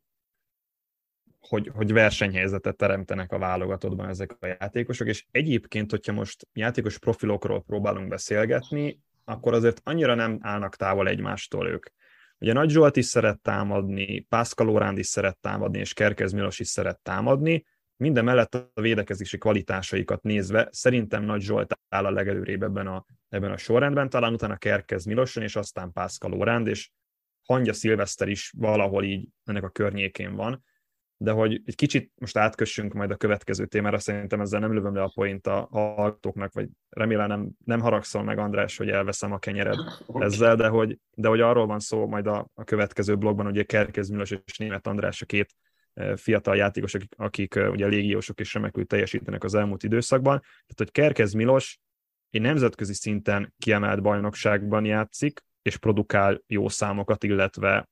hogy, 1.38 1.70
hogy 1.75 1.92
versenyhelyzetet 1.92 2.77
teremtenek 2.77 3.33
a 3.33 3.38
válogatottban 3.38 4.09
ezek 4.09 4.37
a 4.40 4.46
játékosok, 4.46 5.09
és 5.09 5.27
egyébként, 5.31 5.90
hogyha 5.90 6.12
most 6.12 6.48
játékos 6.53 6.98
profilokról 6.98 7.62
próbálunk 7.62 8.09
beszélgetni, 8.09 9.01
akkor 9.24 9.54
azért 9.54 9.80
annyira 9.85 10.14
nem 10.14 10.38
állnak 10.40 10.76
távol 10.76 11.08
egymástól 11.08 11.68
ők. 11.68 11.87
Ugye 12.38 12.52
Nagy 12.52 12.70
Zsolt 12.70 12.96
is 12.96 13.06
szeret 13.06 13.40
támadni, 13.40 14.20
Pászkal 14.20 14.68
Óránd 14.68 14.98
is 14.98 15.06
szeret 15.06 15.38
támadni, 15.40 15.78
és 15.78 15.92
Kerkez 15.92 16.32
Milos 16.32 16.58
is 16.58 16.68
szeret 16.68 17.00
támadni, 17.02 17.64
minden 17.96 18.24
mellett 18.24 18.54
a 18.54 18.80
védekezési 18.80 19.38
kvalitásaikat 19.38 20.22
nézve 20.22 20.68
szerintem 20.70 21.24
Nagy 21.24 21.40
Zsolt 21.40 21.78
áll 21.88 22.04
a 22.04 22.11
legelőrébb 22.11 22.62
ebben 22.62 22.87
a, 22.87 23.04
ebben 23.28 23.50
a 23.50 23.56
sorrendben, 23.56 24.08
talán 24.08 24.32
utána 24.32 24.56
Kerkez 24.56 25.04
Miloson, 25.04 25.42
és 25.42 25.56
aztán 25.56 25.92
Pászkal 25.92 26.32
Óránd, 26.32 26.66
és 26.66 26.90
Hangya 27.42 27.72
Szilveszter 27.72 28.28
is 28.28 28.52
valahol 28.56 29.04
így 29.04 29.28
ennek 29.44 29.62
a 29.62 29.68
környékén 29.70 30.35
van 30.35 30.64
de 31.22 31.30
hogy 31.30 31.62
egy 31.64 31.74
kicsit 31.74 32.12
most 32.20 32.37
átkössünk 32.37 32.92
majd 32.92 33.11
a 33.11 33.16
következő 33.16 33.66
témára, 33.66 33.98
szerintem 33.98 34.40
ezzel 34.40 34.61
nem 34.61 34.72
lövöm 34.72 34.94
le 34.94 35.02
a 35.02 35.12
point 35.14 35.46
a 35.46 35.68
hallgatóknak, 35.70 36.52
vagy 36.52 36.68
remélem 36.88 37.28
nem, 37.28 37.50
nem 37.64 37.80
haragszol 37.80 38.22
meg, 38.22 38.38
András, 38.38 38.76
hogy 38.76 38.88
elveszem 38.88 39.32
a 39.32 39.38
kenyered 39.38 39.78
ezzel, 40.14 40.56
de 40.56 40.68
hogy, 40.68 40.98
de 41.14 41.28
hogy 41.28 41.40
arról 41.40 41.66
van 41.66 41.80
szó 41.80 42.06
majd 42.06 42.26
a, 42.26 42.48
a 42.54 42.64
következő 42.64 43.16
blogban, 43.16 43.46
ugye 43.46 43.62
Kerkez 43.62 44.08
Milos 44.08 44.30
és 44.30 44.58
Német 44.58 44.87
András 44.87 45.22
a 45.22 45.26
két 45.26 45.54
e, 45.94 46.16
fiatal 46.16 46.56
játékos, 46.56 46.94
akik, 46.94 47.14
akik 47.16 47.54
e, 47.54 47.70
ugye 47.70 47.87
légiósok 47.87 48.40
és 48.40 48.54
remekül 48.54 48.87
teljesítenek 48.87 49.44
az 49.44 49.54
elmúlt 49.54 49.82
időszakban. 49.82 50.38
Tehát, 50.40 50.74
hogy 50.76 50.90
Kerkez 50.90 51.32
Milos 51.32 51.78
egy 52.30 52.40
nemzetközi 52.40 52.94
szinten 52.94 53.54
kiemelt 53.58 54.02
bajnokságban 54.02 54.85
játszik, 54.85 55.40
és 55.62 55.76
produkál 55.76 56.42
jó 56.46 56.68
számokat, 56.68 57.24
illetve 57.24 57.88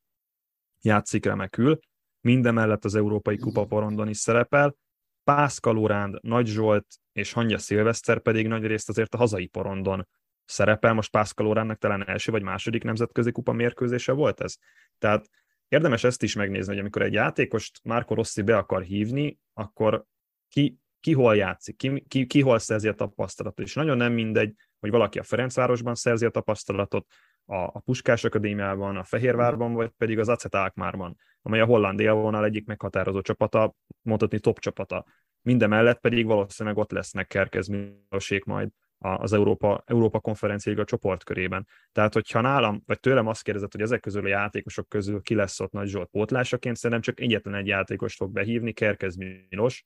játszik 0.82 1.24
remekül, 1.24 1.78
mindemellett 2.20 2.84
az 2.84 2.94
Európai 2.94 3.36
Kupa 3.36 3.64
porondon 3.64 4.08
is 4.08 4.16
szerepel, 4.16 4.76
Pászkal 5.24 5.76
Uránd, 5.76 6.18
Nagy 6.22 6.46
Zsolt 6.46 6.86
és 7.12 7.32
Hangya 7.32 7.58
Szilveszter 7.58 8.20
pedig 8.20 8.46
nagy 8.46 8.66
részt 8.66 8.88
azért 8.88 9.14
a 9.14 9.18
hazai 9.18 9.46
porondon 9.46 10.08
szerepel. 10.44 10.92
Most 10.92 11.10
Pászkal 11.10 11.46
Urándnak 11.46 11.78
talán 11.78 12.08
első 12.08 12.30
vagy 12.30 12.42
második 12.42 12.82
nemzetközi 12.82 13.32
kupa 13.32 13.52
mérkőzése 13.52 14.12
volt 14.12 14.40
ez. 14.40 14.56
Tehát 14.98 15.28
érdemes 15.68 16.04
ezt 16.04 16.22
is 16.22 16.34
megnézni, 16.34 16.72
hogy 16.72 16.80
amikor 16.80 17.02
egy 17.02 17.12
játékost 17.12 17.80
Márko 17.82 18.14
Rossi 18.14 18.42
be 18.42 18.56
akar 18.56 18.82
hívni, 18.82 19.38
akkor 19.52 20.04
ki, 20.48 20.78
ki 21.00 21.12
hol 21.12 21.36
játszik, 21.36 21.76
ki, 21.76 22.04
ki, 22.08 22.26
ki 22.26 22.40
hol 22.40 22.58
szerzi 22.58 22.88
a 22.88 22.94
tapasztalatot. 22.94 23.64
És 23.64 23.74
nagyon 23.74 23.96
nem 23.96 24.12
mindegy, 24.12 24.54
hogy 24.80 24.90
valaki 24.90 25.18
a 25.18 25.22
Ferencvárosban 25.22 25.94
szerzi 25.94 26.24
a 26.24 26.30
tapasztalatot, 26.30 27.06
a, 27.50 27.70
a 27.72 27.78
Puskás 27.84 28.24
Akadémiában, 28.24 28.96
a 28.96 29.04
Fehérvárban, 29.04 29.72
vagy 29.72 29.90
pedig 29.96 30.18
az 30.18 30.28
Acet 30.28 30.54
Alkmárban, 30.54 31.16
amely 31.42 31.60
a 31.60 31.64
holland 31.64 32.00
élvonal 32.00 32.44
egyik 32.44 32.66
meghatározó 32.66 33.20
csapata, 33.20 33.74
mondhatni 34.02 34.38
top 34.38 34.58
csapata. 34.58 35.04
Mindemellett 35.42 36.00
pedig 36.00 36.26
valószínűleg 36.26 36.78
ott 36.78 36.90
lesznek 36.90 37.26
kerkezműsék 37.26 38.44
majd 38.44 38.68
az 38.98 39.32
Európa, 39.32 39.82
Európa 39.86 40.20
konferenciáig 40.20 40.78
a 40.78 40.84
csoportkörében. 40.84 41.66
Tehát, 41.92 42.12
hogyha 42.12 42.40
nálam, 42.40 42.82
vagy 42.86 43.00
tőlem 43.00 43.26
azt 43.26 43.42
kérdezett, 43.42 43.72
hogy 43.72 43.82
ezek 43.82 44.00
közül 44.00 44.24
a 44.24 44.28
játékosok 44.28 44.88
közül 44.88 45.20
ki 45.20 45.34
lesz 45.34 45.60
ott 45.60 45.72
Nagy 45.72 45.88
Zsolt 45.88 46.08
pótlásaként, 46.08 46.76
szerintem 46.76 47.00
csak 47.00 47.20
egyetlen 47.20 47.54
egy 47.54 47.66
játékos 47.66 48.14
fog 48.14 48.32
behívni, 48.32 48.72
Kerkez 48.72 49.16
Milos, 49.16 49.84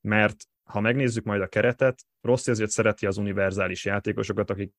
mert 0.00 0.36
ha 0.62 0.80
megnézzük 0.80 1.24
majd 1.24 1.40
a 1.40 1.46
keretet, 1.46 2.04
Rossi 2.20 2.50
azért 2.50 2.70
szereti 2.70 3.06
az 3.06 3.16
univerzális 3.16 3.84
játékosokat, 3.84 4.50
akik 4.50 4.72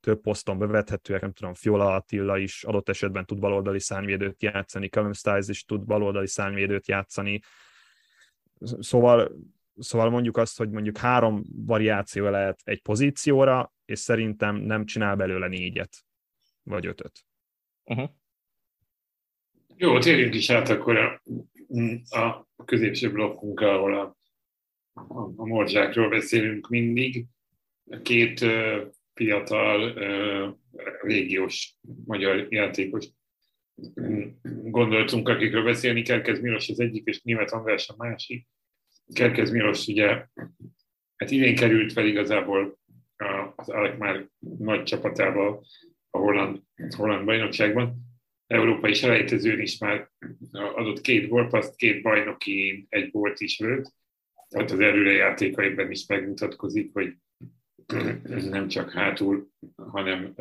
több 0.00 0.20
poszton 0.20 0.58
bevethetőek, 0.58 1.20
nem 1.20 1.32
tudom, 1.32 1.54
Fiola 1.54 1.94
Attila 1.94 2.38
is 2.38 2.64
adott 2.64 2.88
esetben 2.88 3.26
tud 3.26 3.38
baloldali 3.38 3.80
szárnyvédőt 3.80 4.42
játszani, 4.42 4.88
Callum 4.88 5.12
Stiles 5.12 5.48
is 5.48 5.64
tud 5.64 5.84
baloldali 5.84 6.26
szárnyvédőt 6.26 6.88
játszani. 6.88 7.40
Szóval, 8.60 9.32
szóval 9.78 10.10
mondjuk 10.10 10.36
azt, 10.36 10.58
hogy 10.58 10.70
mondjuk 10.70 10.98
három 10.98 11.44
variáció 11.66 12.28
lehet 12.28 12.60
egy 12.64 12.82
pozícióra, 12.82 13.72
és 13.84 13.98
szerintem 13.98 14.56
nem 14.56 14.84
csinál 14.84 15.16
belőle 15.16 15.46
négyet, 15.46 15.96
vagy 16.62 16.86
ötöt. 16.86 17.24
Uh-huh. 17.84 18.10
Jó, 19.76 19.98
térjünk 19.98 20.34
is 20.34 20.50
át 20.50 20.68
akkor 20.68 20.96
a, 20.96 21.22
a 22.56 22.64
középső 22.64 23.12
blokkunk, 23.12 23.60
ahol 23.60 23.98
a, 23.98 24.16
a, 24.92 25.22
a 25.36 25.46
morzsákról 25.46 26.08
beszélünk 26.08 26.68
mindig. 26.68 27.26
Két 28.02 28.44
fiatal 29.20 29.94
légiós 31.02 31.74
magyar 32.04 32.46
játékos 32.48 33.06
gondoltunk, 34.62 35.28
akikről 35.28 35.64
beszélni. 35.64 36.02
Kerkez 36.02 36.40
Milos 36.40 36.68
az 36.68 36.80
egyik, 36.80 37.06
és 37.06 37.22
Német 37.22 37.50
András 37.50 37.88
a 37.88 37.94
másik. 37.96 38.46
Kerkez 39.12 39.50
Milos 39.50 39.86
ugye, 39.86 40.06
hát 41.16 41.30
idén 41.30 41.54
került 41.54 41.92
fel 41.92 42.06
igazából 42.06 42.78
az 43.56 43.68
Alkmaar 43.68 44.28
nagy 44.58 44.82
csapatába 44.82 45.62
a 46.10 46.18
holland, 46.18 46.60
holland 46.96 47.24
bajnokságban. 47.24 47.96
Európai 48.46 48.94
selejtezőn 48.94 49.60
is 49.60 49.78
már 49.78 50.10
adott 50.50 51.00
két 51.00 51.28
gólpaszt, 51.28 51.76
két 51.76 52.02
bajnoki, 52.02 52.86
egy 52.88 53.10
gólt 53.10 53.40
is 53.40 53.58
lőtt. 53.58 53.94
Tehát 54.48 54.70
az 54.70 54.78
játékaiban 54.78 55.90
is 55.90 56.06
megmutatkozik, 56.06 56.90
hogy 56.92 57.14
nem 58.50 58.68
csak 58.68 58.90
hátul, 58.90 59.50
hanem 59.76 60.34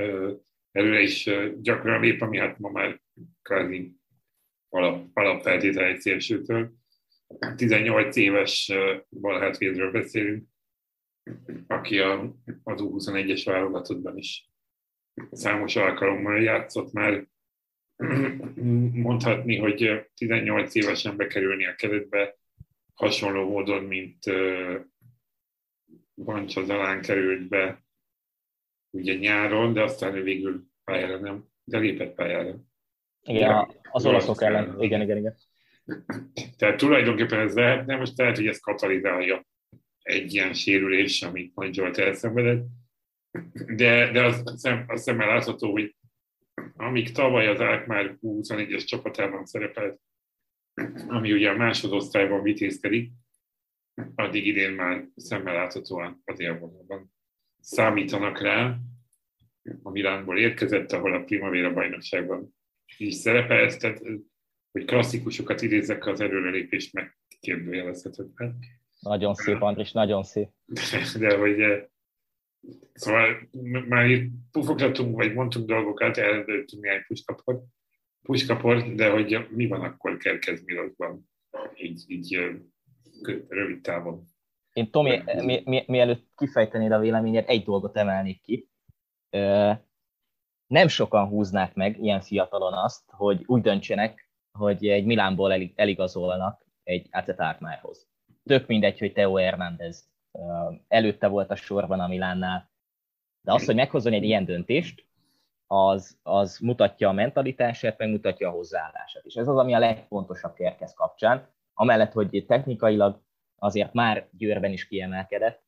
előre 0.71 1.01
is 1.01 1.29
gyakran 1.61 2.01
lép, 2.01 2.21
ami 2.21 2.37
hát 2.37 2.59
ma 2.59 2.69
már 2.69 3.01
kvázi 3.41 3.95
alap, 4.69 5.05
alapfeltétel 5.13 5.83
egy 5.83 5.99
szélsőtől. 5.99 6.71
18 7.55 8.15
éves 8.15 8.73
balhátvédről 9.09 9.91
beszélünk, 9.91 10.47
aki 11.67 11.99
a, 11.99 12.35
az 12.63 12.81
U21-es 12.83 13.41
válogatottban 13.45 14.17
is 14.17 14.49
számos 15.31 15.75
alkalommal 15.75 16.41
játszott 16.41 16.91
már. 16.91 17.27
Mondhatni, 18.93 19.57
hogy 19.57 20.07
18 20.13 20.75
évesen 20.75 21.15
bekerülni 21.17 21.65
a 21.65 21.75
keretbe 21.75 22.37
hasonló 22.93 23.49
módon, 23.49 23.83
mint 23.83 24.23
Bancsa 26.23 26.63
Zalán 26.63 27.01
került 27.01 27.47
be 27.47 27.83
ugye 28.89 29.13
nyáron, 29.13 29.73
de 29.73 29.83
aztán 29.83 30.15
ő 30.15 30.23
végül 30.23 30.63
pályára 30.83 31.19
nem, 31.19 31.45
de 31.63 31.77
lépett 31.77 32.15
pályára. 32.15 32.55
Igen, 33.21 33.41
ja, 33.41 33.69
az 33.91 34.05
olaszok 34.05 34.41
ellen. 34.41 34.81
Igen, 34.81 35.01
igen, 35.01 35.17
igen. 35.17 35.35
Tehát 36.57 36.77
tulajdonképpen 36.77 37.39
ez 37.39 37.55
lehetne, 37.55 37.95
most 37.95 38.17
lehet, 38.17 38.35
hogy 38.35 38.47
ez 38.47 38.59
katalizálja 38.59 39.45
egy 40.01 40.33
ilyen 40.33 40.53
sérülés, 40.53 41.21
amit 41.21 41.55
Nagy 41.55 41.73
Zsolt 41.73 41.97
elszenvedett, 41.97 42.65
de, 43.75 44.11
de 44.11 44.23
az, 44.23 44.43
szem, 44.55 44.83
az 44.87 45.01
szemmel 45.01 45.27
látható, 45.27 45.71
hogy 45.71 45.95
amíg 46.75 47.11
tavaly 47.11 47.47
az 47.47 47.59
már 47.87 48.17
21-es 48.21 48.85
csapatában 48.85 49.45
szerepelt, 49.45 49.99
ami 51.07 51.33
ugye 51.33 51.49
a 51.49 51.57
másodosztályban 51.57 52.41
vitézkedik, 52.41 53.11
addig 54.15 54.45
idén 54.45 54.71
már 54.71 55.07
szemmel 55.15 55.53
láthatóan 55.53 56.21
az 56.25 56.39
élvonalban 56.39 57.13
számítanak 57.59 58.41
rá. 58.41 58.77
A 59.83 59.89
Milánból 59.89 60.37
érkezett, 60.39 60.91
ahol 60.91 61.13
a 61.13 61.23
Primavera 61.23 61.73
bajnokságban 61.73 62.55
is 62.97 63.15
szerepelt, 63.15 63.79
tehát 63.79 64.01
hogy 64.71 64.85
klasszikusokat 64.85 65.61
idézek, 65.61 66.05
az 66.05 66.21
erőrelépést 66.21 66.93
meg 66.93 67.17
kérdőjelezhetetlen. 67.39 68.57
Nagyon 68.99 69.33
szép, 69.33 69.61
Andris, 69.61 69.91
nagyon 69.91 70.23
szép. 70.23 70.49
De, 70.65 71.05
de 71.27 71.37
hogy 71.37 71.89
szóval 72.93 73.49
már 73.87 74.05
itt 74.05 74.31
pufogtatunk, 74.51 75.15
vagy 75.15 75.33
mondtunk 75.33 75.67
dolgokat, 75.67 76.17
elrendültünk 76.17 76.83
néhány 76.83 77.03
puskaport, 77.07 77.63
puskaport, 78.21 78.95
de 78.95 79.09
hogy 79.09 79.47
mi 79.49 79.67
van 79.67 79.81
akkor 79.81 80.17
Kerkez 80.17 80.63
Milosban, 80.63 81.29
így, 81.75 82.03
így 82.07 82.59
rövid 83.47 83.81
távon. 83.81 84.23
Én 84.73 84.91
Tomi, 84.91 85.23
mi, 85.35 85.61
mi, 85.65 85.83
mielőtt 85.87 86.27
kifejtenéd 86.35 86.91
a 86.91 86.99
véleményed, 86.99 87.43
egy 87.47 87.63
dolgot 87.63 87.97
emelnék 87.97 88.41
ki. 88.41 88.69
Nem 90.67 90.87
sokan 90.87 91.27
húznák 91.27 91.73
meg 91.73 91.99
ilyen 91.99 92.21
fiatalon 92.21 92.73
azt, 92.73 93.03
hogy 93.07 93.43
úgy 93.45 93.61
döntsenek, 93.61 94.29
hogy 94.57 94.87
egy 94.87 95.05
Milánból 95.05 95.71
eligazolnak 95.75 96.65
egy 96.83 97.07
Acet 97.11 97.39
Ármárhoz. 97.39 98.07
Tök 98.43 98.67
mindegy, 98.67 98.99
hogy 98.99 99.13
Teo 99.13 99.35
Hernández 99.35 100.09
előtte 100.87 101.27
volt 101.27 101.51
a 101.51 101.55
sorban 101.55 101.99
a 101.99 102.07
Milánnál, 102.07 102.71
de 103.41 103.53
az, 103.53 103.65
hogy 103.65 103.75
meghozzon 103.75 104.13
egy 104.13 104.23
ilyen 104.23 104.45
döntést, 104.45 105.07
az, 105.67 106.19
az 106.23 106.59
mutatja 106.59 107.09
a 107.09 107.13
mentalitását, 107.13 107.97
meg 107.97 108.09
mutatja 108.09 108.49
a 108.49 108.51
hozzáállását. 108.51 109.25
És 109.25 109.35
ez 109.35 109.47
az, 109.47 109.57
ami 109.57 109.73
a 109.73 109.79
legfontosabb 109.79 110.53
Kerkez 110.53 110.93
kapcsán, 110.93 111.47
amellett, 111.79 112.13
hogy 112.13 112.45
technikailag 112.47 113.21
azért 113.55 113.93
már 113.93 114.27
Győrben 114.31 114.71
is 114.71 114.87
kiemelkedett, 114.87 115.63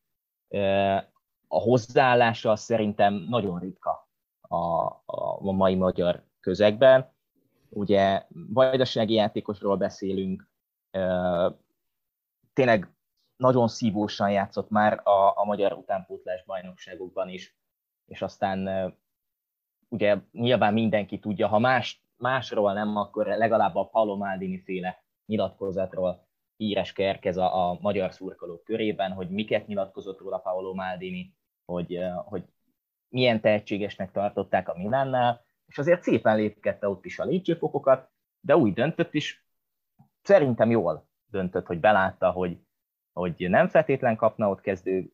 a 1.48 1.60
hozzáállása 1.60 2.56
szerintem 2.56 3.14
nagyon 3.14 3.60
ritka 3.60 4.10
a, 4.42 4.86
a 5.42 5.52
mai 5.52 5.76
magyar 5.76 6.26
közegben. 6.40 7.14
Ugye 7.70 8.26
vajdasági 8.30 9.14
játékosról 9.14 9.78
beszélünk, 9.78 10.50
tényleg 12.54 12.94
nagyon 13.36 13.68
szívósan 13.68 14.32
játszott 14.32 14.70
már 14.70 15.08
a, 15.08 15.40
a 15.40 15.44
magyar 15.46 15.74
utánpótlás 15.74 16.44
bajnokságokban 16.46 17.30
is, 17.30 17.58
és 18.06 18.22
aztán 18.22 18.70
ugye 19.90 20.18
nyilván 20.32 20.74
mindenki 20.74 21.20
tudja, 21.20 21.48
ha 21.48 21.60
más, 21.60 22.06
másról 22.18 22.74
nem, 22.74 22.96
akkor 22.96 23.28
legalább 23.28 23.76
a 23.76 23.88
Paolo 23.88 24.18
Maldini 24.18 24.62
féle 24.62 25.10
nyilatkozatról 25.32 26.28
híres 26.56 26.94
kerkez 26.94 27.38
a, 27.38 27.70
a 27.70 27.78
magyar 27.82 28.14
szurkolók 28.14 28.64
körében, 28.64 29.12
hogy 29.12 29.30
miket 29.30 29.68
nyilatkozott 29.68 30.20
róla 30.20 30.38
Paolo 30.38 30.74
Maldini, 30.74 31.36
hogy, 31.66 32.00
hogy 32.26 32.44
milyen 33.10 33.42
tehetségesnek 33.42 34.12
tartották 34.12 34.70
a 34.70 34.78
Milánnál, 34.78 35.46
és 35.66 35.78
azért 35.78 36.02
szépen 36.02 36.36
lépkedte 36.36 36.90
ott 36.90 37.06
is 37.06 37.20
a 37.20 37.26
lépcsőfokokat, 37.26 38.10
de 38.40 38.58
úgy 38.58 38.74
döntött 38.74 39.14
is, 39.14 39.46
szerintem 40.22 40.70
jól 40.70 41.08
döntött, 41.26 41.66
hogy 41.66 41.80
belátta, 41.80 42.32
hogy, 42.32 42.60
hogy 43.14 43.36
nem 43.38 43.68
feltétlen 43.68 44.16
kapna 44.16 44.50
ott 44.50 44.62
kezdő 44.62 45.14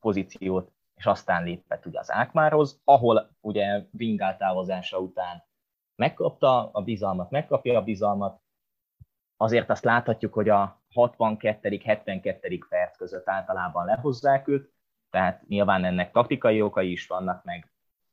pozíciót, 0.00 0.72
és 0.94 1.06
aztán 1.06 1.44
lépett 1.44 1.86
ugye 1.86 1.98
az 1.98 2.12
Ákmárhoz, 2.12 2.80
ahol 2.84 3.36
ugye 3.40 3.84
Vingál 3.90 4.36
távozása 4.36 4.98
után 4.98 5.44
megkapta 5.94 6.70
a 6.72 6.82
bizalmat, 6.82 7.30
megkapja 7.30 7.78
a 7.78 7.82
bizalmat, 7.82 8.42
azért 9.42 9.70
azt 9.70 9.84
láthatjuk, 9.84 10.32
hogy 10.32 10.48
a 10.48 10.80
62 10.92 11.80
72 11.84 12.58
perc 12.68 12.96
között 12.96 13.28
általában 13.28 13.84
lehozzák 13.84 14.48
őt, 14.48 14.72
tehát 15.10 15.42
nyilván 15.48 15.84
ennek 15.84 16.12
taktikai 16.12 16.62
okai 16.62 16.90
is 16.90 17.06
vannak, 17.06 17.44
meg, 17.44 17.70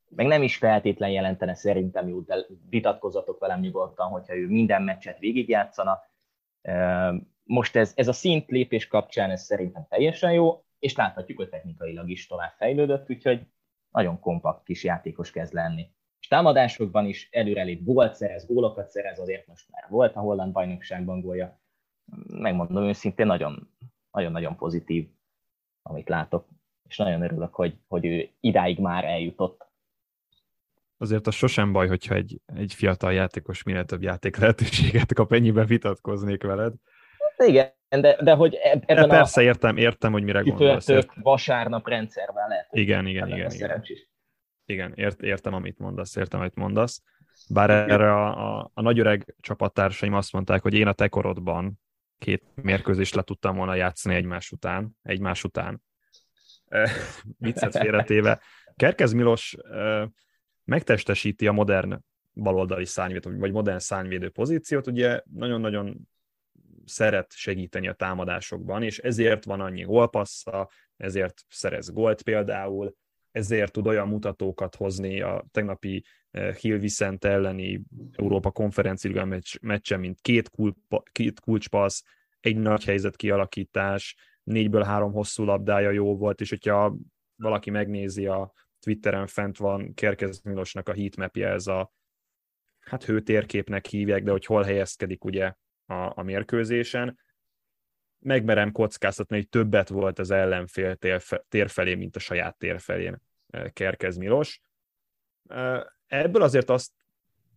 meg 0.08 0.26
nem 0.26 0.42
is 0.42 0.56
feltétlen 0.56 1.10
jelentene 1.10 1.54
szerintem 1.54 2.08
jó, 2.08 2.20
de 2.20 2.46
vitatkozatok 2.68 3.38
velem 3.38 3.60
nyugodtan, 3.60 4.08
hogyha 4.08 4.36
ő 4.36 4.46
minden 4.46 4.82
meccset 4.82 5.18
végigjátszana. 5.18 5.98
Most 7.44 7.76
ez, 7.76 7.92
ez 7.96 8.08
a 8.08 8.12
szint 8.12 8.50
lépés 8.50 8.86
kapcsán 8.86 9.30
ez 9.30 9.42
szerintem 9.42 9.86
teljesen 9.88 10.32
jó, 10.32 10.64
és 10.78 10.96
láthatjuk, 10.96 11.38
hogy 11.38 11.48
technikailag 11.48 12.10
is 12.10 12.26
tovább 12.26 12.52
fejlődött, 12.56 13.10
úgyhogy 13.10 13.46
nagyon 13.90 14.20
kompakt 14.20 14.64
kis 14.64 14.84
játékos 14.84 15.30
kezd 15.30 15.54
lenni. 15.54 15.90
És 16.20 16.26
támadásokban 16.28 17.06
is 17.06 17.28
előrelép 17.30 17.84
gólt 17.84 18.14
szerez, 18.14 18.46
gólokat 18.46 18.90
szerez, 18.90 19.18
azért 19.18 19.46
most 19.46 19.66
már 19.70 19.86
volt 19.88 20.16
a 20.16 20.20
holland 20.20 20.52
bajnokságban 20.52 21.20
gólja. 21.20 21.60
Megmondom 22.26 22.84
őszintén, 22.84 23.26
nagyon, 23.26 23.70
nagyon-nagyon 24.10 24.56
pozitív, 24.56 25.08
amit 25.82 26.08
látok, 26.08 26.48
és 26.88 26.96
nagyon 26.96 27.22
örülök, 27.22 27.54
hogy, 27.54 27.78
hogy 27.88 28.04
ő 28.04 28.28
idáig 28.40 28.78
már 28.78 29.04
eljutott. 29.04 29.68
Azért 30.98 31.26
az 31.26 31.34
sosem 31.34 31.72
baj, 31.72 31.88
hogyha 31.88 32.14
egy, 32.14 32.40
egy 32.46 32.74
fiatal 32.74 33.12
játékos 33.12 33.62
minél 33.62 33.84
több 33.84 34.02
játék 34.02 34.36
lehetőséget 34.36 35.14
kap, 35.14 35.32
ennyiben 35.32 35.66
vitatkoznék 35.66 36.42
veled. 36.42 36.74
Igen, 37.36 37.72
de, 37.88 38.22
de 38.22 38.34
hogy 38.34 38.54
ebben 38.54 38.96
de 38.96 39.06
persze, 39.06 39.40
a 39.40 39.44
értem, 39.44 39.76
értem, 39.76 40.12
hogy 40.12 40.22
mire 40.22 40.40
gondolsz. 40.40 40.88
Vasárnap 41.14 41.88
rendszerben 41.88 42.48
lehet. 42.48 42.68
Igen, 42.70 43.06
igen, 43.06 43.26
igen. 43.26 43.50
Igen, 43.50 43.82
igen 44.70 44.92
ért, 44.94 45.22
értem, 45.22 45.54
amit 45.54 45.78
mondasz, 45.78 46.16
értem, 46.16 46.40
amit 46.40 46.54
mondasz. 46.54 47.02
Bár 47.48 47.70
erre 47.70 48.12
a, 48.12 48.58
a, 48.58 48.70
a 48.74 48.82
nagyöreg 48.82 49.34
csapattársaim 49.40 50.14
azt 50.14 50.32
mondták, 50.32 50.62
hogy 50.62 50.74
én 50.74 50.86
a 50.86 50.92
te 50.92 51.08
korodban 51.08 51.80
két 52.18 52.44
mérkőzést 52.54 53.14
le 53.14 53.22
tudtam 53.22 53.56
volna 53.56 53.74
játszani 53.74 54.14
egymás 54.14 54.50
után, 54.50 54.96
egymás 55.02 55.44
után. 55.44 55.82
Viccet 57.38 57.76
félretéve. 57.76 58.40
Kerkez 58.76 59.12
Milos 59.12 59.56
megtestesíti 60.64 61.46
a 61.46 61.52
modern 61.52 62.04
baloldali 62.34 62.84
szányvédő, 62.84 63.38
vagy 63.38 63.52
modern 63.52 63.78
szányvédő 63.78 64.30
pozíciót, 64.30 64.86
ugye 64.86 65.22
nagyon-nagyon 65.32 66.08
szeret 66.84 67.32
segíteni 67.32 67.88
a 67.88 67.92
támadásokban, 67.92 68.82
és 68.82 68.98
ezért 68.98 69.44
van 69.44 69.60
annyi 69.60 69.82
gólpassza, 69.82 70.70
ezért 70.96 71.40
szerez 71.48 71.90
gólt 71.92 72.22
például, 72.22 72.94
ezért 73.30 73.72
tud 73.72 73.86
olyan 73.86 74.08
mutatókat 74.08 74.74
hozni 74.74 75.20
a 75.20 75.44
tegnapi 75.50 76.04
eh, 76.30 76.54
Hill 76.54 76.78
Vicente 76.78 77.28
elleni 77.28 77.82
Európa 78.12 78.50
konferenciáliga 78.50 79.38
meccsen, 79.60 80.00
mint 80.00 80.20
két, 80.20 80.48
kulpa, 80.48 81.02
két 81.12 81.40
kulcspassz, 81.40 82.02
egy 82.40 82.56
nagy 82.56 82.84
helyzet 82.84 83.16
kialakítás, 83.16 84.16
négyből 84.42 84.82
három 84.82 85.12
hosszú 85.12 85.44
labdája 85.44 85.90
jó 85.90 86.16
volt, 86.16 86.40
és 86.40 86.48
hogyha 86.48 86.96
valaki 87.36 87.70
megnézi 87.70 88.26
a 88.26 88.52
Twitteren 88.80 89.26
fent 89.26 89.56
van 89.56 89.94
Kerkez 89.94 90.40
Milosnak 90.42 90.88
a 90.88 90.92
heatmapje, 90.92 91.48
ez 91.48 91.66
a 91.66 91.92
hát 92.80 93.04
hőtérképnek 93.04 93.86
hívják, 93.86 94.22
de 94.22 94.30
hogy 94.30 94.44
hol 94.44 94.62
helyezkedik 94.62 95.24
ugye 95.24 95.54
a, 95.86 96.12
a 96.18 96.22
mérkőzésen. 96.22 97.18
Megmerem 98.20 98.72
kockáztatni, 98.72 99.36
hogy 99.36 99.48
többet 99.48 99.88
volt 99.88 100.18
az 100.18 100.30
ellenfél 100.30 100.96
tér 101.48 101.68
felé, 101.68 101.94
mint 101.94 102.16
a 102.16 102.18
saját 102.18 102.58
tér 102.58 102.80
felén 102.80 103.22
e, 103.50 103.68
Kerkez 103.68 104.16
Milos. 104.16 104.62
Ebből 106.06 106.42
azért 106.42 106.70
azt 106.70 106.92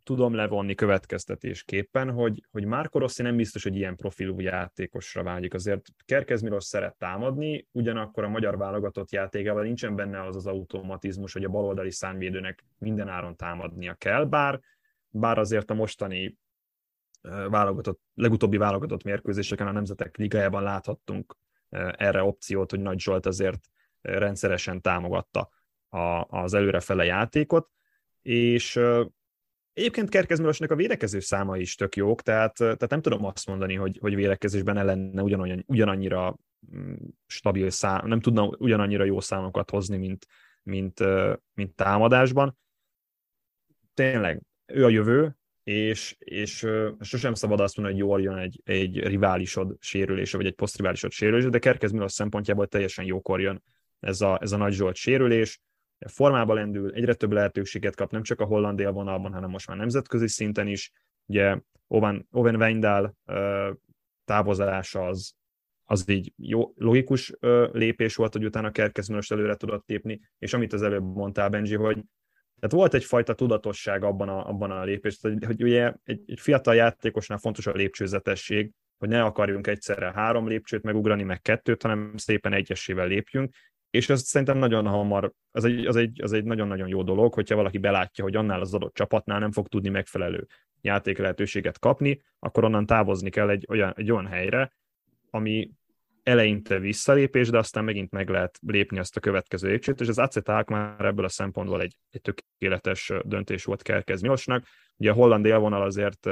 tudom 0.04 0.34
levonni 0.34 0.76
következtetésképpen, 0.76 2.12
hogy, 2.12 2.46
hogy 2.52 2.66
Márko 2.66 3.00
Rossi 3.00 3.22
nem 3.22 3.36
biztos, 3.36 3.64
hogy 3.64 3.76
ilyen 3.76 3.96
profilú 3.96 4.40
játékosra 4.40 5.24
vágyik. 5.24 5.54
Azért 5.54 5.86
Kerkez 6.06 6.42
Milos 6.42 6.64
szeret 6.64 6.98
támadni, 6.98 7.68
ugyanakkor 7.72 8.24
a 8.24 8.30
magyar 8.30 8.58
válogatott 8.58 9.12
játékában 9.12 9.64
nincsen 9.64 9.96
benne 9.96 10.26
az 10.26 10.36
az 10.36 10.48
automatizmus, 10.48 11.34
hogy 11.34 11.44
a 11.44 11.50
baloldali 11.50 11.92
szánvédőnek 11.92 12.66
minden 12.78 13.08
áron 13.08 13.36
támadnia 13.36 13.94
kell, 13.94 14.26
bár, 14.26 14.60
bár 15.10 15.38
azért 15.38 15.70
a 15.70 15.74
mostani 15.74 16.38
válogatott, 17.50 18.02
legutóbbi 18.14 18.58
válogatott 18.58 19.04
mérkőzéseken 19.04 19.68
a 19.68 19.72
Nemzetek 19.72 20.18
Ligájában 20.18 20.64
láthattunk 20.64 21.36
erre 21.98 22.24
opciót, 22.24 22.70
hogy 22.70 22.80
Nagy 22.80 23.00
Zsolt 23.00 23.26
azért 23.26 23.70
rendszeresen 24.02 24.82
támogatta 24.82 25.50
a, 25.90 26.26
az 26.30 26.54
előrefele 26.54 27.06
játékot, 27.06 27.70
és 28.22 28.80
egyébként 29.74 30.10
Kerkez 30.10 30.40
Milosnak 30.40 30.72
a 30.72 30.76
védekező 30.76 31.20
száma 31.20 31.58
is 31.58 31.76
tök 31.76 31.96
jók, 31.96 32.22
tehát, 32.22 32.54
tehát 32.54 32.90
nem 32.90 33.02
tudom 33.02 33.26
azt 33.26 33.48
mondani, 33.48 33.76
hogy, 33.76 33.98
hogy 34.02 34.16
védekezésben 34.16 34.76
ne 34.76 34.84
lenne 34.84 35.22
ugyanannyi, 35.22 35.64
ugyanannyira 35.66 36.38
mm, 36.76 36.94
stabil 37.26 37.70
szám, 37.70 38.08
nem 38.08 38.20
tudna 38.20 38.46
ugyanannyira 38.46 39.04
jó 39.04 39.20
számokat 39.20 39.70
hozni, 39.70 39.98
mint, 39.98 40.26
mint, 40.64 41.00
mint 41.54 41.76
támadásban. 41.76 42.58
Tényleg, 43.94 44.42
ő 44.66 44.86
a 44.86 44.90
jövő, 44.90 45.38
és, 45.64 46.16
és 46.20 46.68
sosem 47.00 47.34
szabad 47.34 47.60
azt 47.60 47.78
mondani, 47.78 48.00
hogy 48.00 48.10
jól 48.10 48.22
jön 48.22 48.38
egy, 48.38 48.62
egy 48.64 49.00
riválisod 49.00 49.76
sérülése, 49.80 50.38
vagy 50.38 50.46
egy 50.46 50.56
posztriválisod 50.56 51.12
sérülése, 51.12 51.50
de 51.50 51.60
Kerkez 51.60 51.92
Milos 51.92 52.12
szempontjából 52.12 52.68
teljesen 52.68 53.06
jókor 53.06 53.42
jön 53.42 53.64
ez 54.00 54.22
a, 54.22 54.38
ez 54.42 54.52
a 54.52 54.58
Nagy 54.58 54.74
Zsolt 54.74 54.96
sérülés. 54.96 55.62
Formába 56.06 56.54
lendül, 56.54 56.94
egyre 56.94 57.14
több 57.14 57.32
lehetőséget 57.32 57.96
kap, 57.96 58.12
nem 58.12 58.24
csak 58.24 58.40
a 58.40 58.46
holland 58.46 58.80
élvonalban, 58.80 59.34
hanem 59.34 59.50
most 59.50 59.68
már 59.68 59.78
nemzetközi 59.78 60.28
szinten 60.28 60.68
is. 60.68 60.92
Ugye 61.26 61.60
Owen, 61.88 62.28
Owen 62.32 62.56
Weindal 62.56 63.16
távozása 64.26 65.06
az, 65.06 65.34
az 65.84 66.10
így 66.10 66.34
jó, 66.36 66.74
logikus 66.76 67.34
lépés 67.72 68.16
volt, 68.16 68.34
hogy 68.34 68.46
utána 68.46 68.72
Kerkez 68.72 69.08
Milos 69.08 69.32
előre 69.32 69.56
tudott 69.56 69.88
lépni, 69.88 70.20
és 70.38 70.54
amit 70.54 70.74
az 70.74 70.82
előbb 70.82 71.04
mondtál, 71.04 71.50
Benji, 71.50 71.76
hogy 71.76 72.04
tehát 72.64 72.78
volt 72.78 72.94
egyfajta 72.94 73.34
tudatosság 73.34 74.04
abban 74.04 74.30
a, 74.30 74.48
abban 74.48 74.72
a 74.72 74.84
lépésben, 74.84 75.32
hogy, 75.32 75.46
hogy 75.46 75.64
ugye 75.64 75.94
egy, 76.04 76.22
egy 76.26 76.40
fiatal 76.40 76.76
játékosnál 76.76 77.38
fontos 77.38 77.68
a 77.68 77.72
lépcsőzetesség, 77.72 78.72
hogy 78.98 79.10
ne 79.10 79.24
akarjunk 79.24 79.68
egyszerre 79.68 80.12
három 80.12 80.48
lépcsőt 80.48 80.84
megugrani, 80.84 81.24
meg 81.24 81.42
kettőt, 81.42 81.82
hanem 81.82 82.14
szépen 82.16 82.54
egyesével 82.54 83.08
lépjünk, 83.08 83.54
és 83.90 84.10
ez 84.10 84.22
szerintem 84.22 84.58
nagyon 84.58 84.88
hamar, 84.88 85.32
az 85.52 85.64
egy, 85.64 85.86
az, 85.86 85.96
egy, 85.96 86.22
az 86.22 86.34
egy 86.34 86.44
nagyon-nagyon 86.44 86.88
jó 86.88 87.04
dolog, 87.04 87.34
hogyha 87.34 87.56
valaki 87.56 87.78
belátja, 87.78 88.24
hogy 88.24 88.36
annál 88.36 88.62
az 88.62 88.74
adott 88.74 88.94
csapatnál 88.94 89.40
nem 89.40 89.52
fog 89.52 89.68
tudni 89.68 89.90
megfelelő 89.90 90.48
játék 90.82 91.18
lehetőséget 91.18 91.80
kapni, 91.80 92.22
akkor 92.40 92.64
onnan 92.64 92.86
távozni 92.86 93.30
kell 93.30 93.50
egy 93.50 93.66
olyan, 93.70 93.94
egy 93.96 94.12
olyan 94.12 94.28
helyre, 94.28 94.74
ami 95.30 95.72
eleinte 96.24 96.80
visszalépés, 96.80 97.50
de 97.50 97.58
aztán 97.58 97.84
megint 97.84 98.12
meg 98.12 98.30
lehet 98.30 98.60
lépni 98.62 99.00
azt 99.00 99.18
a 99.18 99.20
következő 99.20 99.70
lépcsőt, 99.70 100.02
és 100.02 100.08
az 100.08 100.18
aceták 100.18 100.68
már 100.68 101.06
ebből 101.06 101.26
a 101.26 101.30
szempontból 101.30 101.82
egy, 101.82 101.96
egy 102.10 102.22
tökéletes 102.22 103.12
döntés 103.24 103.64
volt 103.64 103.82
Kerkez 103.82 104.22
Milosnak. 104.22 104.66
Ugye 104.98 105.12
a 105.12 105.14
holland 105.14 105.46
élvonal 105.46 105.82
azért 105.82 106.28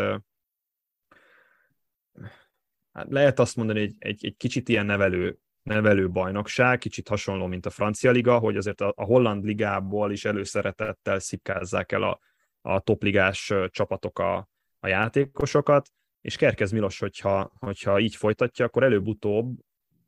hát 2.92 3.08
lehet 3.10 3.40
azt 3.40 3.56
mondani, 3.56 3.80
egy, 3.80 3.96
egy, 4.00 4.26
egy 4.26 4.38
kicsit 4.38 4.70
ilyen 4.70 4.86
nevelő, 4.86 5.38
nevelő 5.64 6.10
bajnokság, 6.10 6.78
kicsit 6.78 7.08
hasonló, 7.08 7.46
mint 7.46 7.66
a 7.66 7.70
francia 7.70 8.12
liga, 8.12 8.40
hogy 8.40 8.58
azért 8.58 8.82
a, 8.82 8.94
a 8.96 9.04
holland 9.04 9.44
ligából 9.44 10.12
is 10.12 10.26
előszeretettel 10.26 11.20
szipkázzák 11.20 11.92
el 11.92 12.04
a, 12.04 12.20
a 12.62 12.80
topligás 12.80 13.54
csapatok 13.68 14.20
a, 14.20 14.50
a 14.80 14.88
játékosokat, 14.88 15.90
és 16.22 16.36
Kerkez 16.36 16.72
Milos, 16.72 17.00
hogyha, 17.00 17.52
hogyha 17.60 18.00
így 18.00 18.16
folytatja, 18.16 18.66
akkor 18.66 18.84
előbb-utóbb 18.84 19.60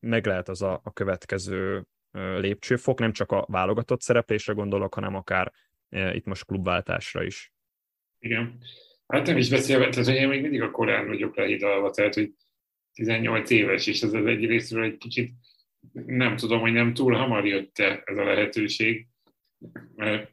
meg 0.04 0.26
lehet 0.26 0.50
az 0.50 0.62
a, 0.62 0.82
a 0.84 0.94
következő 0.94 1.86
lépcsőfok, 2.12 3.00
nem 3.00 3.12
csak 3.12 3.32
a 3.32 3.46
válogatott 3.50 4.02
szereplésre 4.02 4.54
gondolok, 4.54 4.94
hanem 4.94 5.16
akár 5.16 5.52
itt 5.89 6.26
most 6.26 6.46
klubváltásra 6.46 7.24
is. 7.24 7.54
Igen. 8.20 8.58
Hát 9.08 9.26
nem 9.28 9.38
is 9.38 9.50
beszélve, 9.50 9.89
tehát 9.89 10.10
én 10.10 10.28
még 10.28 10.42
mindig 10.42 10.62
a 10.62 10.72
korán 10.72 11.08
vagyok 11.08 11.36
lehidalva, 11.36 11.92
tehát 11.92 12.13
hogy 12.13 12.34
18 12.94 13.50
éves, 13.50 13.88
és 13.88 14.02
ez 14.02 14.13
az 14.13 14.26
egy 14.26 14.46
részről 14.46 14.84
egy 14.84 14.98
kicsit 14.98 15.34
nem 15.92 16.36
tudom, 16.36 16.60
hogy 16.60 16.72
nem 16.72 16.94
túl 16.94 17.13
hamar 17.13 17.46
jött 17.46 17.80
-e 17.80 18.02
ez 18.06 18.18
a 18.18 18.24
lehetőség. 18.24 19.08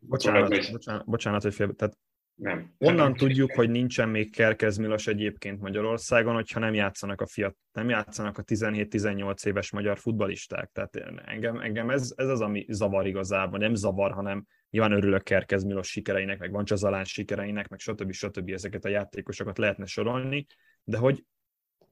Bocsánat, 0.01 0.49
bocsánat, 0.71 1.05
bocsánat, 1.07 1.43
hogy 1.43 1.55
fél, 1.55 1.75
tehát 1.75 1.99
nem. 2.40 2.74
Onnan 2.79 3.14
tudjuk, 3.14 3.53
hogy 3.53 3.70
nincsen 3.70 4.09
még 4.09 4.33
Kerkez 4.33 4.76
Milos 4.76 5.07
egyébként 5.07 5.61
Magyarországon, 5.61 6.35
hogyha 6.35 6.61
nem 6.61 6.74
játszanak 6.74 7.20
a 7.20 7.26
fiat, 7.26 7.57
nem 7.72 7.88
játszanak 7.88 8.38
a 8.38 8.42
17-18 8.42 9.46
éves 9.46 9.72
magyar 9.72 9.98
futbalisták. 9.98 10.70
Tehát 10.72 10.96
engem, 11.24 11.61
engem 11.61 11.90
ez, 11.90 12.12
ez 12.16 12.29
az, 12.29 12.40
ami 12.40 12.66
zavar 12.68 13.07
igazából. 13.07 13.59
Nem 13.59 13.74
zavar, 13.74 14.12
hanem 14.12 14.46
nyilván 14.70 14.92
örülök 14.92 15.22
Kerkez 15.22 15.64
Milos 15.64 15.88
sikereinek, 15.88 16.38
meg 16.38 16.50
van 16.50 16.64
Csazalán 16.64 17.05
sikereinek, 17.05 17.68
meg 17.68 17.79
stb. 17.79 18.12
stb. 18.12 18.50
ezeket 18.50 18.85
a 18.85 18.88
játékosokat 18.88 19.59
lehetne 19.59 19.87
sorolni, 19.87 20.46
de 20.85 20.96
hogy 20.98 21.24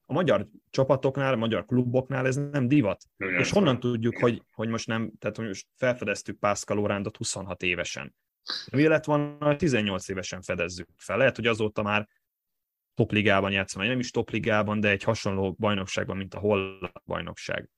a 0.07 0.13
magyar 0.13 0.47
csapatoknál, 0.71 1.33
a 1.33 1.37
magyar 1.37 1.65
kluboknál 1.65 2.27
ez 2.27 2.37
nem 2.37 2.69
divat. 2.69 3.05
Igen, 3.17 3.41
és 3.41 3.51
honnan 3.51 3.81
tudjuk, 3.81 4.17
hogy, 4.19 4.43
hogy 4.53 4.69
most 4.69 4.87
nem, 4.87 5.13
tehát 5.19 5.37
hogy 5.37 5.47
most 5.47 5.67
felfedeztük 5.77 6.39
Pászkal 6.39 6.79
Orándot 6.79 7.17
26 7.17 7.63
évesen. 7.63 8.15
Mi 8.71 8.87
lett 8.87 9.05
volna, 9.05 9.57
18 9.57 10.09
évesen 10.09 10.43
fedezzük 10.43 10.89
fel. 10.97 11.17
Lehet, 11.17 11.37
hogy 11.37 11.47
azóta 11.47 11.83
már 11.83 12.09
topligában 12.95 13.53
játszom, 13.53 13.83
nem 13.83 13.99
is 13.99 14.11
topligában, 14.11 14.81
de 14.81 14.89
egy 14.89 15.03
hasonló 15.03 15.53
bajnokságban, 15.59 16.17
mint 16.17 16.35
a 16.35 16.39
holland 16.39 16.93
bajnokság. 17.05 17.71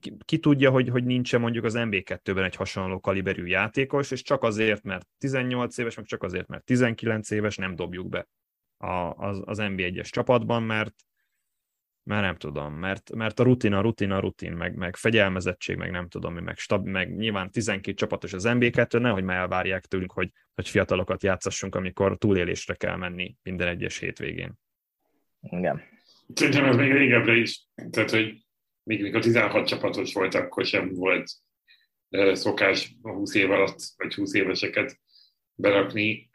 Ki, 0.00 0.16
ki 0.24 0.38
tudja, 0.38 0.70
hogy, 0.70 0.88
hogy 0.88 1.04
nincs 1.04 1.36
mondjuk 1.36 1.64
az 1.64 1.74
MB2-ben 1.76 2.44
egy 2.44 2.54
hasonló 2.54 3.00
kaliberű 3.00 3.46
játékos, 3.46 4.10
és 4.10 4.22
csak 4.22 4.42
azért, 4.42 4.82
mert 4.82 5.08
18 5.18 5.78
éves, 5.78 5.96
meg 5.96 6.04
csak 6.04 6.22
azért, 6.22 6.46
mert 6.46 6.64
19 6.64 7.30
éves 7.30 7.56
nem 7.56 7.76
dobjuk 7.76 8.08
be 8.08 8.28
a, 8.76 9.14
az, 9.16 9.42
az 9.44 9.58
MB1-es 9.60 10.08
csapatban, 10.10 10.62
mert 10.62 10.94
mert 12.02 12.22
nem 12.22 12.36
tudom, 12.36 12.74
mert, 12.74 13.14
mert 13.14 13.40
a 13.40 13.42
rutin, 13.42 13.72
a 13.72 13.80
rutin, 13.80 14.10
a 14.10 14.20
rutin, 14.20 14.52
meg, 14.52 14.74
meg 14.74 14.96
fegyelmezettség, 14.96 15.76
meg 15.76 15.90
nem 15.90 16.08
tudom, 16.08 16.34
meg, 16.34 16.58
stab, 16.58 16.86
meg 16.86 17.16
nyilván 17.16 17.50
12 17.50 17.96
csapatos 17.96 18.32
az 18.32 18.44
MB2, 18.48 19.00
nehogy 19.00 19.24
már 19.24 19.36
elvárják 19.36 19.84
tőlünk, 19.84 20.12
hogy, 20.12 20.30
hogy 20.54 20.68
fiatalokat 20.68 21.22
játszassunk, 21.22 21.74
amikor 21.74 22.18
túlélésre 22.18 22.74
kell 22.74 22.96
menni 22.96 23.36
minden 23.42 23.68
egyes 23.68 23.98
hétvégén. 23.98 24.52
Igen. 25.40 25.82
Szerintem 26.34 26.64
ez 26.64 26.76
még 26.76 26.92
régebbre 26.92 27.36
is, 27.36 27.66
tehát 27.90 28.10
hogy 28.10 28.44
még 28.82 29.02
mikor 29.02 29.20
16 29.20 29.66
csapatos 29.66 30.14
volt, 30.14 30.34
akkor 30.34 30.64
sem 30.64 30.94
volt 30.94 31.30
szokás 32.32 32.96
20 33.02 33.34
év 33.34 33.50
alatt, 33.50 33.78
vagy 33.96 34.14
20 34.14 34.34
éveseket 34.34 35.00
berakni, 35.54 36.30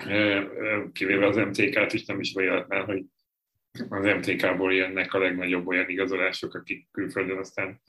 kivéve 0.91 1.28
az 1.28 1.36
MTK-t 1.36 1.93
is 1.93 2.06
nem 2.06 2.19
is 2.19 2.34
véletlen, 2.34 2.86
hogy 2.86 3.04
az 3.89 4.05
MTK-ból 4.05 4.73
jönnek 4.73 5.13
a 5.13 5.17
legnagyobb 5.17 5.67
olyan 5.67 5.89
igazolások, 5.89 6.53
akik 6.53 6.88
külföldön 6.91 7.38
aztán, 7.38 7.81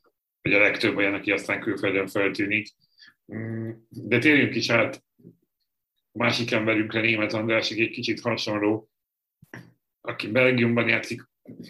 vagy 0.43 0.53
a 0.53 0.61
legtöbb 0.61 0.97
olyan, 0.97 1.15
aki 1.15 1.31
aztán 1.31 1.61
külföldön 1.61 2.07
feltűnik. 2.07 2.69
Mm, 3.35 3.71
de 3.89 4.19
térjünk 4.19 4.55
is 4.55 4.71
át 4.71 5.05
másik 6.13 6.53
emberünkre, 6.53 7.01
Német 7.01 7.33
András, 7.33 7.71
egy 7.71 7.91
kicsit 7.91 8.21
hasonló, 8.21 8.91
aki 10.01 10.29
Belgiumban 10.29 10.89
játszik, 10.89 11.23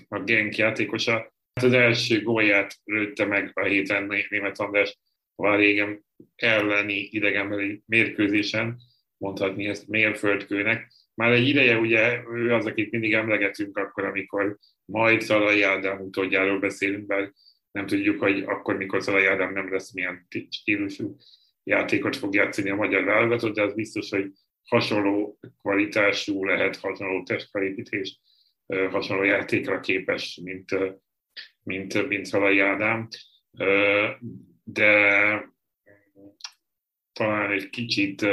a 0.08 0.18
Genk 0.18 0.56
játékosa. 0.56 1.12
Hát 1.54 1.64
az 1.64 1.72
első 1.72 2.22
gólját 2.22 2.80
lőtte 2.84 3.24
meg 3.24 3.50
a 3.54 3.64
héten 3.64 4.12
Német 4.28 4.58
András 4.58 4.98
a 5.34 5.54
régen 5.54 6.04
elleni 6.36 7.08
idegenbeli 7.10 7.82
mérkőzésen, 7.86 8.80
mondhatni 9.16 9.66
ezt 9.66 9.88
mérföldkőnek 9.88 10.92
már 11.16 11.32
egy 11.32 11.48
ideje 11.48 11.78
ugye 11.78 12.22
ő 12.32 12.54
az, 12.54 12.66
akit 12.66 12.90
mindig 12.90 13.12
emlegetünk 13.12 13.76
akkor, 13.76 14.04
amikor 14.04 14.58
majd 14.84 15.20
Szalai 15.20 15.62
Ádám 15.62 16.00
utódjáról 16.00 16.58
beszélünk, 16.58 17.06
mert 17.06 17.32
nem 17.70 17.86
tudjuk, 17.86 18.20
hogy 18.20 18.42
akkor, 18.46 18.76
mikor 18.76 19.02
Szalai 19.02 19.26
Ádám 19.26 19.52
nem 19.52 19.72
lesz 19.72 19.92
milyen 19.92 20.26
stílusú 20.50 21.16
játékot 21.62 22.16
fog 22.16 22.34
játszani 22.34 22.70
a 22.70 22.74
magyar 22.74 23.04
válogatott, 23.04 23.54
de 23.54 23.62
az 23.62 23.74
biztos, 23.74 24.10
hogy 24.10 24.32
hasonló 24.62 25.38
kvalitású 25.58 26.44
lehet, 26.44 26.76
hasonló 26.76 27.22
testfelépítés, 27.22 28.20
hasonló 28.66 29.22
játékra 29.22 29.80
képes, 29.80 30.40
mint, 30.42 30.78
mint, 31.62 32.08
mint 32.08 32.26
Szalai 32.26 32.58
Ádám. 32.60 33.08
De 34.64 35.54
talán 37.12 37.50
egy 37.50 37.70
kicsit 37.70 38.26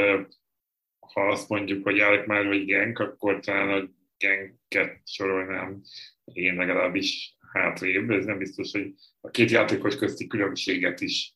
ha 1.12 1.28
azt 1.28 1.48
mondjuk, 1.48 1.84
hogy 1.84 2.00
Alkmaar 2.00 2.46
vagy 2.46 2.64
Genk, 2.64 2.98
akkor 2.98 3.40
talán 3.40 3.68
a 3.68 3.88
Genket 4.18 5.00
sorolnám 5.04 5.82
én 6.24 6.54
legalábbis 6.54 7.36
hátrébb. 7.52 8.10
Ez 8.10 8.24
nem 8.24 8.38
biztos, 8.38 8.70
hogy 8.72 8.94
a 9.20 9.30
két 9.30 9.50
játékos 9.50 9.96
közti 9.96 10.26
különbséget 10.26 11.00
is 11.00 11.34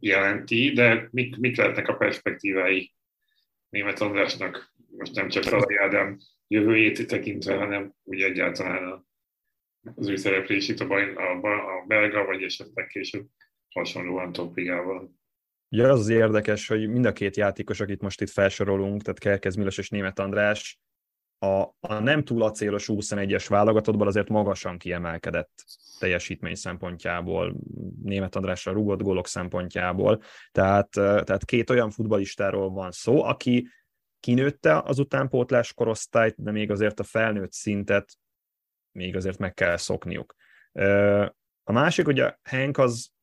jelenti, 0.00 0.72
de 0.72 1.08
mik, 1.10 1.36
mik 1.36 1.56
lehetnek 1.56 1.88
a 1.88 1.96
perspektívái 1.96 2.94
német 3.68 4.00
Andrásnak? 4.00 4.74
Most 4.96 5.14
nem 5.14 5.28
csak 5.28 5.42
Szalai 5.42 5.76
Ádám 5.76 6.18
jövőjét 6.48 7.06
tekintve, 7.06 7.54
hanem 7.54 7.94
úgy 8.02 8.20
egyáltalán 8.20 9.06
az 9.94 10.08
ő 10.08 10.16
szereplését 10.16 10.80
a, 10.80 10.86
baj, 10.86 11.14
a, 11.14 11.30
a 11.78 11.84
belga, 11.86 12.24
vagy 12.24 12.42
esetleg 12.42 12.86
később 12.86 13.26
hasonlóan 13.68 14.32
topligával. 14.32 15.14
Ugye 15.76 15.88
az 15.88 15.98
az 15.98 16.08
érdekes, 16.08 16.68
hogy 16.68 16.88
mind 16.88 17.04
a 17.04 17.12
két 17.12 17.36
játékos, 17.36 17.80
akit 17.80 18.00
most 18.00 18.20
itt 18.20 18.30
felsorolunk, 18.30 19.02
tehát 19.02 19.18
Kerkez 19.18 19.54
Milos 19.54 19.78
és 19.78 19.88
Német 19.88 20.18
András, 20.18 20.78
a, 21.38 21.62
a 21.80 21.98
nem 21.98 22.24
túl 22.24 22.42
acélos 22.42 22.88
21-es 22.92 23.44
válogatottból 23.48 24.06
azért 24.06 24.28
magasan 24.28 24.78
kiemelkedett 24.78 25.64
teljesítmény 25.98 26.54
szempontjából, 26.54 27.56
Német 28.02 28.36
Andrásra 28.36 28.72
rúgott 28.72 29.02
gólok 29.02 29.26
szempontjából. 29.26 30.22
Tehát, 30.52 30.88
tehát 30.90 31.44
két 31.44 31.70
olyan 31.70 31.90
futbalistáról 31.90 32.70
van 32.70 32.90
szó, 32.90 33.22
aki 33.22 33.68
kinőtte 34.20 34.80
az 34.80 34.98
utánpótlás 34.98 35.74
korosztályt, 35.74 36.42
de 36.42 36.50
még 36.50 36.70
azért 36.70 37.00
a 37.00 37.04
felnőtt 37.04 37.52
szintet 37.52 38.12
még 38.92 39.16
azért 39.16 39.38
meg 39.38 39.54
kell 39.54 39.76
szokniuk. 39.76 40.34
A 41.62 41.72
másik, 41.72 42.06
ugye 42.06 42.34
Henk 42.42 42.78
az 42.78 43.14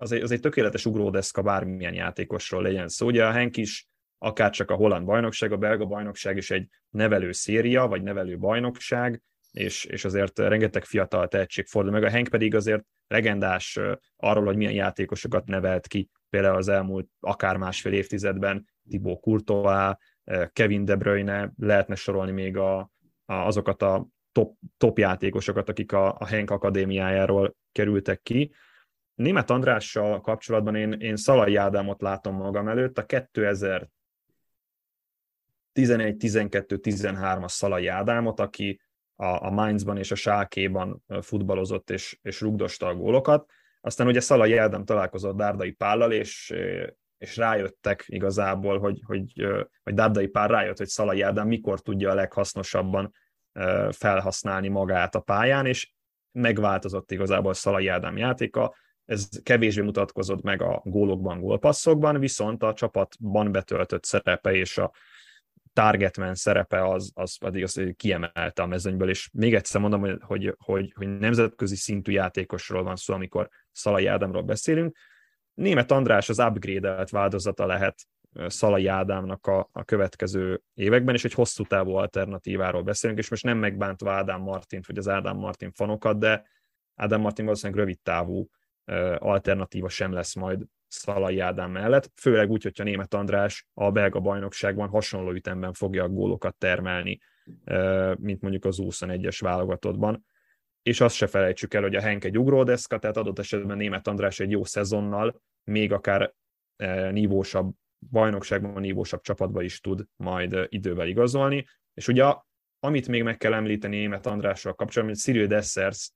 az 0.00 0.12
egy, 0.12 0.22
az 0.22 0.30
egy 0.30 0.40
tökéletes 0.40 0.86
ugródeszka 0.86 1.42
bármilyen 1.42 1.94
játékosról 1.94 2.62
legyen 2.62 2.88
szó. 2.88 3.06
Ugye 3.06 3.26
a 3.26 3.30
Henk 3.30 3.56
is 3.56 3.86
akár 4.18 4.50
csak 4.50 4.70
a 4.70 4.74
holland 4.74 5.06
bajnokság, 5.06 5.52
a 5.52 5.56
belga 5.56 5.84
bajnokság 5.84 6.36
is 6.36 6.50
egy 6.50 6.68
nevelő 6.90 7.32
széria, 7.32 7.86
vagy 7.86 8.02
nevelő 8.02 8.38
bajnokság, 8.38 9.22
és, 9.52 9.84
és 9.84 10.04
azért 10.04 10.38
rengeteg 10.38 10.84
fiatal 10.84 11.28
tehetség 11.28 11.66
fordul 11.66 11.92
meg. 11.92 12.02
A 12.02 12.10
Henk 12.10 12.28
pedig 12.28 12.54
azért 12.54 12.84
legendás 13.06 13.78
arról, 14.16 14.44
hogy 14.44 14.56
milyen 14.56 14.72
játékosokat 14.72 15.46
nevelt 15.46 15.86
ki, 15.86 16.10
például 16.30 16.56
az 16.56 16.68
elmúlt 16.68 17.08
akár 17.20 17.56
másfél 17.56 17.92
évtizedben, 17.92 18.68
Thibaut 18.88 19.20
Courtois, 19.20 19.96
Kevin 20.52 20.84
De 20.84 20.96
Bruyne, 20.96 21.52
lehetne 21.56 21.94
sorolni 21.94 22.32
még 22.32 22.56
a, 22.56 22.78
a, 23.24 23.34
azokat 23.34 23.82
a 23.82 24.06
top, 24.32 24.56
top 24.76 24.98
játékosokat, 24.98 25.68
akik 25.68 25.92
a, 25.92 26.16
a 26.18 26.26
Henk 26.26 26.50
akadémiájáról 26.50 27.56
kerültek 27.72 28.22
ki. 28.22 28.52
Német 29.18 29.50
Andrással 29.50 30.20
kapcsolatban 30.20 30.74
én, 30.74 30.92
én 30.92 31.16
Szalai 31.16 31.56
Ádámot 31.56 32.02
látom 32.02 32.36
magam 32.36 32.68
előtt, 32.68 32.98
a 32.98 33.06
2011-12-13-as 35.74 37.48
Szalai 37.48 37.86
Ádámot, 37.86 38.40
aki, 38.40 38.80
a, 39.16 39.44
a 39.46 39.50
Mainzban 39.50 39.96
és 39.96 40.10
a 40.10 40.14
Sákéban 40.14 41.04
futballozott 41.20 41.90
és, 41.90 42.18
és 42.22 42.40
rugdosta 42.40 42.86
a 42.86 42.94
gólokat. 42.94 43.50
Aztán 43.80 44.06
ugye 44.06 44.20
Szalai 44.20 44.56
Ádám 44.56 44.84
találkozott 44.84 45.36
Dárdai 45.36 45.70
Pállal, 45.70 46.12
és, 46.12 46.54
és 47.18 47.36
rájöttek 47.36 48.04
igazából, 48.06 48.78
hogy, 48.78 49.00
hogy, 49.04 49.46
hogy 49.82 49.94
Dárdai 49.94 50.26
Pál 50.26 50.48
rájött, 50.48 50.78
hogy 50.78 50.88
Szalai 50.88 51.20
Ádám 51.20 51.46
mikor 51.46 51.80
tudja 51.80 52.10
a 52.10 52.14
leghasznosabban 52.14 53.12
felhasználni 53.90 54.68
magát 54.68 55.14
a 55.14 55.20
pályán, 55.20 55.66
és 55.66 55.92
megváltozott 56.32 57.10
igazából 57.10 57.54
Szalai 57.54 57.88
Ádám 57.88 58.16
játéka, 58.16 58.74
ez 59.08 59.28
kevésbé 59.42 59.82
mutatkozott 59.82 60.42
meg 60.42 60.62
a 60.62 60.82
gólokban, 60.84 61.40
gólpasszokban, 61.40 62.18
viszont 62.18 62.62
a 62.62 62.74
csapatban 62.74 63.52
betöltött 63.52 64.04
szerepe 64.04 64.54
és 64.54 64.78
a 64.78 64.92
targetman 65.72 66.34
szerepe 66.34 66.88
az, 66.88 67.10
az 67.14 67.38
pedig 67.38 67.62
az, 67.62 67.74
hogy 67.74 67.96
kiemelte 67.96 68.62
a 68.62 68.66
mezőnyből, 68.66 69.08
és 69.08 69.30
még 69.32 69.54
egyszer 69.54 69.80
mondom, 69.80 70.00
hogy, 70.00 70.18
hogy, 70.20 70.54
hogy, 70.64 70.92
hogy 70.96 71.18
nemzetközi 71.18 71.76
szintű 71.76 72.12
játékosról 72.12 72.82
van 72.82 72.96
szó, 72.96 73.14
amikor 73.14 73.48
Szalai 73.72 74.06
Ádámról 74.06 74.42
beszélünk. 74.42 74.96
Német 75.54 75.90
András 75.90 76.28
az 76.28 76.38
upgrade-elt 76.38 77.10
változata 77.10 77.66
lehet 77.66 78.02
Szalai 78.46 78.86
Ádámnak 78.86 79.46
a, 79.46 79.68
a 79.72 79.84
következő 79.84 80.62
években, 80.74 81.14
és 81.14 81.24
egy 81.24 81.34
hosszú 81.34 81.64
távú 81.64 81.94
alternatíváról 81.94 82.82
beszélünk, 82.82 83.18
és 83.18 83.30
most 83.30 83.44
nem 83.44 83.58
megbántva 83.58 84.12
Ádám 84.12 84.40
Martint, 84.40 84.86
vagy 84.86 84.98
az 84.98 85.08
Ádám 85.08 85.36
Martin 85.36 85.72
fanokat, 85.72 86.18
de 86.18 86.46
Ádám 86.94 87.20
Martin 87.20 87.44
valószínűleg 87.44 87.80
rövid 87.80 88.00
távú 88.00 88.48
alternatíva 89.18 89.88
sem 89.88 90.12
lesz 90.12 90.34
majd 90.34 90.62
Szalai 90.86 91.38
Ádám 91.38 91.70
mellett, 91.70 92.10
főleg 92.20 92.50
úgy, 92.50 92.62
hogyha 92.62 92.84
Német 92.84 93.14
András 93.14 93.66
a 93.74 93.90
belga 93.90 94.20
bajnokságban 94.20 94.88
hasonló 94.88 95.32
ütemben 95.32 95.72
fogja 95.72 96.04
a 96.04 96.08
gólokat 96.08 96.56
termelni, 96.56 97.18
mint 98.16 98.40
mondjuk 98.40 98.64
az 98.64 98.78
21-es 98.80 99.38
válogatottban. 99.40 100.26
És 100.82 101.00
azt 101.00 101.14
se 101.14 101.26
felejtsük 101.26 101.74
el, 101.74 101.82
hogy 101.82 101.94
a 101.94 102.00
Henk 102.00 102.24
egy 102.24 102.38
ugródeszka, 102.38 102.98
tehát 102.98 103.16
adott 103.16 103.38
esetben 103.38 103.76
Német 103.76 104.08
András 104.08 104.40
egy 104.40 104.50
jó 104.50 104.64
szezonnal, 104.64 105.42
még 105.64 105.92
akár 105.92 106.34
nívósabb 107.10 107.74
bajnokságban, 108.10 108.80
nívósabb 108.80 109.20
csapatba 109.20 109.62
is 109.62 109.80
tud 109.80 110.04
majd 110.16 110.66
idővel 110.68 111.06
igazolni. 111.06 111.66
És 111.94 112.08
ugye 112.08 112.34
amit 112.80 113.08
még 113.08 113.22
meg 113.22 113.36
kell 113.36 113.54
említeni 113.54 113.96
Német 113.96 114.26
Andrással 114.26 114.74
kapcsolatban, 114.74 115.16
hogy 115.16 115.24
Cyril 115.24 115.46
Dessers 115.46 116.10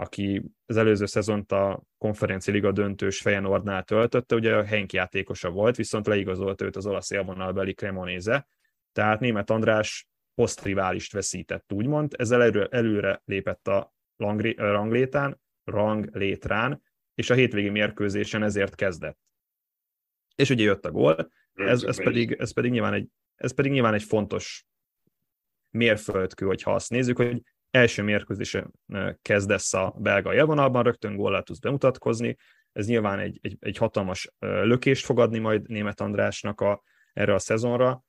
aki 0.00 0.42
az 0.66 0.76
előző 0.76 1.06
szezont 1.06 1.52
a 1.52 1.82
konferenci 1.98 2.50
liga 2.50 2.72
döntős 2.72 3.20
Feyenoordnál 3.20 3.82
töltötte, 3.82 4.34
ugye 4.34 4.56
a 4.56 4.64
Henk 4.64 4.92
játékosa 4.92 5.50
volt, 5.50 5.76
viszont 5.76 6.06
leigazolt 6.06 6.62
őt 6.62 6.76
az 6.76 6.86
olasz 6.86 7.10
élvonalbeli 7.10 7.72
Cremonese, 7.74 8.48
tehát 8.92 9.20
német 9.20 9.50
András 9.50 10.08
posztriválist 10.34 11.12
veszített, 11.12 11.72
úgymond, 11.72 12.14
ezzel 12.18 12.42
előre, 12.42 12.66
előre 12.66 13.22
lépett 13.24 13.68
a 13.68 13.94
ranglétán, 14.56 15.40
ranglétrán, 15.64 16.82
és 17.14 17.30
a 17.30 17.34
hétvégi 17.34 17.68
mérkőzésen 17.68 18.42
ezért 18.42 18.74
kezdett. 18.74 19.18
És 20.34 20.50
ugye 20.50 20.62
jött 20.62 20.84
a 20.84 20.90
gól, 20.90 21.30
ez, 21.52 21.82
ez, 21.82 22.02
pedig, 22.02 22.32
ez, 22.32 22.52
pedig 22.52 22.70
nyilván 22.70 22.92
egy, 22.92 23.08
ez 23.34 23.54
pedig 23.54 23.72
nyilván 23.72 23.94
egy 23.94 24.02
fontos 24.02 24.66
mérföldkő, 25.70 26.46
hogyha 26.46 26.74
azt 26.74 26.90
nézzük, 26.90 27.16
hogy 27.16 27.42
első 27.70 28.02
mérkőzésen 28.02 28.72
kezdesz 29.22 29.74
a 29.74 29.94
belga 29.98 30.34
élvonalban, 30.34 30.82
rögtön 30.82 31.16
góllal 31.16 31.42
tudsz 31.42 31.58
bemutatkozni, 31.58 32.36
ez 32.72 32.86
nyilván 32.86 33.18
egy, 33.18 33.38
egy, 33.42 33.56
egy 33.60 33.76
hatalmas 33.76 34.30
lökést 34.38 35.04
fog 35.04 35.18
adni 35.18 35.38
majd 35.38 35.68
német 35.68 36.00
Andrásnak 36.00 36.60
a, 36.60 36.82
erre 37.12 37.34
a 37.34 37.38
szezonra, 37.38 38.02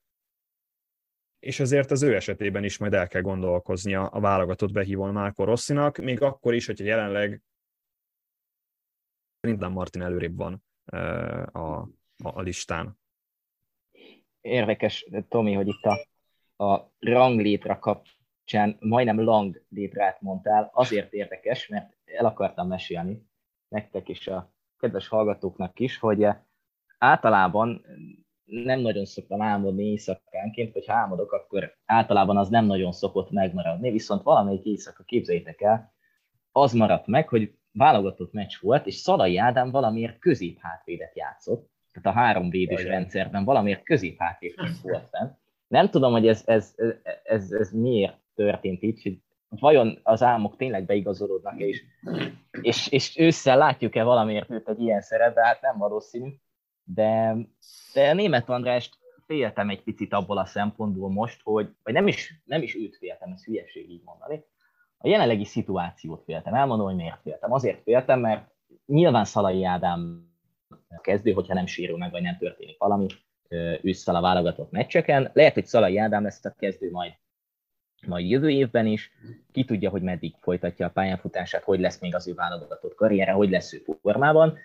és 1.39 1.59
ezért 1.59 1.91
az 1.91 2.01
ő 2.01 2.15
esetében 2.15 2.63
is 2.63 2.77
majd 2.77 2.93
el 2.93 3.07
kell 3.07 3.21
gondolkoznia 3.21 4.05
a 4.07 4.19
válogatott 4.19 4.71
behívón 4.71 5.13
Márko 5.13 5.43
Rosszinak, 5.43 5.97
még 5.97 6.21
akkor 6.21 6.53
is, 6.53 6.65
hogyha 6.65 6.85
jelenleg 6.85 7.43
szerintem 9.39 9.71
Martin 9.71 10.01
előrébb 10.01 10.37
van 10.37 10.63
a, 11.51 11.59
a, 11.59 11.89
a 12.17 12.41
listán. 12.41 12.99
Érdekes, 14.41 15.09
Tomi, 15.27 15.53
hogy 15.53 15.67
itt 15.67 15.83
a, 15.83 16.07
a 16.65 16.91
ranglétra 16.99 17.79
kap, 17.79 18.07
kapcsán 18.49 18.77
majdnem 18.79 19.23
lang 19.23 19.61
létrát 19.69 20.21
mondtál, 20.21 20.69
azért 20.73 21.13
érdekes, 21.13 21.67
mert 21.67 21.97
el 22.05 22.25
akartam 22.25 22.67
mesélni 22.67 23.25
nektek 23.67 24.09
is 24.09 24.27
a 24.27 24.53
kedves 24.77 25.07
hallgatóknak 25.07 25.79
is, 25.79 25.97
hogy 25.97 26.27
általában 26.97 27.85
nem 28.45 28.79
nagyon 28.79 29.05
szoktam 29.05 29.41
álmodni 29.41 29.83
éjszakánként, 29.83 30.73
vagy 30.73 30.85
ha 30.85 30.93
álmodok, 30.93 31.31
akkor 31.31 31.77
általában 31.85 32.37
az 32.37 32.49
nem 32.49 32.65
nagyon 32.65 32.91
szokott 32.91 33.31
megmaradni, 33.31 33.91
viszont 33.91 34.23
valamelyik 34.23 34.65
éjszaka 34.65 35.03
képzeljétek 35.03 35.61
el, 35.61 35.93
az 36.51 36.73
maradt 36.73 37.07
meg, 37.07 37.27
hogy 37.27 37.53
válogatott 37.71 38.33
meccs 38.33 38.53
volt, 38.61 38.85
és 38.85 38.95
Szalai 38.95 39.37
Ádám 39.37 39.71
valamiért 39.71 40.19
középhátvédet 40.19 41.15
játszott, 41.15 41.69
tehát 41.91 42.17
a 42.17 42.21
három 42.21 42.49
védős 42.49 42.83
rendszerben 42.83 43.43
valamiért 43.43 43.83
középhátvédet 43.83 44.77
volt 44.81 45.09
fenn. 45.09 45.29
Nem 45.67 45.89
tudom, 45.89 46.11
hogy 46.11 46.27
ez, 46.27 46.43
ez, 46.45 46.75
ez, 47.23 47.51
ez 47.51 47.71
miért 47.71 48.17
történt 48.39 48.83
így, 48.83 49.01
hogy 49.01 49.17
vajon 49.49 49.99
az 50.03 50.23
álmok 50.23 50.55
tényleg 50.55 50.85
beigazolódnak-e, 50.85 51.65
és, 51.65 51.83
és, 52.61 52.87
és 52.87 53.17
ősszel 53.17 53.57
látjuk-e 53.57 54.03
valamiért 54.03 54.49
őt 54.49 54.69
egy 54.69 54.79
ilyen 54.79 55.01
szerepbe, 55.01 55.45
hát 55.45 55.61
nem 55.61 55.77
valószínű, 55.77 56.29
de, 56.83 57.37
de 57.93 58.13
német 58.13 58.49
Andrást 58.49 58.97
féltem 59.25 59.69
egy 59.69 59.83
picit 59.83 60.13
abból 60.13 60.37
a 60.37 60.45
szempontból 60.45 61.09
most, 61.09 61.41
hogy, 61.43 61.69
vagy 61.83 61.93
nem 61.93 62.07
is, 62.07 62.41
nem 62.45 62.61
is 62.61 62.75
őt 62.75 62.97
féltem, 62.97 63.31
ez 63.31 63.43
hülyeség 63.43 63.89
így 63.89 64.01
mondani, 64.05 64.43
a 64.97 65.07
jelenlegi 65.07 65.45
szituációt 65.45 66.23
féltem. 66.23 66.53
Elmondom, 66.53 66.85
hogy 66.85 66.95
miért 66.95 67.21
féltem. 67.21 67.53
Azért 67.53 67.81
féltem, 67.83 68.19
mert 68.19 68.51
nyilván 68.85 69.25
Szalai 69.25 69.63
Ádám 69.63 70.29
kezdő, 71.01 71.31
hogyha 71.31 71.53
nem 71.53 71.65
sérül 71.65 71.97
meg, 71.97 72.11
vagy 72.11 72.21
nem 72.21 72.37
történik 72.37 72.77
valami 72.77 73.07
ősszel 73.81 74.15
a 74.15 74.21
válogatott 74.21 74.71
meccseken. 74.71 75.29
Lehet, 75.33 75.53
hogy 75.53 75.65
Szalai 75.65 75.97
Ádám 75.97 76.25
ezt 76.25 76.45
a 76.45 76.55
kezdő 76.57 76.91
majd 76.91 77.13
majd 78.07 78.29
jövő 78.29 78.49
évben 78.49 78.85
is. 78.85 79.11
Ki 79.51 79.65
tudja, 79.65 79.89
hogy 79.89 80.01
meddig 80.01 80.35
folytatja 80.39 80.85
a 80.85 80.89
pályafutását, 80.89 81.63
hogy 81.63 81.79
lesz 81.79 81.99
még 81.99 82.15
az 82.15 82.27
ő 82.27 82.33
válogatott 82.33 82.95
karriere, 82.95 83.31
hogy 83.31 83.49
lesz 83.49 83.73
ő 83.73 83.83
formában. 84.01 84.57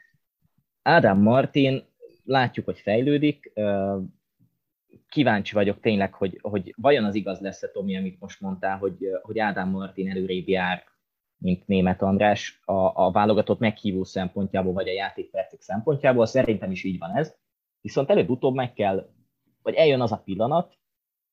Ádám 0.83 1.19
Martin, 1.19 1.83
látjuk, 2.25 2.65
hogy 2.65 2.79
fejlődik. 2.79 3.53
Kíváncsi 5.09 5.55
vagyok 5.55 5.81
tényleg, 5.81 6.15
hogy, 6.15 6.39
hogy 6.43 6.75
vajon 6.77 7.05
az 7.05 7.15
igaz 7.15 7.41
lesz-e, 7.41 7.69
Tomi, 7.69 7.97
amit 7.97 8.21
most 8.21 8.41
mondtál, 8.41 8.79
hogy, 8.79 8.97
hogy 9.23 9.39
Ádám 9.39 9.71
Martin 9.71 10.11
előrébb 10.11 10.49
jár, 10.49 10.85
mint 11.39 11.67
német 11.67 12.03
András 12.03 12.61
a, 12.65 13.05
a 13.05 13.11
válogatott 13.11 13.59
meghívó 13.59 14.05
szempontjából, 14.05 14.73
vagy 14.73 14.89
a 14.89 14.93
játékpercek 14.93 15.61
szempontjából. 15.61 16.27
Szerintem 16.27 16.71
is 16.71 16.85
így 16.85 16.99
van 16.99 17.17
ez. 17.17 17.35
Viszont 17.81 18.11
előbb-utóbb 18.11 18.55
meg 18.55 18.73
kell, 18.73 19.09
vagy 19.63 19.75
eljön 19.75 20.01
az 20.01 20.13
a 20.13 20.23
pillanat, 20.25 20.77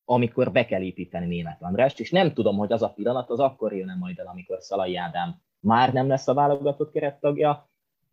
amikor 0.06 0.52
be 0.52 0.66
kell 0.66 0.82
építeni 0.82 1.26
német 1.26 1.62
Andrást, 1.62 2.00
és 2.00 2.12
nem 2.12 2.34
tudom, 2.34 2.58
hogy 2.58 2.72
az 2.72 2.82
a 2.82 2.94
pillanat 2.94 3.30
az 3.30 3.40
akkor 3.40 3.74
jön 3.74 3.98
majd 4.00 4.20
el, 4.20 4.28
amikor 4.28 4.62
Szalai 4.62 4.96
Ádám 4.96 5.42
már 5.60 5.94
nem 5.94 6.08
lesz 6.08 6.28
a 6.28 6.34
válogatott 6.34 6.92
kerettagja, 6.92 7.70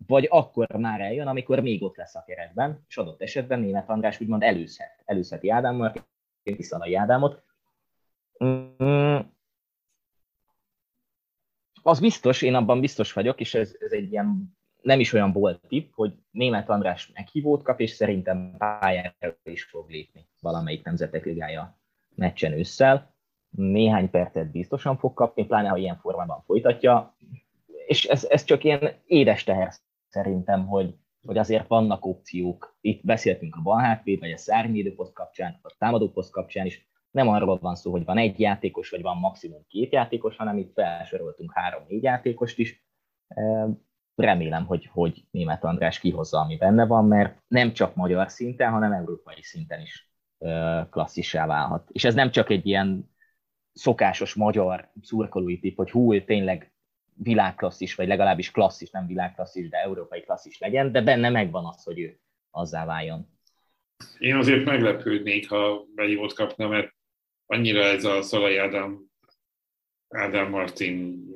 vagy 0.06 0.26
akkor 0.30 0.76
már 0.76 1.00
eljön, 1.00 1.26
amikor 1.26 1.60
még 1.60 1.82
ott 1.82 1.96
lesz 1.96 2.14
a 2.14 2.24
keretben, 2.26 2.84
és 2.88 2.96
adott 2.96 3.22
esetben 3.22 3.60
német 3.60 3.88
András 3.88 4.20
úgymond 4.20 4.42
előzhet, 4.42 5.02
előzheti 5.04 5.50
Ádám 5.50 5.76
Martin, 5.76 6.04
Szalai 6.58 6.94
Ádámot. 6.94 7.42
Mm. 8.44 9.18
Az 11.82 12.00
biztos, 12.00 12.42
én 12.42 12.54
abban 12.54 12.80
biztos 12.80 13.12
vagyok, 13.12 13.40
és 13.40 13.54
ez, 13.54 13.76
ez 13.80 13.92
egy 13.92 14.12
ilyen 14.12 14.57
nem 14.82 15.00
is 15.00 15.12
olyan 15.12 15.32
volt 15.32 15.60
tipp, 15.68 15.92
hogy 15.94 16.12
német 16.30 16.68
András 16.68 17.10
meghívót 17.14 17.62
kap, 17.62 17.80
és 17.80 17.90
szerintem 17.90 18.54
pályára 18.58 19.36
is 19.44 19.64
fog 19.64 19.90
lépni 19.90 20.28
valamelyik 20.40 20.84
nemzetek 20.84 21.24
ligája 21.24 21.78
meccsen 22.14 22.52
ősszel. 22.52 23.14
Néhány 23.50 24.10
percet 24.10 24.50
biztosan 24.50 24.98
fog 24.98 25.14
kapni, 25.14 25.46
pláne 25.46 25.68
ha 25.68 25.76
ilyen 25.76 25.96
formában 25.96 26.42
folytatja. 26.42 27.16
És 27.86 28.04
ez, 28.04 28.24
ez 28.24 28.44
csak 28.44 28.64
ilyen 28.64 28.92
édes 29.06 29.44
teher 29.44 29.72
szerintem, 30.08 30.66
hogy, 30.66 30.94
hogy 31.26 31.38
azért 31.38 31.66
vannak 31.66 32.04
opciók. 32.04 32.76
Itt 32.80 33.04
beszéltünk 33.04 33.56
a 33.56 33.62
bal 33.62 33.78
hátvéd, 33.78 34.18
vagy 34.18 34.32
a 34.32 34.36
szárnyvédőposzt 34.36 35.12
kapcsán, 35.12 35.58
a 35.62 35.74
támadóposzt 35.78 36.32
kapcsán 36.32 36.66
is. 36.66 36.86
Nem 37.10 37.28
arról 37.28 37.58
van 37.58 37.74
szó, 37.74 37.90
hogy 37.90 38.04
van 38.04 38.18
egy 38.18 38.40
játékos, 38.40 38.90
vagy 38.90 39.02
van 39.02 39.16
maximum 39.16 39.66
két 39.68 39.92
játékos, 39.92 40.36
hanem 40.36 40.58
itt 40.58 40.72
felsoroltunk 40.72 41.52
három-négy 41.54 42.02
játékost 42.02 42.58
is 42.58 42.86
remélem, 44.18 44.66
hogy, 44.66 44.88
hogy 44.92 45.24
német 45.30 45.64
András 45.64 46.00
kihozza, 46.00 46.38
ami 46.38 46.56
benne 46.56 46.86
van, 46.86 47.06
mert 47.06 47.42
nem 47.48 47.72
csak 47.72 47.94
magyar 47.94 48.30
szinten, 48.30 48.70
hanem 48.70 48.92
európai 48.92 49.42
szinten 49.42 49.80
is 49.80 50.10
klasszissá 50.90 51.46
válhat. 51.46 51.88
És 51.92 52.04
ez 52.04 52.14
nem 52.14 52.30
csak 52.30 52.50
egy 52.50 52.66
ilyen 52.66 53.10
szokásos 53.72 54.34
magyar 54.34 54.90
szurkolói 55.02 55.58
tip, 55.58 55.76
hogy 55.76 55.90
hú, 55.90 56.24
tényleg 56.24 56.72
világklasszis, 57.14 57.94
vagy 57.94 58.06
legalábbis 58.06 58.50
klasszis, 58.50 58.90
nem 58.90 59.06
világklasszis, 59.06 59.68
de 59.68 59.78
európai 59.78 60.20
klasszis 60.20 60.58
legyen, 60.58 60.92
de 60.92 61.02
benne 61.02 61.30
megvan 61.30 61.66
az, 61.66 61.82
hogy 61.82 61.98
ő 61.98 62.20
azzá 62.50 62.84
váljon. 62.84 63.28
Én 64.18 64.36
azért 64.36 64.64
meglepődnék, 64.64 65.48
ha 65.48 65.84
behívót 65.94 66.32
kapna, 66.32 66.68
mert 66.68 66.94
annyira 67.46 67.82
ez 67.82 68.04
a 68.04 68.22
Szalai 68.22 68.56
Ádám 68.56 69.06
Ádám 70.08 70.50
Martin 70.50 71.26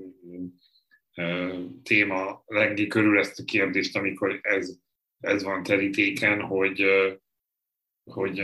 téma 1.83 2.43
lengi 2.47 2.87
körül 2.87 3.19
ezt 3.19 3.39
a 3.39 3.45
kérdést, 3.45 3.97
amikor 3.97 4.39
ez, 4.43 4.79
ez 5.19 5.43
van 5.43 5.63
terítéken, 5.63 6.41
hogy, 6.41 6.85
hogy 8.11 8.35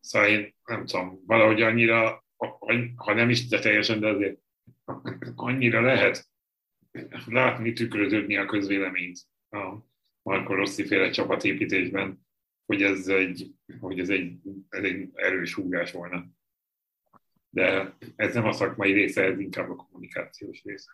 szóval 0.00 0.28
én 0.28 0.54
nem 0.64 0.86
tudom, 0.86 1.22
valahogy 1.26 1.62
annyira, 1.62 2.24
ha 2.96 3.14
nem 3.14 3.30
is 3.30 3.48
de 3.48 3.58
teljesen, 3.58 4.00
de 4.00 4.08
azért 4.08 4.38
annyira 5.34 5.80
lehet 5.80 6.30
látni, 7.26 7.72
tükröződni 7.72 8.36
a 8.36 8.46
közvéleményt 8.46 9.18
a 9.50 9.76
Marco 10.22 10.54
Rossi 10.54 10.86
féle 10.86 11.10
csapatépítésben, 11.10 12.26
hogy 12.66 12.82
ez 12.82 13.08
egy, 13.08 13.54
hogy 13.80 13.98
ez 13.98 14.08
egy, 14.08 14.38
ez 14.68 14.84
egy 14.84 15.10
erős 15.12 15.54
húgás 15.54 15.92
volna. 15.92 16.26
De 17.48 17.96
ez 18.16 18.34
nem 18.34 18.44
a 18.44 18.52
szakmai 18.52 18.92
része, 18.92 19.22
ez 19.24 19.38
inkább 19.38 19.70
a 19.70 19.74
kommunikációs 19.74 20.62
része. 20.62 20.90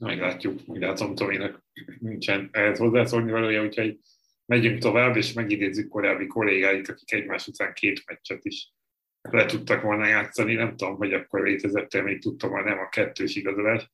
Meglátjuk, 0.00 0.60
úgy 0.66 0.80
látom, 0.80 1.14
Tominak. 1.14 1.62
Nincsen 1.98 2.48
ehhez 2.52 2.78
hozzászólni 2.78 3.30
valója, 3.30 3.62
úgyhogy 3.62 3.98
megyünk 4.46 4.78
tovább, 4.78 5.16
és 5.16 5.32
megidézzük 5.32 5.88
korábbi 5.88 6.26
kollégáit, 6.26 6.88
akik 6.88 7.12
egymás 7.12 7.46
után 7.46 7.72
két 7.72 8.02
meccset 8.06 8.44
is 8.44 8.72
le 9.20 9.46
tudtak 9.46 9.82
volna 9.82 10.06
játszani. 10.06 10.54
Nem 10.54 10.76
tudom, 10.76 10.96
hogy 10.96 11.12
akkor 11.12 11.42
létezett 11.42 12.02
még 12.02 12.20
tudtam, 12.20 12.50
hogy 12.50 12.64
nem 12.64 12.78
a 12.78 12.88
kettős 12.88 13.36
igazolás, 13.36 13.90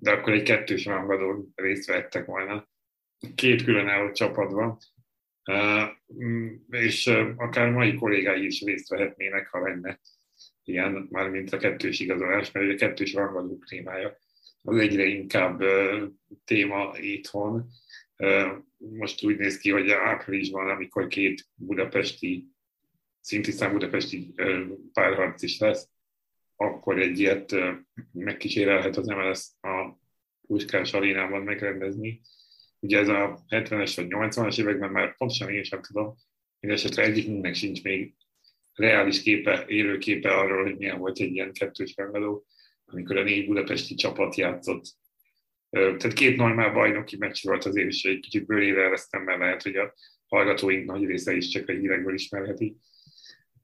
de 0.00 0.10
akkor 0.10 0.32
egy 0.32 0.42
kettős 0.42 0.84
rangadón 0.84 1.52
részt 1.54 1.86
vettek 1.86 2.24
volna. 2.24 2.68
Két 3.34 3.64
különálló 3.64 4.12
csapatban, 4.12 4.78
és 6.68 7.06
akár 7.36 7.70
mai 7.70 7.94
kollégái 7.94 8.44
is 8.44 8.62
részt 8.62 8.88
vehetnének, 8.88 9.48
ha 9.48 9.60
lenne 9.60 10.00
ilyen, 10.64 11.06
mármint 11.10 11.52
a 11.52 11.58
kettős 11.58 12.00
igazolás, 12.00 12.52
mert 12.52 12.70
a 12.72 12.74
kettős 12.74 13.12
rangadó 13.12 13.58
témája 13.68 14.18
az 14.62 14.76
egyre 14.76 15.04
inkább 15.04 15.62
téma 16.44 16.98
itthon. 16.98 17.66
Most 18.76 19.24
úgy 19.24 19.36
néz 19.36 19.58
ki, 19.58 19.70
hogy 19.70 19.90
áprilisban, 19.90 20.68
amikor 20.68 21.06
két 21.06 21.46
budapesti, 21.54 22.46
szintisztán 23.20 23.72
budapesti 23.72 24.34
párharc 24.92 25.42
is 25.42 25.58
lesz, 25.58 25.88
akkor 26.56 26.98
egy 26.98 27.18
ilyet 27.18 27.54
megkísérelhet 28.12 28.96
az 28.96 29.06
MLS 29.06 29.48
a 29.60 29.98
Puskás 30.46 30.92
arénában 30.92 31.42
megrendezni. 31.42 32.20
Ugye 32.78 32.98
ez 32.98 33.08
a 33.08 33.44
70-es 33.48 33.92
vagy 33.96 34.06
80-as 34.08 34.60
években 34.60 34.90
már 34.90 35.16
pontosan 35.16 35.50
én 35.50 35.62
sem 35.62 35.82
tudom, 35.82 36.14
mindesetre 36.60 37.02
egyikünknek 37.02 37.54
sincs 37.54 37.82
még 37.82 38.14
reális 38.74 39.22
képe, 39.22 39.64
élő 39.66 39.98
képe 39.98 40.30
arról, 40.30 40.62
hogy 40.62 40.76
milyen 40.76 40.98
volt 40.98 41.18
egy 41.18 41.32
ilyen 41.32 41.52
kettős 41.52 41.94
rangadó, 41.96 42.46
amikor 42.90 43.16
a 43.16 43.22
négy 43.22 43.46
budapesti 43.46 43.94
csapat 43.94 44.34
játszott. 44.34 44.84
Tehát 45.70 46.12
két 46.12 46.36
normál 46.36 46.72
bajnoki 46.72 47.16
meccs 47.16 47.42
volt 47.42 47.64
azért, 47.64 47.88
és 47.88 48.04
egy 48.04 48.20
kicsit 48.20 48.46
bőrére 48.46 48.84
eresztem, 48.84 49.22
mert 49.22 49.38
lehet, 49.38 49.62
hogy 49.62 49.76
a 49.76 49.94
hallgatóink 50.26 50.86
nagy 50.86 51.04
része 51.04 51.32
is 51.32 51.48
csak 51.48 51.68
a 51.68 51.72
hírekből 51.72 52.14
ismerheti 52.14 52.76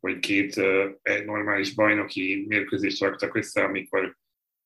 hogy 0.07 0.18
két 0.18 0.61
egy 1.03 1.24
normális 1.24 1.74
bajnoki 1.74 2.45
mérkőzést 2.49 3.01
raktak 3.01 3.35
össze, 3.35 3.64
amikor 3.64 4.16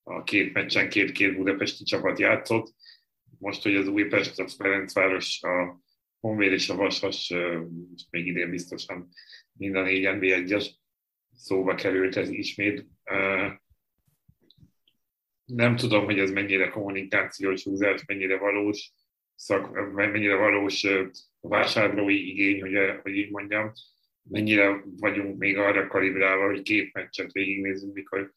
a 0.02 0.22
két 0.22 0.52
meccsen 0.52 0.88
két-két 0.88 1.36
budapesti 1.36 1.84
csapat 1.84 2.18
játszott. 2.18 2.74
Most, 3.38 3.62
hogy 3.62 3.74
az 3.74 3.88
Újpest, 3.88 4.38
a 4.38 4.48
Ferencváros, 4.48 5.42
a 5.42 5.80
Honvéd 6.20 6.52
és 6.52 6.68
a 6.68 6.76
Vasas, 6.76 7.34
még 8.11 8.26
idén 8.26 8.50
biztosan 8.50 9.08
mind 9.52 9.74
a 9.74 9.82
négy 9.82 10.04
NB1-es 10.06 10.66
szóba 11.34 11.74
került 11.74 12.16
ez 12.16 12.30
ismét. 12.30 12.86
Nem 15.55 15.76
tudom, 15.76 16.05
hogy 16.05 16.18
ez 16.18 16.30
mennyire 16.30 16.68
kommunikációs 16.68 17.62
húzás, 17.62 18.05
mennyire 18.07 18.38
valós, 18.38 18.92
szak, 19.34 19.92
mennyire 19.92 20.34
valós 20.34 20.86
vásárlói 21.40 22.28
igény, 22.28 22.61
hogy, 22.61 23.01
hogy 23.03 23.16
így 23.16 23.30
mondjam 23.30 23.72
mennyire 24.22 24.82
vagyunk 24.96 25.38
még 25.38 25.57
arra 25.57 25.86
kalibrálva, 25.86 26.46
hogy 26.46 26.62
két 26.62 26.92
meccset 26.92 27.32
végignézzünk, 27.32 27.94
mikor 27.94 28.32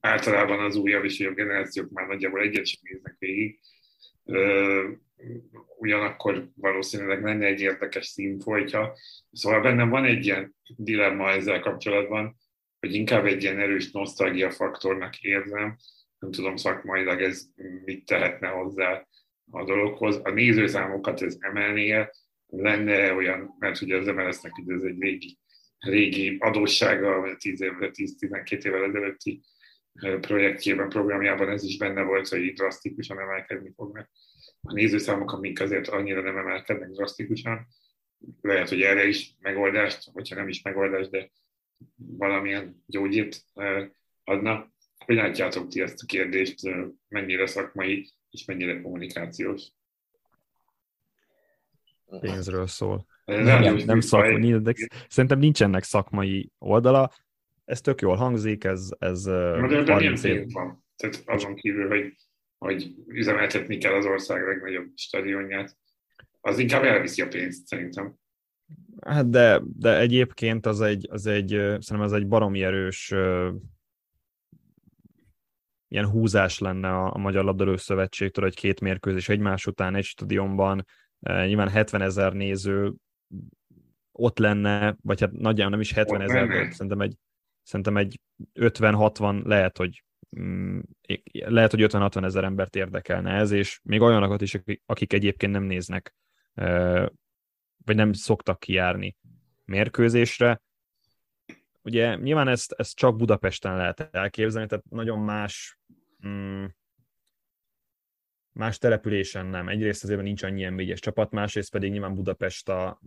általában 0.00 0.64
az 0.64 0.76
újabb 0.76 1.04
és 1.04 1.20
újabb 1.20 1.34
generációk 1.34 1.90
már 1.90 2.06
nagyjából 2.06 2.40
egyet 2.40 2.66
sem 2.66 2.80
néznek 2.82 3.16
végig. 3.18 3.58
Ugyanakkor 5.78 6.48
valószínűleg 6.54 7.22
lenne 7.22 7.46
egy 7.46 7.60
érdekes 7.60 8.06
színfolytja. 8.06 8.92
Szóval 9.32 9.60
bennem 9.60 9.88
van 9.88 10.04
egy 10.04 10.24
ilyen 10.24 10.54
dilemma 10.76 11.30
ezzel 11.30 11.60
kapcsolatban, 11.60 12.36
hogy 12.80 12.94
inkább 12.94 13.26
egy 13.26 13.42
ilyen 13.42 13.58
erős 13.58 13.90
nosztalgia 13.90 14.50
faktornak 14.50 15.18
érzem. 15.20 15.76
Nem 16.18 16.30
tudom 16.30 16.56
szakmailag 16.56 17.22
ez 17.22 17.46
mit 17.84 18.04
tehetne 18.04 18.48
hozzá 18.48 19.06
a 19.50 19.64
dologhoz. 19.64 20.20
A 20.22 20.30
nézőszámokat 20.30 21.22
ez 21.22 21.36
emelnie, 21.40 22.10
lenne 22.46 23.14
olyan, 23.14 23.56
mert 23.58 23.80
ugye 23.80 23.96
az 23.96 24.06
MLS-nek 24.06 24.52
ez 24.66 24.82
egy 24.82 25.00
régi, 25.00 25.38
régi 25.78 26.36
adóssága, 26.38 27.36
10 27.36 27.60
évvel, 27.60 27.90
10-12 27.92 28.64
évvel 28.64 28.84
ezelőtti 28.84 29.40
projektjében, 30.20 30.88
programjában 30.88 31.48
ez 31.48 31.64
is 31.64 31.78
benne 31.78 32.02
volt, 32.02 32.28
hogy 32.28 32.52
drasztikusan 32.52 33.20
emelkedni 33.20 33.72
fognak. 33.76 34.10
A 34.60 34.72
nézőszámok, 34.72 35.32
amik 35.32 35.60
azért 35.60 35.88
annyira 35.88 36.20
nem 36.20 36.36
emelkednek 36.36 36.90
drasztikusan, 36.90 37.66
lehet, 38.40 38.68
hogy 38.68 38.82
erre 38.82 39.06
is 39.06 39.34
megoldást, 39.40 40.10
hogyha 40.12 40.34
nem 40.34 40.48
is 40.48 40.62
megoldást, 40.62 41.10
de 41.10 41.30
valamilyen 41.96 42.82
gyógyírt 42.86 43.44
adna. 44.24 44.72
Hogy 45.08 45.16
látjátok 45.16 45.68
ti 45.68 45.80
ezt 45.80 46.02
a 46.02 46.06
kérdést, 46.06 46.58
mennyire 47.08 47.46
szakmai 47.46 48.10
és 48.30 48.44
mennyire 48.44 48.80
kommunikációs? 48.80 49.62
pénzről 52.20 52.66
szól. 52.66 53.06
Nem, 53.24 53.60
nem, 53.60 53.76
nem 53.76 54.00
szakmai, 54.00 54.58
de 54.58 54.72
szerintem 55.08 55.38
nincsenek 55.38 55.82
szakmai 55.82 56.52
oldala. 56.58 57.12
Ez 57.64 57.80
tök 57.80 58.00
jól 58.00 58.16
hangzik, 58.16 58.64
ez, 58.64 58.88
ez 58.98 59.22
de, 59.22 59.82
de 59.82 59.92
30 59.92 60.22
év. 60.24 60.52
van. 60.52 60.84
Tehát 60.96 61.22
azon 61.26 61.54
kívül, 61.54 61.88
hogy, 61.88 62.14
hogy 62.58 62.94
üzemeltetni 63.06 63.78
kell 63.78 63.94
az 63.94 64.06
ország 64.06 64.46
legnagyobb 64.46 64.90
stadionját, 64.94 65.76
az 66.40 66.58
inkább 66.58 66.82
elviszi 66.82 67.22
a 67.22 67.28
pénzt 67.28 67.66
szerintem. 67.66 68.14
Hát 69.00 69.30
de, 69.30 69.62
de 69.78 69.98
egyébként 69.98 70.66
az 70.66 70.80
egy, 70.80 71.06
az 71.10 71.26
egy, 71.26 71.48
szerintem 71.48 72.02
ez 72.02 72.12
egy 72.12 72.26
baromi 72.26 72.62
erős 72.62 73.14
ilyen 75.88 76.08
húzás 76.08 76.58
lenne 76.58 76.88
a, 76.88 77.14
a 77.14 77.18
Magyar 77.18 77.44
Labdarúgó 77.44 77.76
Szövetségtől, 77.76 78.44
hogy 78.44 78.54
két 78.54 78.80
mérkőzés 78.80 79.28
egymás 79.28 79.66
után 79.66 79.94
egy 79.94 80.04
stadionban 80.04 80.84
nyilván 81.20 81.68
70 81.68 82.02
ezer 82.02 82.32
néző 82.32 82.94
ott 84.12 84.38
lenne, 84.38 84.96
vagy 85.02 85.20
hát 85.20 85.32
nagyjából 85.32 85.70
nem 85.70 85.80
is 85.80 85.92
70 85.92 86.20
ezer, 86.20 86.72
szerintem 86.72 87.00
egy, 87.00 87.16
szerintem 87.62 87.96
egy 87.96 88.20
50-60 88.54 89.44
lehet, 89.44 89.76
hogy 89.76 90.04
mm, 90.40 90.78
lehet, 91.30 91.70
hogy 91.70 91.84
50-60 91.84 92.24
ezer 92.24 92.44
embert 92.44 92.76
érdekelne 92.76 93.32
ez, 93.32 93.50
és 93.50 93.80
még 93.82 94.00
olyanokat 94.00 94.40
is, 94.40 94.60
akik 94.86 95.12
egyébként 95.12 95.52
nem 95.52 95.62
néznek, 95.62 96.14
vagy 97.84 97.96
nem 97.96 98.12
szoktak 98.12 98.60
kijárni 98.60 99.16
mérkőzésre. 99.64 100.60
Ugye 101.88 102.14
nyilván 102.14 102.48
ezt, 102.48 102.72
ezt 102.72 102.96
csak 102.96 103.16
Budapesten 103.16 103.76
lehet 103.76 104.08
elképzelni, 104.12 104.68
tehát 104.68 104.84
nagyon 104.90 105.18
más 105.18 105.78
mm, 106.26 106.64
más 108.52 108.78
településen 108.78 109.46
nem. 109.46 109.68
Egyrészt 109.68 110.04
azért 110.04 110.22
nincs 110.22 110.42
annyi 110.42 110.64
nb 110.64 110.92
csapat, 110.92 111.30
másrészt 111.30 111.70
pedig 111.70 111.90
nyilván 111.90 112.14
Budapest 112.14 112.68
a, 112.68 113.00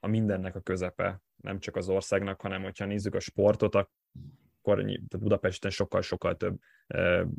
a 0.00 0.06
mindennek 0.06 0.56
a 0.56 0.60
közepe, 0.60 1.20
nem 1.36 1.58
csak 1.58 1.76
az 1.76 1.88
országnak, 1.88 2.40
hanem 2.40 2.62
hogyha 2.62 2.84
nézzük 2.84 3.14
a 3.14 3.20
sportot, 3.20 3.74
akkor 3.74 4.84
Budapesten 5.18 5.70
sokkal-sokkal 5.70 6.36
több 6.36 6.58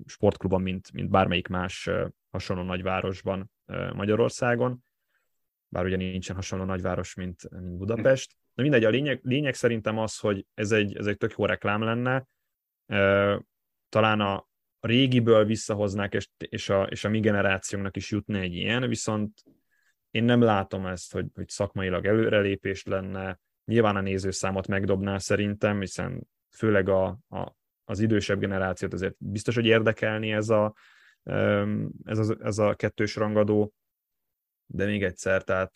sportklub 0.06 0.52
van, 0.52 0.62
mint, 0.62 0.92
mint 0.92 1.10
bármelyik 1.10 1.48
más 1.48 1.90
hasonló 2.30 2.64
nagyvárosban 2.64 3.52
Magyarországon, 3.94 4.84
bár 5.70 5.86
ugye 5.86 5.96
nincsen 5.96 6.36
hasonló 6.36 6.66
nagyváros, 6.66 7.14
mint, 7.14 7.50
mint 7.50 7.78
Budapest. 7.78 8.36
De 8.58 8.64
mindegy, 8.64 8.84
a 8.84 8.90
lényeg, 8.90 9.20
lényeg 9.24 9.54
szerintem 9.54 9.98
az, 9.98 10.18
hogy 10.18 10.46
ez 10.54 10.72
egy, 10.72 10.98
ez 10.98 11.06
egy 11.06 11.18
tök 11.18 11.34
jó 11.38 11.46
reklám 11.46 11.82
lenne. 11.82 12.28
Talán 13.90 14.22
a 14.22 14.48
régiből 14.80 15.46
visszahoznák, 15.46 16.14
és, 16.14 16.30
és, 16.38 16.70
a, 16.70 16.84
és 16.84 17.04
a 17.04 17.10
mi 17.10 17.20
generációnknak 17.20 17.96
is 17.96 18.12
jutna 18.12 18.38
egy 18.38 18.54
ilyen, 18.54 18.88
viszont 18.88 19.44
én 20.12 20.24
nem 20.24 20.42
látom 20.42 20.86
ezt, 20.86 21.12
hogy, 21.12 21.26
hogy 21.34 21.50
szakmailag 21.50 22.06
előrelépés 22.06 22.84
lenne, 22.84 23.40
nyilván 23.66 23.96
a 23.96 24.02
nézőszámot 24.02 24.68
megdobná 24.68 25.18
szerintem, 25.18 25.80
hiszen 25.80 26.28
főleg 26.56 26.90
a, 26.90 27.06
a, 27.30 27.56
az 27.86 28.00
idősebb 28.00 28.40
generációt 28.40 28.94
azért 28.94 29.16
biztos, 29.18 29.56
hogy 29.56 29.66
érdekelni 29.66 30.32
ez 30.32 30.50
a, 30.50 30.74
ez 32.04 32.30
a, 32.30 32.36
ez 32.40 32.58
a 32.58 32.76
kettős 32.76 33.16
rangadó, 33.16 33.74
de 34.66 34.86
még 34.86 35.04
egyszer, 35.04 35.44
tehát 35.44 35.72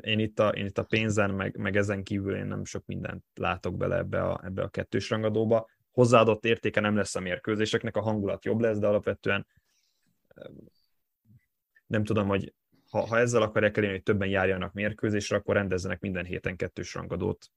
én 0.00 0.18
itt 0.18 0.38
a, 0.38 0.48
én 0.48 0.64
itt 0.64 0.78
a 0.78 0.82
pénzen, 0.82 1.30
meg, 1.30 1.56
meg 1.56 1.76
ezen 1.76 2.02
kívül 2.02 2.36
én 2.36 2.46
nem 2.46 2.64
sok 2.64 2.86
mindent 2.86 3.24
látok 3.34 3.76
bele 3.76 3.96
ebbe 3.96 4.22
a, 4.22 4.40
ebbe 4.44 4.62
a 4.62 4.68
kettős 4.68 5.10
rangadóba 5.10 5.68
hozzáadott 5.90 6.44
értéke 6.44 6.80
nem 6.80 6.96
lesz 6.96 7.14
a 7.14 7.20
mérkőzéseknek, 7.20 7.96
a 7.96 8.00
hangulat 8.00 8.44
jobb 8.44 8.60
lesz, 8.60 8.78
de 8.78 8.86
alapvetően 8.86 9.46
nem 11.86 12.04
tudom, 12.04 12.28
hogy 12.28 12.54
ha, 12.90 13.06
ha 13.06 13.18
ezzel 13.18 13.42
akarják 13.42 13.76
elérni, 13.76 13.94
hogy 13.94 14.04
többen 14.04 14.28
járjanak 14.28 14.72
mérkőzésre, 14.72 15.36
akkor 15.36 15.54
rendezzenek 15.54 16.00
minden 16.00 16.24
héten 16.24 16.56
kettős 16.56 16.94
rangadót, 16.94 17.50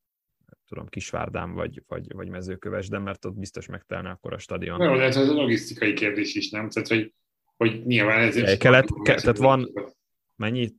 tudom, 0.67 0.87
Kisvárdán 0.87 1.53
vagy, 1.53 1.83
vagy, 1.87 2.13
vagy 2.13 2.29
Mezőkövesden, 2.29 3.01
mert 3.01 3.25
ott 3.25 3.37
biztos 3.37 3.67
megtelne 3.67 4.09
akkor 4.09 4.33
a 4.33 4.37
stadion. 4.37 4.81
Jó, 4.81 4.95
de 4.95 5.03
ez 5.03 5.17
a 5.17 5.33
logisztikai 5.33 5.93
kérdés 5.93 6.35
is, 6.35 6.49
nem? 6.49 6.69
Tehát, 6.69 6.87
hogy, 6.87 7.13
hogy 7.57 7.85
nyilván 7.85 8.19
ezért... 8.19 8.59
Kelet, 8.59 8.87
ke, 9.03 9.15
tehát 9.15 9.37
van, 9.37 9.71
mennyi, 10.35 10.73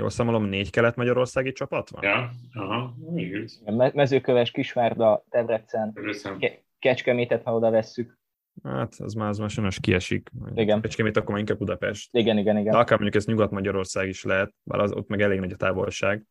jól 0.00 0.10
számolom, 0.10 0.44
négy 0.44 0.70
kelet-magyarországi 0.70 1.52
csapat 1.52 1.90
van? 1.90 2.02
Ja, 2.02 2.30
aha, 2.52 2.94
igaz. 3.14 3.62
Mezőköves, 3.94 4.50
Kisvárda, 4.50 5.24
Debrecen, 5.30 5.92
Ke- 6.38 6.62
Kecskemétet, 6.78 7.42
ha 7.42 7.54
oda 7.54 7.70
vesszük. 7.70 8.18
Hát, 8.62 8.94
az 8.98 9.12
már, 9.14 9.28
az 9.28 9.38
már 9.38 9.50
sajnos 9.50 9.80
kiesik. 9.80 10.30
Igen. 10.54 10.80
Kecskemét 10.80 11.16
akkor 11.16 11.30
már 11.30 11.38
inkább 11.38 11.58
Budapest. 11.58 12.08
Igen, 12.12 12.38
igen, 12.38 12.56
igen. 12.56 12.72
De 12.72 12.78
akár 12.78 12.98
mondjuk 12.98 13.14
ez 13.22 13.26
Nyugat-Magyarország 13.26 14.08
is 14.08 14.24
lehet, 14.24 14.54
bár 14.62 14.80
az, 14.80 14.92
ott 14.92 15.08
meg 15.08 15.20
elég 15.20 15.38
nagy 15.40 15.52
a 15.52 15.56
távolság. 15.56 16.24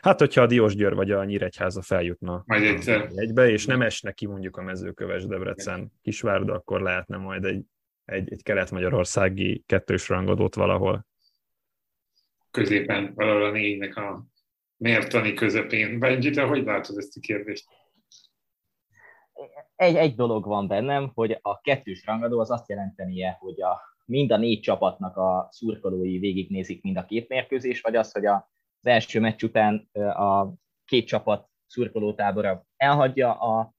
Hát, 0.00 0.18
hogyha 0.18 0.42
a 0.42 0.46
Diósgyőr 0.46 0.94
vagy 0.94 1.10
a 1.10 1.24
Nyíregyháza 1.24 1.82
feljutna 1.82 2.42
majd 2.46 2.62
egyszer. 2.62 3.08
egybe, 3.14 3.48
és 3.48 3.66
nem 3.66 3.82
esne 3.82 4.12
ki 4.12 4.26
mondjuk 4.26 4.56
a 4.56 4.62
mezőköves 4.62 5.26
Debrecen 5.26 5.92
Kisvárda, 6.02 6.54
akkor 6.54 6.80
lehetne 6.80 7.16
majd 7.16 7.44
egy, 7.44 7.62
egy, 8.04 8.32
egy 8.32 8.42
kelet-magyarországi 8.42 9.62
kettős 9.66 10.08
rangadót 10.08 10.54
valahol. 10.54 11.06
Középen, 12.50 13.12
valahol 13.14 13.44
a 13.44 13.50
négynek 13.50 13.96
a 13.96 14.26
mértani 14.76 15.34
közepén. 15.34 15.98
Benji, 15.98 16.30
te 16.30 16.42
hogy 16.42 16.64
látod 16.64 16.98
ezt 16.98 17.16
a 17.16 17.20
kérdést? 17.20 17.64
Egy, 19.76 19.96
egy 19.96 20.14
dolog 20.14 20.46
van 20.46 20.68
bennem, 20.68 21.10
hogy 21.14 21.38
a 21.42 21.60
kettős 21.60 22.06
rangadó 22.06 22.40
az 22.40 22.50
azt 22.50 22.68
jelentenie, 22.68 23.36
hogy 23.40 23.62
a, 23.62 23.80
mind 24.04 24.32
a 24.32 24.36
négy 24.36 24.60
csapatnak 24.60 25.16
a 25.16 25.48
szurkolói 25.50 26.18
végignézik 26.18 26.82
mind 26.82 26.96
a 26.96 27.04
két 27.04 27.28
mérkőzés, 27.28 27.80
vagy 27.80 27.96
az, 27.96 28.12
hogy 28.12 28.26
a 28.26 28.50
az 28.82 28.86
első 28.86 29.20
meccs 29.20 29.42
után 29.42 29.88
a 30.16 30.52
két 30.84 31.06
csapat 31.06 31.48
szurkolótábora 31.66 32.66
elhagyja 32.76 33.32
a 33.32 33.74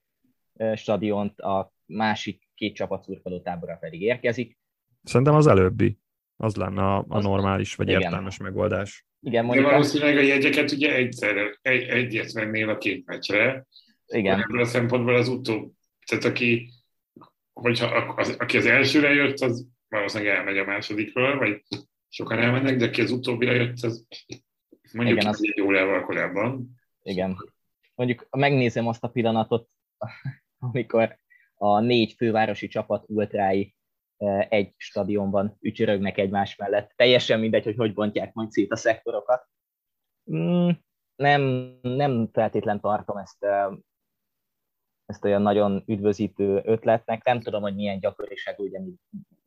stadiont, 0.74 1.40
a 1.40 1.72
másik 1.86 2.48
két 2.54 2.74
csapat 2.74 3.02
szurkolótábora 3.02 3.76
pedig 3.76 4.02
érkezik. 4.02 4.58
Szerintem 5.02 5.34
az 5.34 5.46
előbbi. 5.46 5.98
Az 6.42 6.56
lenne 6.56 6.82
a, 6.82 7.04
a 7.08 7.20
normális 7.20 7.74
vagy 7.74 7.88
igen. 7.88 8.00
értelmes 8.00 8.36
megoldás. 8.36 9.06
Igen, 9.20 9.44
mondjuk 9.44 9.66
De 9.66 9.72
valószínűleg 9.72 10.16
a 10.16 10.20
jegyeket 10.20 10.70
ugye 10.70 10.94
egyszer, 10.94 11.58
egy, 11.62 11.82
egyet 11.82 12.32
vennél 12.32 12.68
a 12.68 12.78
két 12.78 13.06
meccsre. 13.06 13.66
Igen. 14.06 14.40
Ebből 14.40 14.60
a 14.60 14.64
szempontból 14.64 15.14
az 15.14 15.28
utóbb, 15.28 15.72
tehát 16.06 16.24
aki, 16.24 16.68
hogyha 17.52 17.86
az, 18.16 18.36
aki 18.38 18.56
az 18.56 18.66
elsőre 18.66 19.12
jött, 19.12 19.38
az 19.38 19.66
valószínűleg 19.88 20.34
elmegy 20.34 20.58
a 20.58 20.64
másodikról, 20.64 21.38
vagy 21.38 21.62
sokan 22.08 22.38
elmennek, 22.38 22.76
de 22.76 22.84
aki 22.84 23.00
az 23.00 23.10
utóbbira 23.10 23.52
jött, 23.52 23.82
az 23.82 24.06
Mondjuk 24.92 25.18
Igen, 25.18 25.30
az... 25.30 25.40
egy 25.42 25.60
órával 25.60 26.04
korábban. 26.04 26.80
Igen. 27.02 27.36
Mondjuk 27.94 28.26
megnézem 28.30 28.86
azt 28.86 29.04
a 29.04 29.08
pillanatot, 29.08 29.68
amikor 30.58 31.16
a 31.54 31.80
négy 31.80 32.12
fővárosi 32.12 32.68
csapat 32.68 33.04
ultrái 33.08 33.74
egy 34.48 34.74
stadionban 34.76 35.56
ücsörögnek 35.60 36.18
egymás 36.18 36.56
mellett. 36.56 36.92
Teljesen 36.96 37.40
mindegy, 37.40 37.64
hogy 37.64 37.76
hogy 37.76 37.94
bontják 37.94 38.32
majd 38.32 38.50
szét 38.50 38.72
a 38.72 38.76
szektorokat. 38.76 39.48
Mm, 40.32 40.68
nem, 41.14 41.42
nem 41.82 42.28
feltétlen 42.32 42.80
tartom 42.80 43.16
ezt, 43.16 43.46
ezt 45.06 45.24
olyan 45.24 45.42
nagyon 45.42 45.82
üdvözítő 45.86 46.60
ötletnek. 46.64 47.24
Nem 47.24 47.40
tudom, 47.40 47.62
hogy 47.62 47.74
milyen 47.74 47.98
gyakoriság, 47.98 48.58
ugye 48.58 48.80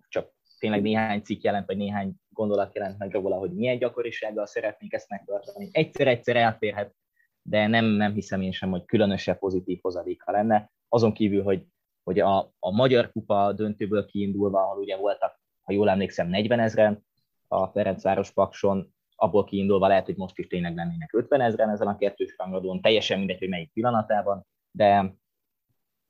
csak 0.07 0.33
tényleg 0.59 0.81
néhány 0.81 1.21
cikk 1.21 1.41
jelent, 1.41 1.67
vagy 1.67 1.77
néhány 1.77 2.13
gondolat 2.29 2.75
jelent 2.75 2.97
meg 2.97 3.11
róla, 3.11 3.37
hogy 3.37 3.53
milyen 3.53 3.77
gyakorisággal 3.77 4.45
szeretnék 4.45 4.93
ezt 4.93 5.09
megtartani. 5.09 5.69
Egyszer-egyszer 5.71 6.35
eltérhet, 6.35 6.95
de 7.41 7.67
nem, 7.67 7.85
nem 7.85 8.13
hiszem 8.13 8.41
én 8.41 8.51
sem, 8.51 8.69
hogy 8.69 8.85
különösebb 8.85 9.39
pozitív 9.39 9.79
hozadéka 9.81 10.31
lenne. 10.31 10.71
Azon 10.89 11.13
kívül, 11.13 11.43
hogy, 11.43 11.65
hogy 12.05 12.19
a, 12.19 12.53
a 12.59 12.71
Magyar 12.71 13.11
Kupa 13.11 13.53
döntőből 13.53 14.05
kiindulva, 14.05 14.59
ahol 14.59 14.77
ugye 14.77 14.97
voltak, 14.97 15.39
ha 15.61 15.73
jól 15.73 15.89
emlékszem, 15.89 16.29
40 16.29 16.59
ezeren 16.59 17.05
a 17.47 17.67
Ferencváros 17.67 18.31
Pakson, 18.31 18.93
abból 19.15 19.43
kiindulva 19.43 19.87
lehet, 19.87 20.05
hogy 20.05 20.15
most 20.15 20.37
is 20.37 20.47
tényleg 20.47 20.75
lennének 20.75 21.13
50 21.13 21.41
ezeren 21.41 21.69
ezen 21.69 21.87
a 21.87 21.97
kettős 21.97 22.35
rangadón, 22.37 22.81
teljesen 22.81 23.17
mindegy, 23.17 23.39
hogy 23.39 23.49
melyik 23.49 23.71
pillanatában, 23.73 24.45
de, 24.71 25.15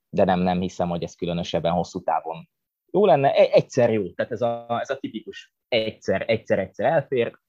de 0.09 0.23
nem, 0.23 0.39
nem 0.39 0.59
hiszem, 0.59 0.89
hogy 0.89 1.03
ez 1.03 1.15
különösebben 1.15 1.71
hosszú 1.71 2.03
távon 2.03 2.49
jó 2.95 3.05
lenne, 3.05 3.33
e, 3.33 3.49
egyszer 3.51 3.93
jó, 3.93 4.11
tehát 4.11 4.31
ez 4.31 4.41
a, 4.41 4.79
ez 4.81 4.89
a 4.89 4.97
tipikus 4.97 5.53
egyszer, 5.67 6.23
egyszer, 6.27 6.59
egyszer 6.59 6.85
elfér, 6.85 7.39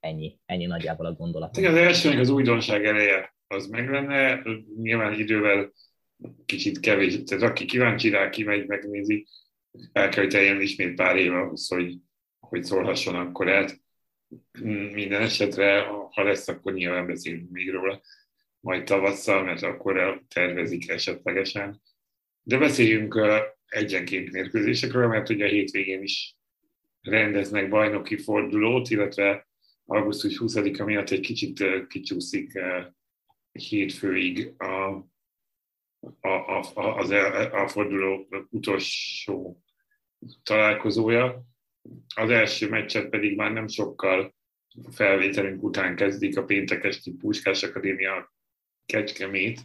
ennyi, 0.00 0.38
ennyi 0.46 0.66
nagyjából 0.66 1.06
a 1.06 1.12
gondolat. 1.12 1.56
Igen, 1.56 1.72
az 1.72 1.78
elsőnek 1.78 2.18
az 2.18 2.28
újdonság 2.28 2.84
eleje 2.84 3.34
az 3.46 3.66
meg 3.66 3.90
lenne, 3.90 4.42
nyilván 4.76 5.12
idővel 5.12 5.72
kicsit 6.46 6.80
kevés, 6.80 7.22
tehát 7.24 7.44
aki 7.44 7.64
kíváncsi 7.64 8.08
rá, 8.08 8.30
kimegy, 8.30 8.66
megnézi, 8.66 9.26
el 9.92 10.08
kell, 10.08 10.22
hogy 10.22 10.32
teljen 10.32 10.60
ismét 10.60 10.94
pár 10.94 11.16
év 11.16 11.32
ahhoz, 11.32 11.68
hogy, 11.68 11.96
hogy 12.38 12.64
szólhasson 12.64 13.14
akkor 13.14 13.50
át. 13.50 13.80
Minden 14.92 15.22
esetre, 15.22 15.80
ha 16.10 16.22
lesz, 16.22 16.48
akkor 16.48 16.72
nyilván 16.72 17.06
beszélünk 17.06 17.50
még 17.50 17.70
róla, 17.70 18.00
majd 18.60 18.84
tavasszal, 18.84 19.44
mert 19.44 19.62
akkor 19.62 20.22
tervezik 20.28 20.88
esetlegesen. 20.88 21.82
De 22.42 22.58
beszéljünk 22.58 23.20
egyenként 23.66 24.32
mérkőzésekről, 24.32 25.08
mert 25.08 25.28
ugye 25.28 25.44
a 25.44 25.48
hétvégén 25.48 26.02
is 26.02 26.36
rendeznek 27.00 27.68
bajnoki 27.68 28.16
fordulót, 28.16 28.90
illetve 28.90 29.48
augusztus 29.84 30.40
20-a 30.40 30.84
miatt 30.84 31.10
egy 31.10 31.20
kicsit 31.20 31.86
kicsúszik 31.88 32.60
hétfőig 33.52 34.54
a, 34.58 35.04
a, 36.20 36.28
a, 36.28 36.96
az 36.96 37.10
a, 37.10 37.62
a 37.62 37.68
forduló 37.68 38.28
utolsó 38.50 39.62
találkozója. 40.42 41.44
Az 42.14 42.30
első 42.30 42.68
meccset 42.68 43.08
pedig 43.08 43.36
már 43.36 43.52
nem 43.52 43.68
sokkal 43.68 44.34
felvételünk 44.90 45.62
után 45.62 45.96
kezdik 45.96 46.36
a 46.36 46.44
péntek 46.44 46.84
esti 46.84 47.12
Puskás 47.12 47.62
Akadémia 47.62 48.32
Kecskemét. 48.86 49.60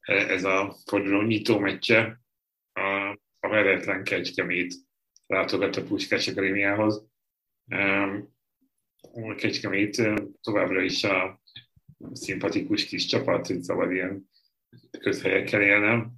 Ez 0.00 0.44
a 0.44 0.76
forduló 0.84 1.22
nyitó 1.22 1.58
meccse 1.58 2.20
a, 2.72 3.18
a 3.40 3.48
veretlen 3.48 4.04
Kecskemét 4.04 4.74
látogat 5.26 5.76
a 5.76 5.82
Puskás 5.82 6.28
Akadémiához. 6.28 7.06
A 9.12 9.34
Kecskemét 9.36 10.02
továbbra 10.40 10.82
is 10.82 11.04
a 11.04 11.42
szimpatikus 12.12 12.84
kis 12.84 13.06
csapat, 13.06 13.46
hogy 13.46 13.62
szabad 13.62 13.92
ilyen 13.92 14.28
közhelyekkel 15.00 15.62
élnem. 15.62 16.12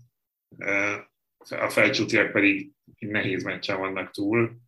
A 1.49 1.69
felcsútiak 1.69 2.33
pedig 2.33 2.73
nehéz 2.99 3.43
meccsen 3.43 3.79
vannak 3.79 4.11
túl. 4.11 4.61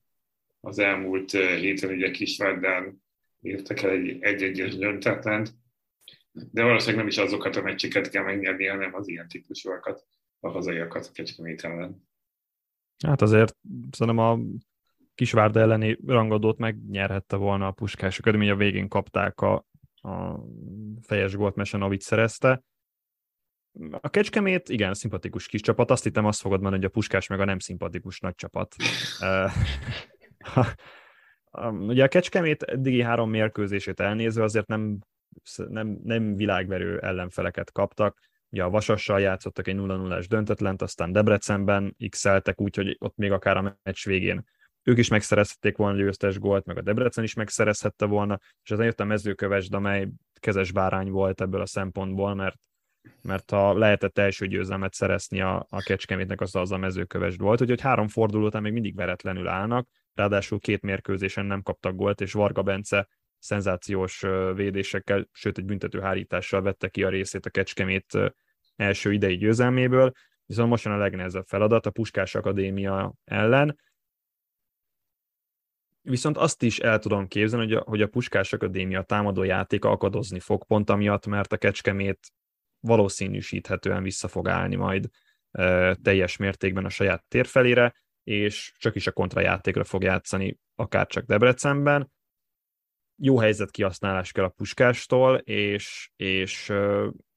Az 0.60 0.78
elmúlt 0.78 1.30
héten 1.30 1.90
ugye 1.90 2.10
Kisvárdán 2.10 3.02
írtak 3.40 3.82
el 3.82 3.90
egy 3.90 4.18
egy-egyes 4.20 4.76
döntetlent, 4.76 5.54
de 6.32 6.62
valószínűleg 6.62 6.98
nem 6.98 7.06
is 7.06 7.18
azokat 7.18 7.56
a 7.56 7.62
meccseket 7.62 8.10
kell 8.10 8.24
megnyerni, 8.24 8.66
hanem 8.66 8.94
az 8.94 9.08
ilyen 9.08 9.28
típusúakat 9.28 10.06
a 10.40 10.48
hazaiakat 10.48 11.06
a 11.06 11.12
Kecskemét 11.12 11.64
ellen. 11.64 12.08
Hát 13.06 13.22
azért 13.22 13.56
szerintem 13.90 14.24
a 14.24 14.38
Kisvárda 15.14 15.60
elleni 15.60 15.98
rangadót 16.06 16.58
megnyerhette 16.58 17.36
volna 17.36 17.66
a 17.66 17.72
Puskás 17.72 18.18
Akadémia, 18.18 18.52
a 18.52 18.56
végén 18.56 18.88
kapták 18.88 19.40
a, 19.40 19.66
a 19.94 20.44
fejes 21.02 21.34
gólt 21.34 21.54
Mesenovic 21.54 22.04
szerezte. 22.04 22.62
A 24.00 24.08
Kecskemét, 24.08 24.68
igen, 24.68 24.94
szimpatikus 24.94 25.46
kis 25.46 25.60
csapat. 25.60 25.90
Azt 25.90 26.04
hittem, 26.04 26.24
azt 26.24 26.40
fogod 26.40 26.60
mondani, 26.60 26.82
hogy 26.82 26.90
a 26.90 26.94
Puskás 26.94 27.26
meg 27.26 27.40
a 27.40 27.44
nem 27.44 27.58
szimpatikus 27.58 28.20
nagy 28.20 28.34
csapat. 28.34 28.74
Ugye 31.88 32.04
a 32.04 32.08
Kecskemét 32.08 32.62
eddigi 32.62 33.02
három 33.02 33.30
mérkőzését 33.30 34.00
elnézve 34.00 34.42
azért 34.42 34.66
nem, 34.66 34.98
nem, 35.68 35.98
nem 36.02 36.34
világverő 36.34 36.98
ellenfeleket 36.98 37.72
kaptak 37.72 38.18
Ugye 38.52 38.62
a 38.62 38.70
Vasassal 38.70 39.20
játszottak 39.20 39.66
egy 39.66 39.76
0-0-es 39.78 40.24
döntetlent, 40.28 40.82
aztán 40.82 41.12
Debrecenben 41.12 41.96
x-eltek 42.08 42.60
úgy, 42.60 42.76
hogy 42.76 42.96
ott 43.00 43.16
még 43.16 43.32
akár 43.32 43.56
a 43.56 43.78
meccs 43.82 44.04
végén 44.04 44.44
ők 44.82 44.98
is 44.98 45.08
megszerezhették 45.08 45.76
volna 45.76 45.98
a 45.98 46.00
győztes 46.00 46.38
gólt, 46.38 46.64
meg 46.64 46.76
a 46.76 46.82
Debrecen 46.82 47.24
is 47.24 47.34
megszerezhette 47.34 48.04
volna, 48.04 48.38
és 48.62 48.70
ezen 48.70 48.84
jött 48.84 49.00
a 49.00 49.04
mezőkövesd, 49.04 49.74
amely 49.74 50.08
kezes 50.40 50.72
bárány 50.72 51.10
volt 51.10 51.40
ebből 51.40 51.60
a 51.60 51.66
szempontból, 51.66 52.34
mert, 52.34 52.56
mert 53.22 53.50
ha 53.50 53.78
lehetett 53.78 54.18
első 54.18 54.46
győzelmet 54.46 54.94
szerezni 54.94 55.40
a, 55.40 55.66
a 55.70 55.82
Kecskemétnek, 55.82 56.40
az 56.40 56.54
az 56.54 56.72
a 56.72 56.76
mezőkövesd 56.76 57.40
volt, 57.40 57.60
úgyhogy 57.60 57.80
három 57.80 58.08
forduló 58.08 58.46
után 58.46 58.62
még 58.62 58.72
mindig 58.72 58.94
veretlenül 58.94 59.48
állnak, 59.48 59.88
ráadásul 60.14 60.58
két 60.58 60.82
mérkőzésen 60.82 61.46
nem 61.46 61.62
kaptak 61.62 61.94
gólt, 61.94 62.20
és 62.20 62.32
Varga 62.32 62.62
Bence 62.62 63.08
szenzációs 63.38 64.20
védésekkel, 64.54 65.28
sőt 65.32 65.58
egy 65.58 65.64
büntető 65.64 66.00
hárítással 66.00 66.62
vette 66.62 66.88
ki 66.88 67.02
a 67.02 67.08
részét 67.08 67.46
a 67.46 67.50
Kecskemét 67.50 68.18
első 68.76 69.12
idei 69.12 69.36
győzelméből. 69.36 70.12
viszont 70.46 70.68
most 70.68 70.84
jön 70.84 70.94
a 70.94 70.98
legnehezebb 70.98 71.46
feladat 71.46 71.86
a 71.86 71.90
Puskás 71.90 72.34
Akadémia 72.34 73.14
ellen. 73.24 73.78
Viszont 76.02 76.36
azt 76.36 76.62
is 76.62 76.78
el 76.78 76.98
tudom 76.98 77.26
képzelni, 77.26 77.64
hogy 77.64 77.74
a, 77.74 77.80
hogy 77.80 78.02
a 78.02 78.06
Puskás 78.06 78.52
Akadémia 78.52 79.02
támadó 79.02 79.42
játéka 79.42 79.90
akadozni 79.90 80.40
fog 80.40 80.66
pont 80.66 80.90
amiatt, 80.90 81.26
mert 81.26 81.52
a 81.52 81.56
Kecskemét 81.56 82.32
valószínűsíthetően 82.82 84.02
vissza 84.02 84.28
fog 84.28 84.48
állni 84.48 84.76
majd 84.76 85.08
teljes 86.02 86.36
mértékben 86.36 86.84
a 86.84 86.88
saját 86.88 87.24
térfelére, 87.28 87.94
és 88.22 88.74
csak 88.78 88.94
is 88.94 89.06
a 89.06 89.12
kontrajátékra 89.12 89.84
fog 89.84 90.02
játszani, 90.02 90.58
akár 90.74 91.06
csak 91.06 91.24
Debrecenben. 91.24 92.12
Jó 93.16 93.38
helyzet 93.38 93.70
kihasználás 93.70 94.32
kell 94.32 94.44
a 94.44 94.48
puskástól, 94.48 95.36
és, 95.36 96.10
és 96.16 96.72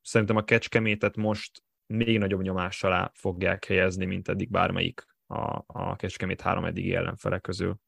szerintem 0.02 0.36
a 0.36 0.44
kecskemétet 0.44 1.16
most 1.16 1.64
még 1.86 2.18
nagyobb 2.18 2.42
nyomás 2.42 2.84
alá 2.84 3.12
fogják 3.14 3.66
helyezni, 3.66 4.06
mint 4.06 4.28
eddig 4.28 4.50
bármelyik 4.50 5.06
a, 5.28 5.64
a 5.66 5.96
Kecskemét 5.96 6.42
három 6.42 6.66
eddigi 6.66 6.96
ellenfele 6.96 7.40
közül. 7.40 7.80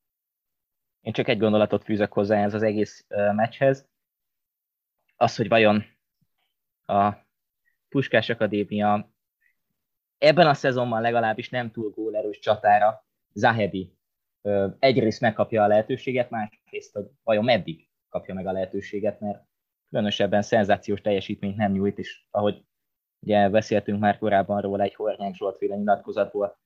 Én 1.02 1.14
csak 1.14 1.28
egy 1.28 1.38
gondolatot 1.38 1.84
fűzök 1.84 2.14
hozzá 2.14 2.44
ez 2.44 2.54
az 2.54 2.64
egész 2.64 3.06
meccshez. 3.36 3.90
Az, 5.16 5.36
hogy 5.36 5.48
vajon 5.48 5.84
a 6.86 7.27
Puskás 7.90 8.30
Akadémia 8.30 9.12
ebben 10.18 10.48
a 10.48 10.54
szezonban 10.54 11.02
legalábbis 11.02 11.50
nem 11.50 11.72
túl 11.72 11.90
gólerős 11.90 12.40
csatára 12.40 13.06
Zahedi 13.34 13.98
egyrészt 14.80 15.22
megkapja 15.22 15.64
a 15.64 15.68
lehetőséget, 15.68 16.30
másrészt, 16.30 16.94
hogy 16.94 17.06
vajon 17.24 17.44
meddig 17.44 17.88
kapja 18.10 18.34
meg 18.34 18.48
a 18.48 18.52
lehetőséget, 18.52 19.20
mert 19.20 19.44
különösebben 19.90 20.42
szenzációs 20.42 21.02
teljesítményt 21.02 21.58
nem 21.58 21.72
nyújt, 21.72 21.98
és 21.98 22.26
ahogy 22.32 22.64
ugye 23.20 23.50
beszéltünk 23.50 24.00
már 24.00 24.18
korábban 24.18 24.62
róla 24.62 24.84
egy 24.84 24.96
Hornyák 24.96 25.36
Zsoltféle 25.36 25.76
nyilatkozatból, 25.76 26.60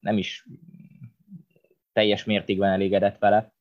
nem 0.00 0.18
is 0.18 0.46
teljes 1.92 2.24
mértékben 2.24 2.70
elégedett 2.70 3.18
vele. 3.18 3.52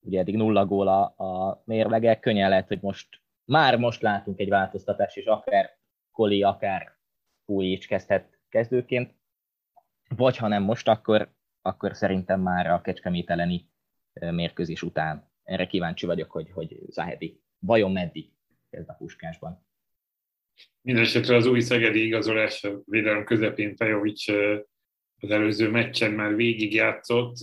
Ugye 0.00 0.18
eddig 0.18 0.36
nulla 0.36 0.66
gól 0.66 0.88
a, 0.88 1.02
a 1.02 1.62
mérlege, 1.64 2.18
könnyen 2.18 2.48
lehet, 2.48 2.68
hogy 2.68 2.80
most 2.80 3.08
már 3.44 3.78
most 3.78 4.02
látunk 4.02 4.38
egy 4.38 4.48
változtatást, 4.48 5.16
és 5.16 5.24
akár 5.24 5.78
Koli, 6.12 6.42
akár 6.42 6.96
Fújics 7.44 7.86
kezdhet 7.86 8.38
kezdőként, 8.48 9.14
vagy 10.16 10.36
ha 10.36 10.48
nem 10.48 10.62
most, 10.62 10.88
akkor, 10.88 11.32
akkor 11.62 11.96
szerintem 11.96 12.40
már 12.40 12.66
a 12.66 12.80
Kecskemét 12.80 13.30
elleni 13.30 13.70
mérkőzés 14.12 14.82
után. 14.82 15.30
Erre 15.42 15.66
kíváncsi 15.66 16.06
vagyok, 16.06 16.30
hogy, 16.30 16.50
hogy 16.50 16.78
Zahedi 16.88 17.40
vajon 17.58 17.92
meddig 17.92 18.30
kezd 18.70 18.88
a 18.88 18.94
puskásban. 18.94 19.66
Mindenesetre 20.80 21.36
az 21.36 21.46
új 21.46 21.60
szegedi 21.60 22.04
igazolás 22.04 22.66
védelem 22.84 23.24
közepén 23.24 23.76
Fejovics 23.76 24.28
az 25.20 25.30
előző 25.30 25.70
meccsen 25.70 26.12
már 26.12 26.34
végig 26.34 26.74
játszott, 26.74 27.36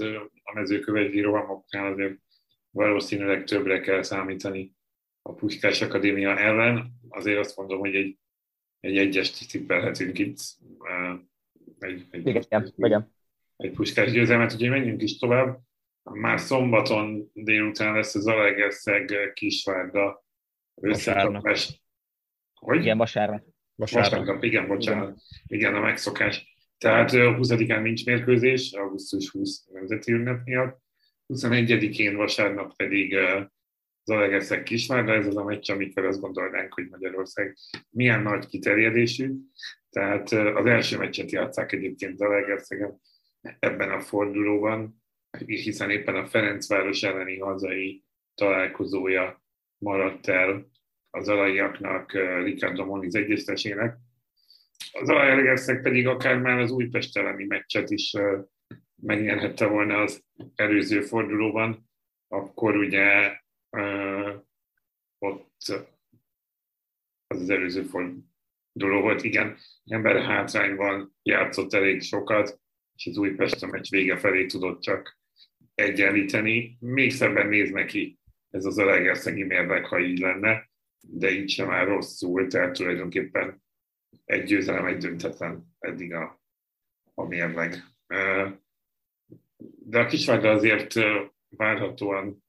a 0.44 0.54
mezőköveti 0.54 1.22
rohamoknál 1.22 1.92
azért 1.92 2.18
valószínűleg 2.70 3.44
többre 3.44 3.80
kell 3.80 4.02
számítani 4.02 4.74
a 5.22 5.34
Puskás 5.34 5.82
Akadémia 5.82 6.38
ellen. 6.38 6.92
Azért 7.10 7.40
azt 7.40 7.58
mondom, 7.58 7.80
hogy 7.80 7.96
egy 7.96 8.18
egy 8.80 8.98
egyes 8.98 9.32
tippelhetünk 9.32 10.20
itt. 10.20 10.38
Egy, 11.80 12.06
egy, 12.10 12.28
igen, 12.28 12.74
igen. 12.76 13.14
egy 13.58 13.72
puskás 13.72 14.12
győzelmet, 14.12 14.54
úgyhogy 14.54 14.70
menjünk 14.70 15.02
is 15.02 15.18
tovább. 15.18 15.60
Már 16.04 16.40
szombaton 16.40 17.30
délután 17.34 17.94
lesz 17.94 18.16
az 18.16 18.28
Alegerszeg 18.28 19.32
Kisvárda 19.34 20.26
összekapás. 20.82 21.82
Hogy? 22.54 22.80
Igen, 22.82 22.98
vasárnap. 22.98 23.44
Vasárnap, 23.76 24.12
vasárnap 24.12 24.44
igen, 24.44 24.68
bocsánat. 24.68 25.04
Igen. 25.08 25.60
igen, 25.60 25.76
a 25.76 25.80
megszokás. 25.80 26.58
Tehát 26.78 27.10
20-án 27.14 27.82
nincs 27.82 28.06
mérkőzés, 28.06 28.72
augusztus 28.72 29.30
20 29.30 29.66
nemzeti 29.66 30.12
ünnep 30.12 30.46
miatt. 30.46 30.82
21-én 31.34 32.16
vasárnap 32.16 32.76
pedig 32.76 33.16
Zalaegerszeg 34.10 34.64
Kisvárda, 34.64 35.14
ez 35.14 35.28
az 35.28 35.38
a 35.38 35.44
meccs, 35.44 35.72
amikor 35.72 36.06
azt 36.06 36.20
gondolnánk, 36.20 36.74
hogy 36.74 36.88
Magyarország 36.90 37.58
milyen 37.90 38.22
nagy 38.22 38.48
kiterjedésű. 38.48 39.34
Tehát 39.90 40.32
az 40.32 40.66
első 40.66 40.98
meccset 40.98 41.32
játszák 41.32 41.72
egyébként 41.72 42.18
Zalaegerszegen 42.18 43.02
ebben 43.60 43.92
a 43.92 44.00
fordulóban, 44.00 45.04
hiszen 45.46 45.90
éppen 45.90 46.16
a 46.16 46.26
Ferencváros 46.26 47.04
elleni 47.04 47.40
hazai 47.40 48.04
találkozója 48.36 49.44
maradt 49.78 50.28
el 50.28 50.68
az 51.10 51.28
alaiaknak, 51.28 52.12
Ricardo 52.44 52.86
Moniz 52.86 53.16
egyeztesének. 53.16 53.98
Az 54.92 55.08
Zalaegerszeg 55.08 55.82
pedig 55.82 56.08
akár 56.08 56.40
már 56.40 56.60
az 56.60 56.72
Újpest 56.72 57.18
elleni 57.18 57.46
meccset 57.46 57.90
is 57.90 58.14
megnyerhette 59.02 59.66
volna 59.66 60.02
az 60.02 60.24
előző 60.56 61.02
fordulóban, 61.02 61.90
akkor 62.28 62.76
ugye 62.76 63.38
ott 65.20 65.52
az 67.28 67.42
az 67.42 67.50
előző 67.50 67.84
forduló 67.84 69.02
volt, 69.02 69.24
igen, 69.24 69.58
ember 69.86 70.22
hátrányban 70.22 71.16
játszott 71.24 71.74
elég 71.74 72.02
sokat, 72.02 72.60
és 72.96 73.06
az 73.06 73.18
Újpest 73.18 73.64
a 73.64 73.68
meccs 73.68 73.90
vége 73.90 74.18
felé 74.18 74.46
tudott 74.46 74.82
csak 74.82 75.20
egyenlíteni. 75.76 76.78
Még 76.80 77.12
szebben 77.12 77.48
néz 77.48 77.72
neki 77.72 78.20
ez 78.50 78.66
az 78.66 78.78
Alegerszegi 78.78 79.44
mérleg, 79.44 79.86
ha 79.86 80.00
így 80.00 80.20
lenne, 80.20 80.70
de 81.02 81.32
így 81.32 81.50
sem 81.50 81.68
már 81.68 81.88
rosszul, 81.88 82.48
tehát 82.48 82.74
tulajdonképpen 82.74 83.64
egy 84.26 84.44
győzelem, 84.44 84.86
egy 84.86 84.98
döntetlen 84.98 85.76
eddig 85.80 86.14
a, 86.14 86.42
a 87.14 87.24
mérleg. 87.24 87.84
De 89.86 90.00
a 90.00 90.06
Kisvárda 90.06 90.52
azért 90.52 90.94
várhatóan 91.50 92.44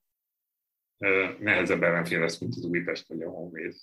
nehezebb 1.39 1.83
ellenfél 1.83 2.19
lesz, 2.19 2.39
mint 2.39 2.55
az 2.55 2.63
Újpest 2.63 3.07
vagy 3.07 3.21
a 3.21 3.29
Honvéd. 3.29 3.75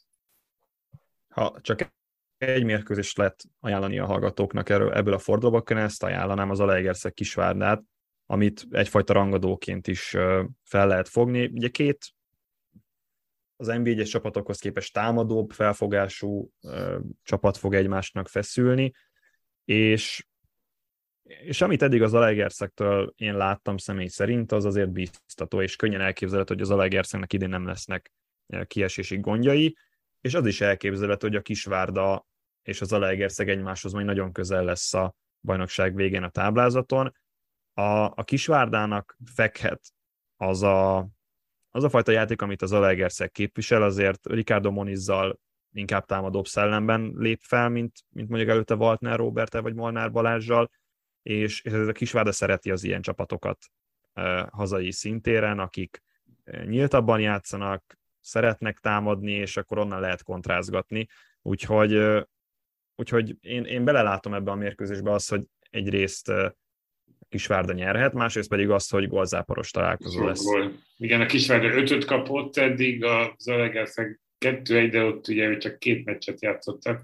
Ha 1.29 1.59
csak 1.61 1.97
egy 2.37 2.65
mérkőzést 2.65 3.17
lehet 3.17 3.45
ajánlani 3.61 3.99
a 3.99 4.07
hallgatóknak 4.07 4.69
erről, 4.69 4.93
ebből 4.93 5.15
a 5.15 5.19
fordulóban, 5.19 5.77
ezt 5.77 6.03
ajánlanám 6.03 6.51
az 6.51 6.61
Alegerszeg 6.61 7.13
Kisvárdát, 7.13 7.83
amit 8.27 8.67
egyfajta 8.71 9.13
rangadóként 9.13 9.87
is 9.87 10.11
fel 10.63 10.87
lehet 10.87 11.09
fogni. 11.09 11.47
Ugye 11.47 11.69
két 11.69 12.13
az 13.57 13.69
NB1-es 13.71 14.09
csapatokhoz 14.11 14.59
képest 14.59 14.93
támadóbb, 14.93 15.51
felfogású 15.51 16.51
csapat 17.23 17.57
fog 17.57 17.75
egymásnak 17.75 18.29
feszülni, 18.29 18.93
és 19.65 20.27
és 21.29 21.61
amit 21.61 21.83
eddig 21.83 22.03
az 22.03 22.15
Alegerszektől 22.15 23.13
én 23.17 23.37
láttam 23.37 23.77
személy 23.77 24.07
szerint, 24.07 24.53
az 24.53 24.65
azért 24.65 24.91
biztató, 24.91 25.63
és 25.63 25.77
könnyen 25.77 26.01
elképzelhető, 26.01 26.55
hogy 26.55 26.63
az 26.63 26.71
Alegerszegnek 26.71 27.33
idén 27.33 27.49
nem 27.49 27.67
lesznek 27.67 28.13
eh, 28.47 28.65
kiesési 28.65 29.19
gondjai, 29.19 29.77
és 30.21 30.35
az 30.35 30.47
is 30.47 30.61
elképzelhető, 30.61 31.27
hogy 31.27 31.37
a 31.37 31.43
Kisvárda 31.43 32.27
és 32.63 32.81
az 32.81 32.93
Alegerszeg 32.93 33.49
egymáshoz 33.49 33.93
majd 33.93 34.07
nagyon 34.07 34.33
közel 34.33 34.65
lesz 34.65 34.95
a 34.95 35.15
bajnokság 35.41 35.95
végén 35.95 36.23
a 36.23 36.29
táblázaton. 36.29 37.15
A, 37.73 38.05
a 38.05 38.25
Kisvárdának 38.25 39.17
fekhet 39.35 39.81
az 40.37 40.63
a, 40.63 41.09
az 41.71 41.85
a 41.85 41.89
fajta 41.89 42.13
játék, 42.13 42.43
amit 42.43 42.63
az 42.63 42.73
Alegerszeg 42.73 43.31
képvisel, 43.31 43.83
azért 43.83 44.27
Ricardo 44.27 44.71
Monizzal 44.71 45.39
inkább 45.73 46.05
támadóbb 46.05 46.47
szellemben 46.47 47.13
lép 47.17 47.41
fel, 47.43 47.69
mint, 47.69 47.93
mint 48.09 48.29
mondjuk 48.29 48.51
előtte 48.51 48.75
Waltner 48.75 49.17
Robert 49.17 49.59
vagy 49.59 49.75
Molnár 49.75 50.11
Balázsjal, 50.11 50.71
és, 51.29 51.63
és 51.63 51.73
ez 51.73 51.89
a 51.89 51.93
Kisvárda 51.93 52.33
szereti 52.33 52.71
az 52.71 52.85
ilyen 52.85 53.03
csapatokat 53.03 53.59
hazai 54.51 54.93
szintéren, 54.93 55.59
akik 55.59 56.03
nyíltabban 56.65 57.21
játszanak, 57.21 57.99
szeretnek 58.21 58.79
támadni, 58.79 59.33
és 59.33 59.57
akkor 59.57 59.79
onnan 59.79 60.01
lehet 60.01 60.23
kontrázgatni. 60.23 61.07
Úgyhogy, 61.43 62.25
úgyhogy 62.95 63.37
én, 63.41 63.65
én 63.65 63.85
belelátom 63.85 64.35
ebbe 64.35 64.51
a 64.51 64.55
mérkőzésbe 64.55 65.13
azt, 65.13 65.31
hogy 65.31 65.43
egyrészt 65.71 66.33
Kisvárda 67.29 67.73
nyerhet, 67.73 68.13
másrészt 68.13 68.49
pedig 68.49 68.71
azt, 68.71 68.91
hogy 68.91 69.09
gólzáporos 69.09 69.71
találkozó 69.71 70.25
lesz. 70.25 70.45
Gól. 70.45 70.73
Igen, 70.97 71.21
a 71.21 71.27
Kisvárda 71.27 71.67
ötöt 71.67 72.05
kapott 72.05 72.57
eddig, 72.57 73.05
a 73.05 73.35
Zalegerszeg 73.39 74.21
kettő 74.39 74.77
egy, 74.77 74.91
de 74.91 75.03
ott 75.03 75.29
ugye 75.29 75.57
csak 75.57 75.79
két 75.79 76.05
meccset 76.05 76.43
játszottak, 76.43 77.03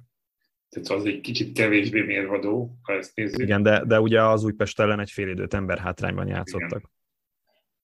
tehát 0.75 1.01
az 1.01 1.05
egy 1.05 1.21
kicsit 1.21 1.53
kevésbé 1.53 2.03
mérvadó, 2.03 2.79
ha 2.83 2.93
ezt 2.93 3.17
nézzük. 3.17 3.41
Igen, 3.41 3.63
de, 3.63 3.85
de 3.85 4.01
ugye 4.01 4.23
az 4.23 4.45
Újpest 4.45 4.81
ellen 4.81 5.01
egy 5.01 5.11
fél 5.11 5.29
időt 5.29 5.55
ember 5.55 5.79
hátrányban 5.79 6.29
játszottak. 6.29 6.93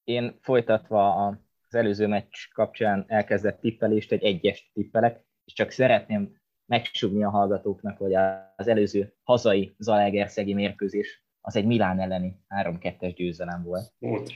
Igen. 0.04 0.24
Én 0.24 0.38
folytatva 0.40 1.26
az 1.26 1.74
előző 1.74 2.06
meccs 2.06 2.36
kapcsán 2.52 3.04
elkezdett 3.08 3.60
tippelést, 3.60 4.12
egy 4.12 4.22
egyes 4.22 4.70
tippelek, 4.74 5.24
és 5.44 5.52
csak 5.52 5.70
szeretném 5.70 6.38
megsugni 6.66 7.24
a 7.24 7.30
hallgatóknak, 7.30 7.98
hogy 7.98 8.14
az 8.56 8.68
előző 8.68 9.14
hazai 9.22 9.74
Zalaegerszegi 9.78 10.54
mérkőzés 10.54 11.24
az 11.40 11.56
egy 11.56 11.66
Milán 11.66 12.00
elleni 12.00 12.36
3-2-es 12.48 13.12
győzelem 13.16 13.62
volt. 13.62 13.92
Volt. 13.98 14.30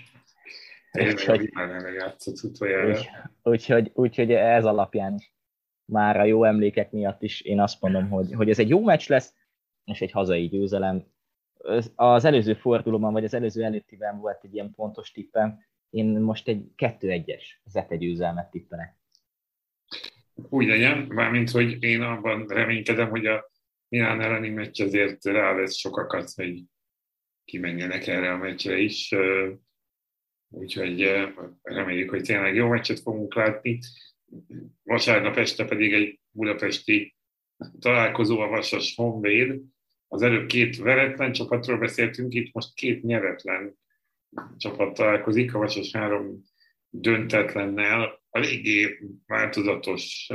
Úgyhogy, 0.92 1.50
úgy, 2.86 3.10
úgyhogy, 3.42 3.90
úgyhogy 3.94 4.32
ez 4.32 4.64
alapján 4.64 5.14
is 5.14 5.33
már 5.84 6.16
a 6.16 6.24
jó 6.24 6.44
emlékek 6.44 6.90
miatt 6.90 7.22
is 7.22 7.40
én 7.40 7.60
azt 7.60 7.80
mondom, 7.80 8.08
hogy, 8.08 8.32
hogy 8.32 8.50
ez 8.50 8.58
egy 8.58 8.68
jó 8.68 8.84
meccs 8.84 9.08
lesz. 9.08 9.34
és 9.84 10.00
egy 10.00 10.10
hazai 10.10 10.48
győzelem. 10.48 11.04
Az 11.94 12.24
előző 12.24 12.54
fordulóban, 12.54 13.12
vagy 13.12 13.24
az 13.24 13.34
előző 13.34 13.64
előttiben 13.64 14.18
volt 14.20 14.44
egy 14.44 14.54
ilyen 14.54 14.74
pontos 14.74 15.10
tippem, 15.10 15.58
én 15.90 16.06
most 16.06 16.48
egy 16.48 16.64
2-1-es 16.76 17.42
Zete 17.64 17.96
győzelmet 17.96 18.50
tippelek. 18.50 18.96
Úgy 20.34 20.66
legyen, 20.66 20.98
mármint, 20.98 21.50
hogy 21.50 21.82
én 21.82 22.02
abban 22.02 22.46
reménykedem, 22.46 23.10
hogy 23.10 23.26
a 23.26 23.50
Milán 23.88 24.20
elleni 24.20 24.48
meccs 24.48 24.82
azért 24.82 25.24
rávesz 25.24 25.76
sokakat, 25.76 26.30
hogy 26.30 26.62
kimenjenek 27.44 28.06
erre 28.06 28.32
a 28.32 28.36
meccsre 28.36 28.76
is. 28.76 29.14
Úgyhogy 30.48 31.10
reméljük, 31.62 32.10
hogy 32.10 32.22
tényleg 32.22 32.54
jó 32.54 32.68
meccset 32.68 33.00
fogunk 33.00 33.34
látni. 33.34 33.78
Vasárnap 34.82 35.36
este 35.36 35.64
pedig 35.64 35.92
egy 35.92 36.20
budapesti 36.30 37.14
találkozó 37.78 38.40
a 38.40 38.48
Vasas 38.48 38.94
Honvéd. 38.94 39.60
Az 40.08 40.22
előbb 40.22 40.46
két 40.46 40.76
veretlen 40.76 41.32
csapatról 41.32 41.78
beszéltünk, 41.78 42.34
itt 42.34 42.52
most 42.52 42.74
két 42.74 43.02
nyeretlen 43.02 43.78
csapat 44.56 44.94
találkozik, 44.94 45.54
a 45.54 45.58
Vasas 45.58 45.92
három 45.92 46.42
döntetlennel. 46.88 48.22
Eléggé 48.30 48.98
változatos 49.26 50.30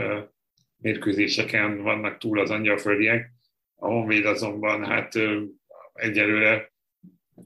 mérkőzéseken 0.77 1.81
vannak 1.81 2.17
túl 2.17 2.39
az 2.39 2.49
angyalföldiek. 2.49 3.31
A 3.75 3.87
Honvéd 3.87 4.25
azonban 4.25 4.85
hát 4.85 5.13
egyelőre, 5.93 6.73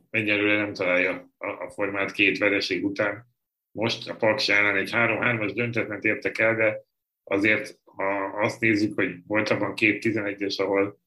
egyelőre 0.10 0.58
nem 0.58 0.74
találja 0.74 1.30
a, 1.38 1.70
formát 1.70 2.12
két 2.12 2.38
vereség 2.38 2.86
után. 2.86 3.33
Most 3.76 4.10
a 4.10 4.16
Paks 4.16 4.50
ellen 4.50 4.76
egy 4.76 4.90
3-3-as 4.94 5.52
döntetlen 5.56 6.00
értek 6.02 6.38
el, 6.38 6.56
de 6.56 6.82
azért, 7.24 7.80
ha 7.84 8.26
azt 8.26 8.60
nézzük, 8.60 8.96
hogy 8.96 9.16
volt 9.28 9.50
abban 9.50 9.76
két 9.76 10.04
11-es, 10.06 10.56
ahol 10.62 11.00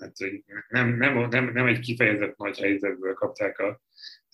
hát, 0.00 0.12
nem, 0.68 0.96
nem, 0.96 1.28
nem, 1.28 1.52
nem 1.52 1.66
egy 1.66 1.78
kifejezett 1.78 2.36
nagy 2.36 2.58
helyzetből 2.58 3.14
kapták 3.14 3.58
a 3.58 3.80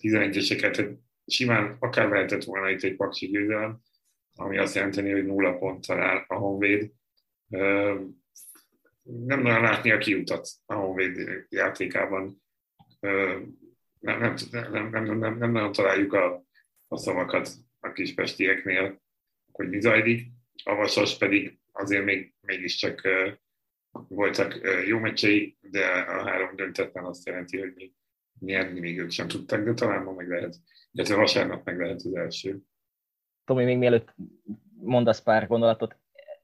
11-eseket, 0.03 0.75
hát 0.77 0.97
simán 1.25 1.75
akár 1.79 2.09
lehetett 2.09 2.43
volna 2.43 2.69
itt 2.69 2.83
egy 2.83 2.95
paksi 2.95 3.27
győzelem, 3.27 3.79
ami 4.35 4.57
azt 4.57 4.75
jelenti, 4.75 5.11
hogy 5.11 5.25
nulla 5.25 5.57
ponttal 5.57 6.01
áll 6.01 6.23
a 6.27 6.35
Honvéd 6.35 6.91
nem 9.01 9.41
nagyon 9.41 9.61
látni 9.61 9.91
a 9.91 9.97
kiutat 9.97 10.49
a 10.65 10.73
Honvéd 10.73 11.45
játékában. 11.49 12.43
Nem, 12.99 14.19
nem, 14.19 14.35
nem, 14.51 14.89
nem, 14.89 15.17
nem, 15.17 15.37
nem 15.37 15.51
nagyon 15.51 15.71
találjuk 15.71 16.13
a, 16.13 16.43
a 16.91 16.97
szavakat 16.97 17.49
a 17.79 17.91
kispestieknél, 17.91 19.01
hogy 19.51 19.69
mi 19.69 19.79
zajlik. 19.79 20.27
A 20.63 20.75
Vasas 20.75 21.17
pedig 21.17 21.59
azért 21.71 22.03
még, 22.03 22.33
mégiscsak 22.41 23.07
voltak 23.91 24.59
jó 24.87 24.99
meccsei, 24.99 25.57
de 25.61 25.85
a 25.85 26.29
három 26.29 26.55
döntetlen 26.55 27.05
azt 27.05 27.25
jelenti, 27.25 27.59
hogy 27.59 27.73
mi 27.75 27.93
nyerni 28.39 28.79
még 28.79 28.99
ők 28.99 29.11
sem 29.11 29.27
tudtak, 29.27 29.63
de 29.63 29.73
talán 29.73 30.03
ma 30.03 30.11
meg 30.11 30.29
lehet, 30.29 30.55
illetve 30.91 31.15
vasárnap 31.15 31.65
meg 31.65 31.79
lehet 31.79 32.01
az 32.01 32.15
első. 32.15 32.59
Tomi, 33.45 33.63
még 33.63 33.77
mielőtt 33.77 34.15
mondasz 34.81 35.21
pár 35.21 35.47
gondolatot, 35.47 35.97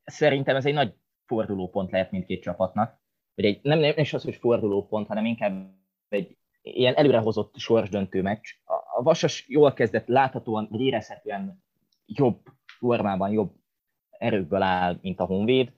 szerintem 0.06 0.56
ez 0.56 0.66
egy 0.66 0.74
nagy 0.74 0.94
fordulópont 1.26 1.92
lehet 1.92 2.12
mindkét 2.12 2.42
csapatnak. 2.42 3.04
Vagy 3.36 3.46
egy, 3.46 3.60
nem, 3.64 3.80
nem 3.80 3.94
is 3.96 4.14
az, 4.14 4.24
hogy 4.24 4.36
fordulópont, 4.36 5.08
hanem 5.08 5.26
inkább 5.26 5.76
egy 6.10 6.38
ilyen 6.62 6.96
előrehozott 6.96 7.58
sorsdöntő 7.58 8.22
meccs. 8.22 8.50
A, 8.96 9.02
Vasas 9.04 9.46
jól 9.48 9.74
kezdett, 9.74 10.08
láthatóan, 10.08 10.68
vagy 10.72 10.82
érezhetően 10.82 11.64
jobb 12.06 12.40
formában, 12.78 13.32
jobb 13.32 13.54
erőkből 14.10 14.62
áll, 14.62 14.98
mint 15.02 15.20
a 15.20 15.26
Honvéd. 15.26 15.74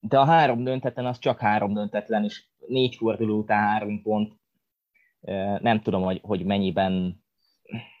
De 0.00 0.18
a 0.18 0.24
három 0.24 0.64
döntetlen 0.64 1.06
az 1.06 1.18
csak 1.18 1.38
három 1.38 1.72
döntetlen, 1.72 2.24
és 2.24 2.44
négy 2.66 2.96
forduló 2.96 3.38
után 3.38 3.62
három 3.62 4.02
pont. 4.02 4.38
Nem 5.60 5.80
tudom, 5.82 6.02
hogy, 6.02 6.20
hogy 6.22 6.44
mennyiben 6.44 7.22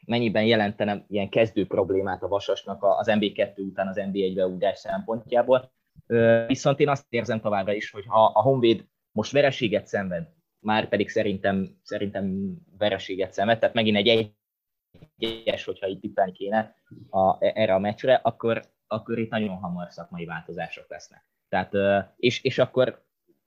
mennyiben 0.06 0.44
jelentene 0.44 1.04
ilyen 1.08 1.28
kezdő 1.28 1.66
problémát 1.66 2.22
a 2.22 2.28
Vasasnak 2.28 2.82
az 2.82 3.06
MB2 3.10 3.56
után 3.56 3.88
az 3.88 4.00
MB1-be 4.00 4.46
ugrás 4.46 4.78
szempontjából. 4.78 5.72
Viszont 6.46 6.80
én 6.80 6.88
azt 6.88 7.06
érzem 7.08 7.40
továbbra 7.40 7.72
is, 7.72 7.90
hogy 7.90 8.04
ha 8.06 8.24
a 8.24 8.42
Honvéd 8.42 8.84
most 9.12 9.32
vereséget 9.32 9.86
szenved, 9.86 10.28
már 10.60 10.88
pedig 10.88 11.08
szerintem, 11.08 11.78
szerintem 11.82 12.56
vereséget 12.78 13.32
szenved, 13.32 13.58
tehát 13.58 13.74
megint 13.74 13.96
egy 13.96 14.34
egyes, 15.18 15.64
hogyha 15.64 15.86
itt 15.86 16.00
tippelni 16.00 16.32
kéne 16.32 16.74
a, 17.10 17.44
erre 17.44 17.74
a 17.74 17.78
meccsre, 17.78 18.14
akkor, 18.14 18.62
akkor 18.86 19.18
itt 19.18 19.30
nagyon 19.30 19.56
hamar 19.56 19.90
szakmai 19.90 20.24
változások 20.24 20.88
lesznek. 20.88 21.24
Tehát, 21.48 21.72
és, 22.16 22.42
és 22.44 22.58
akkor 22.58 23.04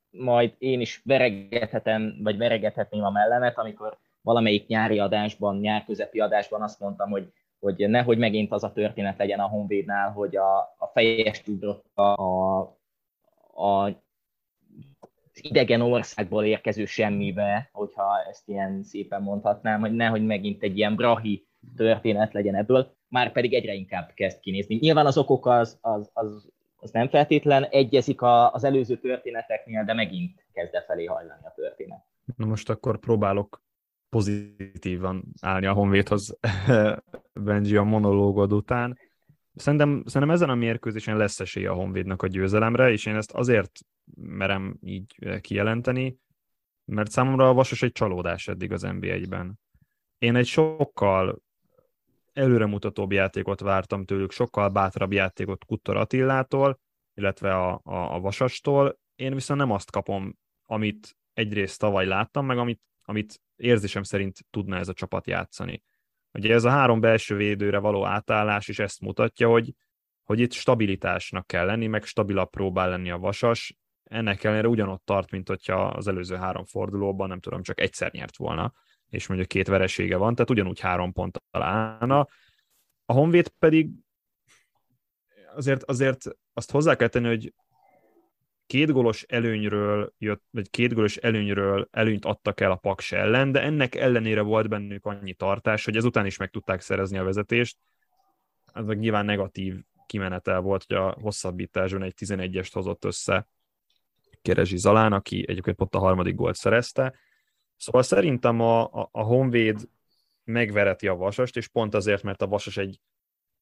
majd 0.10 0.56
én 0.58 0.82
is 0.82 1.02
veregethetem, 1.06 2.20
vagy 2.22 2.38
veregethetném 2.38 3.04
a 3.04 3.10
mellemet, 3.10 3.58
amikor 3.58 3.98
valamelyik 4.22 4.68
nyári 4.68 5.00
adásban, 5.00 5.58
nyárközepi 5.58 6.20
adásban 6.20 6.62
azt 6.62 6.80
mondtam, 6.80 7.10
hogy, 7.10 7.34
hogy 7.60 7.90
nehogy 7.90 8.18
megint 8.18 8.52
az 8.52 8.64
a 8.64 8.72
történet 8.72 9.18
legyen 9.18 9.40
a 9.40 9.48
Honvédnál, 9.48 10.12
hogy 10.12 10.36
a, 10.36 10.58
a 10.78 10.88
fejest 10.94 11.48
a, 11.94 12.02
a, 12.02 12.60
a 13.54 14.02
idegen 15.42 15.82
országból 15.82 16.46
érkező 16.46 16.86
semmibe, 16.86 17.70
hogyha 17.72 18.24
ezt 18.30 18.48
ilyen 18.48 18.84
szépen 18.84 19.22
mondhatnám, 19.22 19.80
hogy 19.80 19.94
nehogy 19.94 20.26
megint 20.26 20.64
egy 20.64 20.78
ilyen 20.78 20.96
brahi 20.96 21.48
történet 21.76 22.34
legyen 22.34 22.56
ebből, 22.56 22.96
már 23.08 23.32
pedig 23.32 23.54
egyre 23.54 23.74
inkább 23.74 24.12
kezd 24.14 24.40
kinézni. 24.40 24.76
Nyilván 24.76 25.06
az 25.06 25.18
okok 25.18 25.46
az, 25.46 25.78
az, 25.82 26.10
az, 26.14 26.52
az 26.76 26.92
nem 26.92 27.10
feltétlen 27.10 27.64
egyezik 27.64 28.22
a, 28.22 28.54
az 28.54 28.64
előző 28.64 28.98
történeteknél, 28.98 29.84
de 29.84 29.94
megint 29.94 30.46
kezd 30.54 30.74
e 30.74 30.82
felé 30.82 31.06
hajlani 31.06 31.42
a 31.44 31.54
történet. 31.56 32.04
Na 32.36 32.46
most 32.46 32.70
akkor 32.70 33.00
próbálok 33.00 33.62
pozitívan 34.10 35.24
állni 35.42 35.66
a 35.66 35.74
Honvédhoz 35.74 36.38
Benji 37.46 37.76
a 37.76 37.84
monológod 37.84 38.54
után. 38.54 38.98
Szerintem, 39.56 40.04
szerintem 40.06 40.36
ezen 40.36 40.50
a 40.50 40.56
mérkőzésen 40.56 41.18
lesz 41.18 41.40
esélye 41.40 41.70
a 41.70 41.74
Honvédnak 41.74 42.22
a 42.22 42.28
győzelemre, 42.28 42.92
és 42.92 43.06
én 43.06 43.16
ezt 43.16 43.32
azért 43.32 43.80
merem 44.16 44.78
így 44.82 45.40
kijelenteni, 45.42 46.18
mert 46.86 47.12
számomra 47.12 47.50
a 47.50 47.54
Vasas 47.54 47.82
egy 47.82 47.92
csalódás 47.92 48.48
eddig 48.48 48.72
az 48.72 48.82
NBA-ben. 48.82 49.60
Én 50.18 50.36
egy 50.36 50.48
sokkal 50.48 51.42
előremutatóbb 52.34 53.12
játékot 53.12 53.60
vártam 53.60 54.06
tőlük, 54.06 54.32
sokkal 54.32 54.70
bátrabb 54.70 55.14
játékot 55.14 55.66
Kuttor 55.66 55.98
Attillától, 55.98 56.80
illetve 57.14 57.56
a, 57.56 57.82
a, 57.84 58.16
a 58.16 58.20
Vasastól. 58.20 59.00
Én 59.16 59.34
viszont 59.34 59.60
nem 59.60 59.72
azt 59.72 59.92
kapom, 59.92 60.38
amit 60.66 61.18
egyrészt 61.34 61.80
tavaly 61.80 62.06
láttam, 62.06 62.46
meg 62.46 62.58
amit, 62.58 62.82
amit 63.04 63.42
érzésem 63.56 64.04
szerint 64.04 64.46
tudna 64.50 64.78
ez 64.78 64.88
a 64.88 64.94
csapat 64.94 65.28
játszani. 65.28 65.84
Ugye 66.34 66.54
ez 66.54 66.64
a 66.64 66.70
három 66.70 67.00
belső 67.00 67.36
védőre 67.36 67.78
való 67.78 68.06
átállás 68.06 68.68
is 68.68 68.80
ezt 68.80 69.02
mutatja, 69.02 69.50
hogy, 69.50 69.74
hogy 70.24 70.40
itt 70.40 70.52
stabilitásnak 70.52 71.48
kell 71.48 71.66
lenni, 71.66 71.88
meg 71.88 72.04
stabilabb 72.04 72.50
próbál 72.50 72.90
lenni 72.90 73.10
a 73.10 73.18
vasas. 73.18 73.76
Ennek 74.04 74.44
ellenére 74.44 74.68
ugyanott 74.68 75.06
tart, 75.06 75.32
mint 75.32 75.48
hogyha 75.48 75.88
az 75.88 76.08
előző 76.08 76.36
három 76.36 76.66
fordulóban, 76.66 77.28
nem 77.28 77.40
tudom, 77.40 77.62
csak 77.62 77.80
egyszer 77.80 78.12
nyert 78.12 78.38
volna, 78.38 78.74
és 79.10 79.28
mondjuk 79.28 79.50
két 79.50 79.68
veresége 79.68 80.18
van, 80.18 80.36
tehát 80.36 80.50
ugyanúgy 80.50 80.80
három 80.80 81.12
pont 81.12 81.44
állna. 81.52 82.28
A 83.06 83.14
Honvéd 83.14 83.48
pedig 83.48 83.90
azért, 85.56 85.84
azért 85.84 86.26
azt 86.54 86.72
hozzá 86.72 86.96
kell 86.96 87.08
tenni, 87.08 87.28
hogy 87.28 87.54
két 88.74 88.92
gólos 88.92 89.24
előnyről 89.24 90.14
jött, 90.18 90.44
vagy 90.50 90.70
két 90.70 90.94
gólos 90.94 91.18
előnyről 91.18 91.88
előnyt 91.92 92.26
adtak 92.26 92.60
el 92.60 92.72
a 92.72 92.76
Paks 92.76 93.12
ellen, 93.12 93.52
de 93.52 93.62
ennek 93.62 93.96
ellenére 93.96 94.42
volt 94.42 94.70
bennük 94.70 95.06
annyi 95.06 95.34
tartás, 95.34 95.86
hogy 95.86 95.96
ezután 95.96 96.26
is 96.26 96.38
meg 96.38 96.50
tudták 96.50 96.82
szerezni 96.82 97.18
a 97.18 97.24
vezetést. 97.24 97.78
Ez 98.74 98.86
meg 98.86 99.00
nyilván 99.00 99.26
negatív 99.26 99.76
kimenetel 100.06 100.60
volt, 100.60 100.84
hogy 100.88 100.96
a 100.96 101.18
hosszabbításon 101.22 102.04
egy 102.04 102.14
11-est 102.20 102.70
hozott 102.72 103.06
össze 103.06 103.48
Kerezsi 104.42 104.78
Zalán, 104.78 105.14
aki 105.14 105.46
egyébként 105.48 105.78
pont 105.78 105.96
a 105.96 106.00
harmadik 106.00 106.36
gólt 106.36 106.56
szerezte. 106.56 107.14
Szóval 107.78 108.04
szerintem 108.04 108.60
a, 108.60 108.82
a, 108.84 109.10
a 109.12 109.22
Honvéd 109.22 109.90
megvereti 110.44 111.08
a 111.08 111.16
Vasast, 111.16 111.58
és 111.58 111.68
pont 111.68 111.94
azért, 111.94 112.24
mert 112.24 112.42
a 112.42 112.48
Vasas 112.48 112.78
egy, 112.78 113.00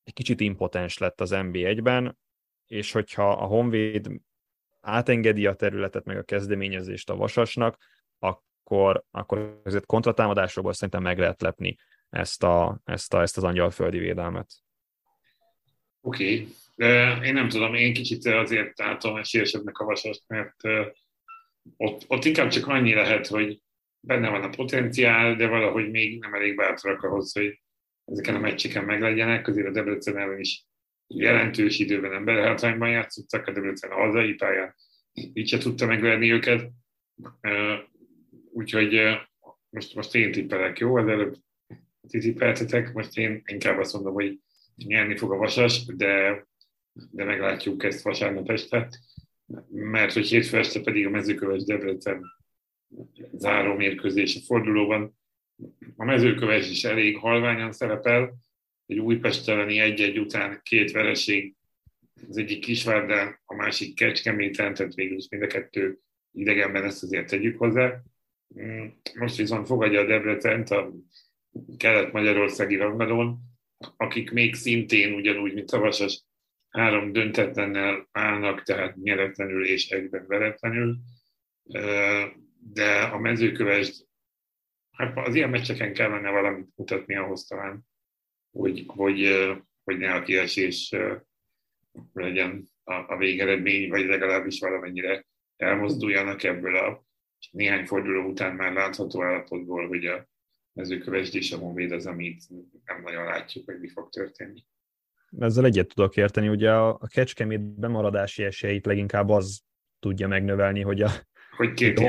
egy 0.04 0.14
kicsit 0.14 0.40
impotens 0.40 0.98
lett 0.98 1.22
az 1.22 1.32
NB1-ben, 1.34 2.18
és 2.68 2.92
hogyha 2.92 3.32
a 3.32 3.46
Honvéd 3.46 4.22
átengedi 4.82 5.46
a 5.46 5.54
területet, 5.54 6.06
meg 6.06 6.18
a 6.18 6.24
kezdeményezést 6.24 7.10
a 7.10 7.16
Vasasnak, 7.16 7.78
akkor, 8.20 9.04
akkor 9.12 9.62
ezért 9.64 9.86
kontratámadásokból 9.86 10.74
szerintem 10.74 11.02
meg 11.02 11.20
lehet 11.20 11.42
lepni 11.42 11.78
ezt, 12.10 12.44
a, 12.44 12.82
ezt, 12.86 13.14
a, 13.14 13.22
ezt 13.22 13.38
az 13.38 13.44
angyalföldi 13.44 13.98
védelmet. 13.98 14.52
Oké, 16.02 16.48
okay. 16.76 17.28
én 17.28 17.34
nem 17.34 17.50
tudom, 17.50 17.74
én 17.74 17.94
kicsit 17.94 18.26
azért 18.26 18.78
látom 18.78 19.18
esélyesebbnek 19.18 19.78
a 19.78 19.86
Vasast, 19.86 20.24
mert 20.28 20.56
ott, 21.78 22.04
ott 22.08 22.26
inkább 22.26 22.50
csak 22.50 22.68
annyi 22.68 22.94
lehet, 22.94 23.28
hogy 23.28 23.62
benne 24.00 24.30
van 24.30 24.44
a 24.44 24.50
potenciál, 24.50 25.36
de 25.36 25.48
valahogy 25.48 25.90
még 25.90 26.20
nem 26.20 26.34
elég 26.34 26.56
bátrak 26.56 27.04
ahhoz, 27.04 27.34
hogy 27.34 27.62
ezeken 28.06 28.36
a 28.36 28.40
meccseken 28.40 28.84
meglegyenek. 28.84 29.48
Azért 29.48 29.68
a 29.68 29.72
Debrecen 29.72 30.18
ellen 30.18 30.40
is 30.40 30.66
jelentős 31.14 31.80
időben 31.80 32.14
emberhátrányban 32.14 32.90
játszottak, 32.90 33.48
a 33.48 33.52
Debrecen 33.52 33.92
a 33.92 34.06
hazai 34.06 34.34
pályán 34.34 34.76
így 35.14 35.48
se 35.48 35.58
tudta 35.58 35.86
megverni 35.86 36.32
őket. 36.32 36.70
Úgyhogy 38.54 39.00
most, 39.70 39.96
most 39.96 40.16
én 40.16 40.32
tippelek, 40.32 40.80
jó? 40.80 40.96
Az 40.96 41.08
előbb 41.08 41.36
ti 42.08 42.20
tippeltetek, 42.20 42.94
most 42.94 43.18
én 43.18 43.42
inkább 43.46 43.78
azt 43.78 43.94
mondom, 43.94 44.14
hogy 44.14 44.40
nyerni 44.76 45.18
fog 45.18 45.32
a 45.32 45.38
Vasas, 45.38 45.86
de, 45.86 46.46
de 47.12 47.24
meglátjuk 47.24 47.84
ezt 47.84 48.02
vasárnap 48.02 48.50
este, 48.50 48.90
mert 49.70 50.14
hogy 50.14 50.28
hétfő 50.28 50.58
este 50.58 50.82
pedig 50.82 51.06
a 51.06 51.10
mezőköves 51.10 51.64
Debrecen 51.64 52.24
záró 53.32 53.74
mérkőzés 53.76 54.40
fordulóban. 54.46 55.18
A 55.96 56.06
mezőköves 56.06 56.70
is 56.70 56.84
elég 56.84 57.18
halványan 57.18 57.72
szerepel, 57.72 58.34
egy 58.92 59.00
Újpest 59.00 59.50
elleni 59.50 59.80
egy-egy 59.80 60.20
után 60.20 60.60
két 60.64 60.92
vereség, 60.92 61.56
az 62.30 62.38
egyik 62.38 62.60
Kisvárdán, 62.60 63.40
a 63.46 63.56
másik 63.56 63.96
Kecskeméten, 63.96 64.74
tehát 64.74 64.94
végül 64.94 65.18
is 65.18 65.28
mind 65.30 65.44
a 65.44 65.48
kettő 65.48 66.00
idegenben 66.32 66.84
ezt 66.84 67.04
azért 67.04 67.30
tegyük 67.30 67.58
hozzá. 67.58 68.02
Mm, 68.62 68.86
most 69.20 69.36
viszont 69.36 69.68
fogadja 69.68 70.00
a 70.00 70.06
Debrecent 70.06 70.70
a 70.70 70.92
kelet-magyarországi 71.78 72.76
rangadón, 72.76 73.40
akik 73.98 74.32
még 74.32 74.56
szintén 74.56 75.14
ugyanúgy, 75.14 75.54
mint 75.54 75.72
a 75.72 75.80
Vasas, 75.80 76.24
három 76.70 77.12
döntetlennel 77.12 78.08
állnak, 78.12 78.64
tehát 78.64 78.96
nyeretlenül 78.96 79.66
és 79.66 79.90
egyben 79.90 80.26
veretlenül, 80.28 80.98
de 82.74 83.02
a 83.12 83.20
mezőkövesd, 83.20 84.06
hát 84.92 85.18
az 85.18 85.36
ilyen 85.36 85.50
meccseken 85.50 85.94
kellene 85.94 86.30
valamit 86.30 86.68
mutatni 86.76 87.16
ahhoz 87.16 87.46
talán, 87.46 87.90
hogy, 88.52 88.84
hogy, 88.88 89.28
hogy 89.84 89.98
ne 89.98 90.14
a 90.14 90.22
kiesés 90.22 90.96
legyen 92.14 92.70
a, 92.84 92.94
a 92.94 93.18
végeredmény, 93.18 93.90
vagy 93.90 94.06
legalábbis 94.06 94.60
valamennyire 94.60 95.26
elmozduljanak 95.58 96.44
ebből 96.44 96.78
a 96.78 97.06
néhány 97.52 97.86
forduló 97.86 98.30
után 98.30 98.56
már 98.56 98.74
látható 98.74 99.24
állapotból, 99.24 99.88
hogy 99.88 100.06
a 100.06 100.28
mezőkövesd 100.74 101.36
és 101.36 101.52
a 101.52 101.58
Monvéd 101.58 101.92
az, 101.92 102.06
amit 102.06 102.44
nem 102.86 103.02
nagyon 103.02 103.24
látjuk, 103.24 103.66
hogy 103.66 103.80
mi 103.80 103.88
fog 103.88 104.10
történni. 104.10 104.64
Ezzel 105.40 105.66
egyet 105.66 105.88
tudok 105.88 106.18
érteni, 106.18 106.48
ugye 106.48 106.72
a, 106.72 106.90
a 106.90 107.08
Kecskemét 107.08 107.62
bemaradási 107.62 108.44
esélyeit 108.44 108.86
leginkább 108.86 109.30
az 109.30 109.62
tudja 110.00 110.28
megnövelni, 110.28 110.82
hogy 110.82 111.02
a, 111.02 111.10
hogy 111.56 111.74
két 111.74 112.00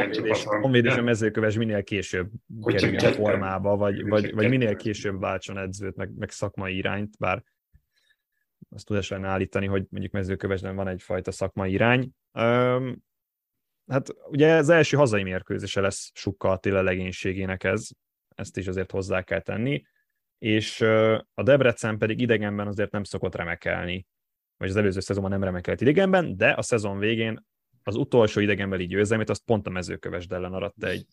Honvéd 0.45 0.85
és 0.85 0.95
a 0.95 1.03
mezőköves 1.03 1.57
minél 1.57 1.83
később 1.83 2.31
kerüljön 2.65 3.05
a 3.05 3.13
formába, 3.13 3.77
vagy, 3.77 4.09
vagy, 4.09 4.35
vagy 4.35 4.49
minél 4.49 4.77
később 4.77 5.21
váltson 5.21 5.59
edzőt, 5.59 5.97
meg, 5.97 6.11
meg 6.17 6.31
szakmai 6.31 6.77
irányt, 6.77 7.19
bár 7.19 7.43
azt 8.71 8.87
tudás 8.87 9.09
lenne 9.09 9.29
állítani, 9.29 9.67
hogy 9.67 9.87
mondjuk 9.91 10.13
mezőkövesben 10.13 10.77
van 10.77 10.89
egyfajta 10.89 11.31
szakmai 11.31 11.73
irány. 11.73 12.11
Um, 12.33 13.03
hát 13.87 14.09
ugye 14.27 14.55
az 14.55 14.69
első 14.69 14.97
hazai 14.97 15.23
mérkőzése 15.23 15.81
lesz 15.81 16.11
Sukka 16.15 16.51
Attila 16.51 16.83
legénységének 16.83 17.65
ez, 17.65 17.89
ezt 18.35 18.57
is 18.57 18.67
azért 18.67 18.91
hozzá 18.91 19.23
kell 19.23 19.41
tenni, 19.41 19.83
és 20.39 20.81
a 21.35 21.43
Debrecen 21.43 21.99
pedig 21.99 22.21
idegenben 22.21 22.67
azért 22.67 22.91
nem 22.91 23.05
szokott 23.05 23.35
remekelni, 23.35 24.07
vagy 24.57 24.69
az 24.69 24.77
előző 24.77 25.01
szezonban 25.01 25.31
nem 25.31 25.45
remekelt 25.45 25.81
idegenben, 25.81 26.37
de 26.37 26.51
a 26.51 26.63
szezon 26.63 26.99
végén 26.99 27.47
az 27.85 27.97
utolsó 27.97 28.41
idegenbeli 28.41 28.87
győzelmét 28.87 29.31
azt 29.31 29.45
pont 29.45 29.67
a 29.67 29.71
mezőköves 29.71 30.27
ellen 30.27 30.53
aratta 30.53 30.87
egy, 30.87 31.07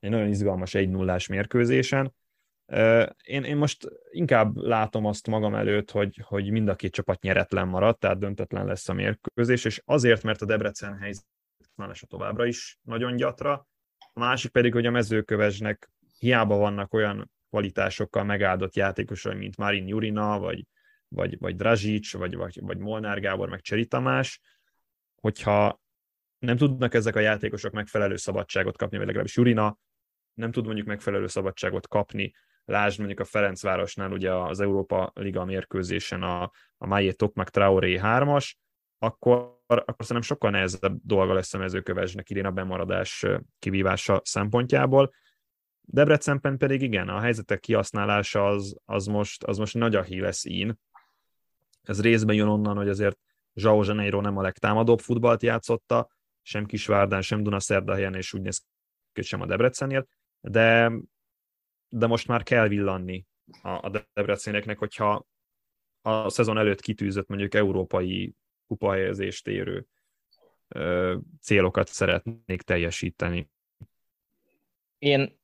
egy 0.00 0.10
nagyon 0.10 0.28
izgalmas 0.28 0.74
1 0.74 0.90
0 0.90 1.18
mérkőzésen. 1.28 2.14
Én, 3.22 3.44
én 3.44 3.56
most 3.56 3.88
inkább 4.10 4.56
látom 4.56 5.04
azt 5.04 5.26
magam 5.26 5.54
előtt, 5.54 5.90
hogy, 5.90 6.20
hogy 6.24 6.50
mind 6.50 6.68
a 6.68 6.74
két 6.74 6.92
csapat 6.92 7.22
nyeretlen 7.22 7.68
maradt, 7.68 8.00
tehát 8.00 8.18
döntetlen 8.18 8.66
lesz 8.66 8.88
a 8.88 8.92
mérkőzés, 8.92 9.64
és 9.64 9.82
azért, 9.84 10.22
mert 10.22 10.42
a 10.42 10.46
Debrecen 10.46 10.96
helyzet 10.98 11.26
a 11.76 12.06
továbbra 12.08 12.46
is 12.46 12.78
nagyon 12.82 13.16
gyatra, 13.16 13.68
a 14.12 14.18
másik 14.20 14.50
pedig, 14.50 14.72
hogy 14.72 14.86
a 14.86 14.90
mezőkövesnek 14.90 15.90
hiába 16.18 16.56
vannak 16.56 16.94
olyan 16.94 17.30
kvalitásokkal 17.50 18.24
megáldott 18.24 18.76
játékosai, 18.76 19.34
mint 19.34 19.56
Marin 19.56 19.86
Jurina, 19.86 20.38
vagy, 20.38 20.64
vagy, 21.08 21.38
vagy 21.38 21.56
Drazic, 21.56 22.12
vagy, 22.12 22.36
vagy, 22.36 22.60
vagy 22.60 22.78
Molnár 22.78 23.20
Gábor, 23.20 23.48
meg 23.48 23.60
Cseri 23.60 23.86
Tamás, 23.86 24.40
hogyha 25.20 25.80
nem 26.38 26.56
tudnak 26.56 26.94
ezek 26.94 27.16
a 27.16 27.20
játékosok 27.20 27.72
megfelelő 27.72 28.16
szabadságot 28.16 28.76
kapni, 28.76 28.96
vagy 28.96 29.06
legalábbis 29.06 29.36
Jurina 29.36 29.78
nem 30.34 30.50
tud 30.50 30.64
mondjuk 30.64 30.86
megfelelő 30.86 31.26
szabadságot 31.26 31.88
kapni, 31.88 32.32
lásd 32.64 32.98
mondjuk 32.98 33.20
a 33.20 33.24
Ferencvárosnál 33.24 34.12
ugye 34.12 34.32
az 34.34 34.60
Európa 34.60 35.12
Liga 35.14 35.44
mérkőzésen 35.44 36.22
a, 36.22 36.42
a 36.76 36.86
Maillé 36.86 37.12
Tokmak 37.12 37.50
Traoré 37.50 38.00
3-as, 38.02 38.52
akkor, 38.98 39.60
akkor 39.66 39.94
szerintem 39.98 40.22
sokkal 40.22 40.50
nehezebb 40.50 40.98
dolga 41.04 41.32
lesz 41.32 41.54
a 41.54 41.58
mezőkövesnek 41.58 42.30
idén 42.30 42.44
a 42.44 42.50
bemaradás 42.50 43.26
kivívása 43.58 44.20
szempontjából. 44.24 45.12
Debrecenben 45.80 46.56
pedig 46.56 46.82
igen, 46.82 47.08
a 47.08 47.20
helyzetek 47.20 47.60
kihasználása 47.60 48.46
az, 48.46 48.76
az, 48.84 49.06
most, 49.06 49.44
az 49.44 49.58
most 49.58 49.74
nagy 49.74 49.94
a 49.94 50.02
híles 50.02 50.44
ín. 50.44 50.78
Ez 51.82 52.02
részben 52.02 52.36
jön 52.36 52.48
onnan, 52.48 52.76
hogy 52.76 52.88
azért 52.88 53.18
Zsao 53.54 53.82
Zseneiro 53.82 54.20
nem 54.20 54.36
a 54.36 54.42
legtámadóbb 54.42 54.98
futballt 55.00 55.42
játszotta, 55.42 56.08
sem 56.48 56.66
Kisvárdán, 56.66 57.22
sem 57.22 57.42
Dunaszerdahelyen, 57.42 58.14
és 58.14 58.32
úgy 58.32 58.40
néz 58.40 58.64
ki, 59.12 59.22
sem 59.22 59.40
a 59.40 59.46
Debrecennél, 59.46 60.06
de, 60.40 60.92
de 61.88 62.06
most 62.06 62.26
már 62.26 62.42
kell 62.42 62.68
villanni 62.68 63.26
a, 63.62 63.68
a 63.68 64.06
Debreceneknek, 64.12 64.78
hogyha 64.78 65.26
a 66.02 66.28
szezon 66.28 66.58
előtt 66.58 66.80
kitűzött 66.80 67.28
mondjuk 67.28 67.54
európai 67.54 68.34
kupahelyezést 68.66 69.46
érő 69.46 69.86
ö, 70.68 71.16
célokat 71.40 71.88
szeretnék 71.88 72.62
teljesíteni. 72.62 73.50
Én 74.98 75.38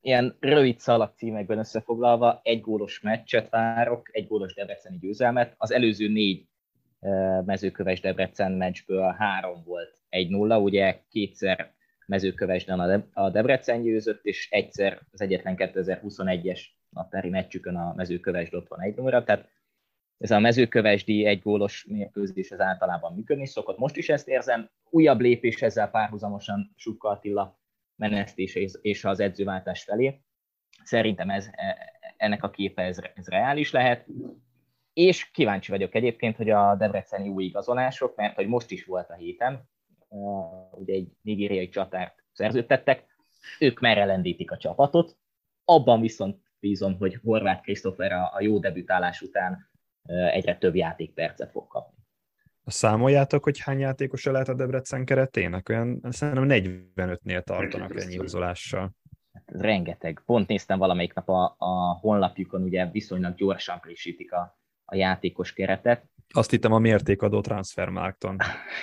ilyen 0.00 0.36
rövid 0.40 0.78
szalagcímekben 0.78 1.58
összefoglalva 1.58 2.40
egy 2.42 2.60
gólos 2.60 3.00
meccset 3.00 3.48
várok, 3.50 4.08
egy 4.12 4.26
gólos 4.26 4.54
debreceni 4.54 4.98
győzelmet. 4.98 5.54
Az 5.56 5.70
előző 5.70 6.08
négy 6.08 6.48
mezőköves 7.44 8.00
Debrecen 8.00 8.52
meccsből 8.52 9.14
három 9.18 9.62
volt 9.64 10.00
1-0, 10.10 10.62
ugye 10.62 11.00
kétszer 11.10 11.74
mezőkövesden 12.06 13.08
a 13.12 13.30
Debrecen 13.30 13.82
győzött, 13.82 14.24
és 14.24 14.48
egyszer 14.50 15.00
az 15.12 15.20
egyetlen 15.20 15.54
2021-es 15.58 16.60
naptári 16.90 17.28
meccsükön 17.28 17.76
a 17.76 17.92
mezőkövesd 17.96 18.54
ott 18.54 18.68
van 18.68 18.80
1 18.80 18.94
0 18.94 19.24
tehát 19.24 19.48
ez 20.18 20.30
a 20.30 20.38
mezőkövesdi 20.38 21.24
egy 21.24 21.40
gólos 21.40 21.86
mérkőzés 21.88 22.50
az 22.50 22.60
általában 22.60 23.14
működni 23.14 23.46
szokott. 23.46 23.78
Most 23.78 23.96
is 23.96 24.08
ezt 24.08 24.28
érzem. 24.28 24.70
Újabb 24.90 25.20
lépés 25.20 25.62
ezzel 25.62 25.90
párhuzamosan 25.90 26.72
Sukka 26.76 27.08
Attila 27.08 27.58
menesztése 27.96 28.60
és 28.80 29.04
az 29.04 29.20
edzőváltás 29.20 29.84
felé. 29.84 30.20
Szerintem 30.82 31.30
ez, 31.30 31.48
e, 31.52 31.76
ennek 32.16 32.42
a 32.42 32.50
képe 32.50 32.82
ez, 32.82 32.98
ez 33.14 33.28
reális 33.28 33.70
lehet. 33.70 34.06
És 34.96 35.30
kíváncsi 35.30 35.70
vagyok 35.70 35.94
egyébként, 35.94 36.36
hogy 36.36 36.50
a 36.50 36.74
debreceni 36.74 37.28
új 37.28 37.44
igazolások, 37.44 38.16
mert 38.16 38.34
hogy 38.34 38.46
most 38.46 38.70
is 38.70 38.84
volt 38.84 39.10
a 39.10 39.14
héten, 39.14 39.68
ugye 40.70 40.94
egy 40.94 41.08
nigériai 41.22 41.68
csatárt 41.68 42.24
szerződtettek, 42.32 43.04
ők 43.58 43.80
merre 43.80 44.04
lendítik 44.04 44.50
a 44.50 44.56
csapatot. 44.56 45.16
Abban 45.64 46.00
viszont 46.00 46.40
bízom, 46.60 46.96
hogy 46.98 47.18
Horváth 47.22 47.62
Krisztófer 47.62 48.12
a, 48.12 48.30
a 48.34 48.40
jó 48.40 48.58
debütálás 48.58 49.20
után 49.20 49.68
egyre 50.32 50.56
több 50.56 50.74
játékpercet 50.74 51.50
fog 51.50 51.66
kapni. 51.66 52.04
Számoljátok, 52.64 53.44
hogy 53.44 53.60
hány 53.60 53.78
játékosa 53.78 54.30
lehet 54.30 54.48
a 54.48 54.54
Debrecen 54.54 55.04
keretének? 55.04 55.68
Olyan, 55.68 56.00
szerintem 56.10 56.46
45-nél 56.48 57.42
tartanak 57.42 58.00
ennyi 58.00 58.16
húzolással. 58.16 58.90
Hát, 59.32 59.44
rengeteg. 59.46 60.22
Pont 60.26 60.48
néztem 60.48 60.78
valamelyik 60.78 61.14
nap 61.14 61.28
a, 61.28 61.54
a 61.58 61.98
honlapjukon, 62.00 62.62
ugye 62.62 62.90
viszonylag 62.90 63.34
gyorsan 63.34 63.80
frissítik 63.80 64.32
a, 64.32 64.64
a 64.86 64.94
játékos 64.94 65.52
keretet. 65.52 66.04
Azt 66.28 66.50
hittem 66.50 66.72
a 66.72 66.78
mértékadó 66.78 67.40
transfermárkton. 67.40 68.36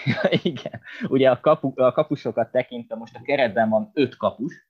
Igen. 0.44 0.82
Ugye 1.08 1.30
a, 1.30 1.40
kapu, 1.40 1.72
a 1.76 1.92
kapusokat 1.92 2.52
tekintve 2.52 2.96
most 2.96 3.16
a 3.16 3.22
keretben 3.22 3.70
van 3.70 3.92
öt 3.94 4.16
kapus. 4.16 4.68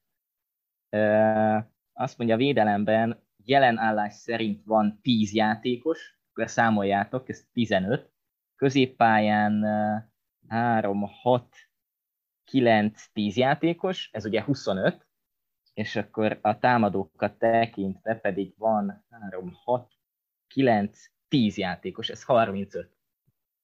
Azt 1.94 2.18
mondja, 2.18 2.36
a 2.36 2.40
védelemben 2.40 3.24
jelen 3.46 3.78
állás 3.78 4.14
szerint 4.14 4.64
van 4.66 5.00
10 5.02 5.34
játékos, 5.34 6.20
akkor 6.30 6.50
számoljátok, 6.50 7.30
ez 7.30 7.46
15 7.54 8.12
középpályán 8.56 9.66
3, 10.48 11.02
6, 11.22 11.56
9, 12.44 13.06
10 13.14 13.38
játékos, 13.38 14.10
ez 14.12 14.26
ugye 14.26 14.44
25, 14.44 15.08
és 15.74 15.96
akkor 15.96 16.40
a 16.42 16.60
támadókat 16.60 17.38
tekintve 17.38 18.16
pedig 18.16 18.54
van 18.58 19.06
3, 19.10 19.52
6, 19.64 19.92
9, 20.48 21.00
10 21.34 21.58
játékos, 21.58 22.10
ez 22.10 22.24
35. 22.24 22.90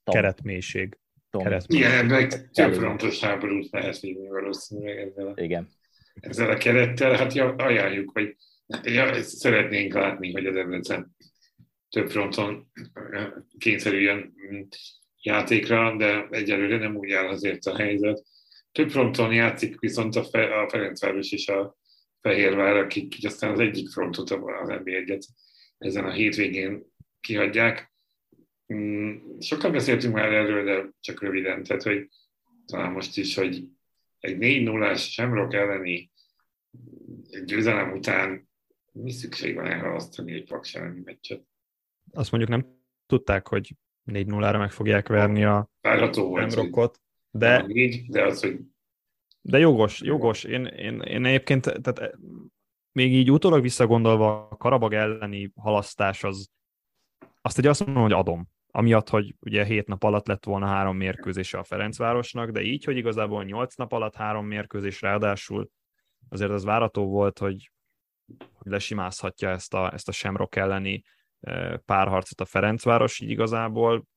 Tom. 0.03 0.15
Keretmélység. 0.15 0.97
Tom. 1.29 1.43
Keretmélység. 1.43 1.89
Igen, 1.89 2.05
meg 2.05 2.51
több 2.51 2.73
frontos 2.73 3.19
háborút 3.19 3.71
lehet 3.71 3.99
vinni 3.99 4.27
valószínűleg 4.27 4.97
ezzel 4.97 5.27
a, 5.27 5.41
Igen. 5.41 5.69
ezzel 6.13 6.49
a 6.49 6.57
kerettel. 6.57 7.15
Hát 7.15 7.35
ajánljuk, 7.57 8.11
hogy 8.11 8.35
ja, 8.83 9.23
szeretnénk 9.23 9.93
látni, 9.93 10.31
hogy 10.31 10.45
az 10.45 10.53
Debrecen 10.53 11.15
több 11.89 12.09
fronton 12.09 12.71
kényszerüljön 13.57 14.33
játékra, 15.21 15.95
de 15.95 16.27
egyelőre 16.29 16.77
nem 16.77 16.95
úgy 16.95 17.11
áll 17.11 17.27
azért 17.27 17.65
a 17.65 17.77
helyzet. 17.77 18.23
Több 18.71 18.89
fronton 18.89 19.33
játszik 19.33 19.79
viszont 19.79 20.15
a, 20.15 20.23
Fe, 20.23 20.59
a 20.61 20.69
Ferencváros 20.69 21.31
és 21.31 21.47
a 21.47 21.77
Fehérvár, 22.21 22.75
akik 22.75 23.15
aztán 23.21 23.51
az 23.51 23.59
egyik 23.59 23.89
frontot, 23.89 24.31
az 24.31 24.67
nb 24.67 24.87
1 24.87 25.17
ezen 25.77 26.05
a 26.05 26.11
hétvégén 26.11 26.87
kihagyják. 27.19 27.93
Mm, 28.73 29.17
sokat 29.39 29.71
beszéltünk 29.71 30.13
már 30.13 30.33
erről, 30.33 30.63
de 30.63 30.89
csak 30.99 31.21
röviden, 31.21 31.63
tehát 31.63 31.83
hogy 31.83 32.07
talán 32.65 32.91
most 32.91 33.17
is, 33.17 33.35
hogy 33.35 33.63
egy 34.19 34.37
4 34.37 34.63
0 34.63 34.95
Semrock 34.95 35.53
elleni 35.53 36.11
győzelem 37.45 37.91
után 37.91 38.49
mi 38.91 39.11
szükség 39.11 39.55
van 39.55 39.65
elhalasztani 39.65 40.33
egy 40.33 40.45
Paks 40.45 40.75
elleni 40.75 41.01
meccset? 41.05 41.43
Azt 42.11 42.31
mondjuk 42.31 42.51
nem 42.51 42.77
tudták, 43.05 43.47
hogy 43.47 43.75
4-0-ra 44.11 44.57
meg 44.57 44.71
fogják 44.71 45.07
verni 45.07 45.43
a 45.43 45.69
Semrockot, 45.81 47.01
de, 47.31 47.65
de 48.07 48.23
az, 48.23 48.41
hogy 48.41 48.59
de 49.41 49.57
jogos, 49.57 50.01
jogos. 50.01 50.43
Én, 50.43 50.65
én, 50.65 50.99
én 50.99 51.25
egyébként, 51.25 51.61
tehát 51.61 51.99
eh, 51.99 52.09
még 52.91 53.13
így 53.13 53.31
utólag 53.31 53.61
visszagondolva 53.61 54.47
a 54.47 54.57
Karabag 54.57 54.93
elleni 54.93 55.51
halasztás 55.55 56.23
az, 56.23 56.49
azt 57.49 57.57
egy 57.57 57.67
azt 57.67 57.85
mondom, 57.85 58.03
hogy 58.03 58.13
adom. 58.13 58.47
Amiatt, 58.71 59.09
hogy 59.09 59.35
ugye 59.39 59.65
hét 59.65 59.87
nap 59.87 60.03
alatt 60.03 60.27
lett 60.27 60.45
volna 60.45 60.65
három 60.65 60.97
mérkőzése 60.97 61.57
a 61.57 61.63
Ferencvárosnak, 61.63 62.49
de 62.49 62.61
így, 62.61 62.83
hogy 62.83 62.97
igazából 62.97 63.43
nyolc 63.43 63.75
nap 63.75 63.91
alatt 63.91 64.15
három 64.15 64.45
mérkőzés 64.45 65.01
ráadásul 65.01 65.69
azért 66.29 66.51
az 66.51 66.63
várató 66.63 67.07
volt, 67.07 67.39
hogy, 67.39 67.71
hogy 68.53 68.71
lesimázhatja 68.71 69.49
ezt 69.49 69.73
a, 69.73 69.93
ezt 69.93 70.07
a 70.07 70.11
Semrok 70.11 70.55
elleni 70.55 71.03
párharcot 71.85 72.41
a 72.41 72.45
Ferencváros, 72.45 73.19
így 73.19 73.29
igazából 73.29 74.07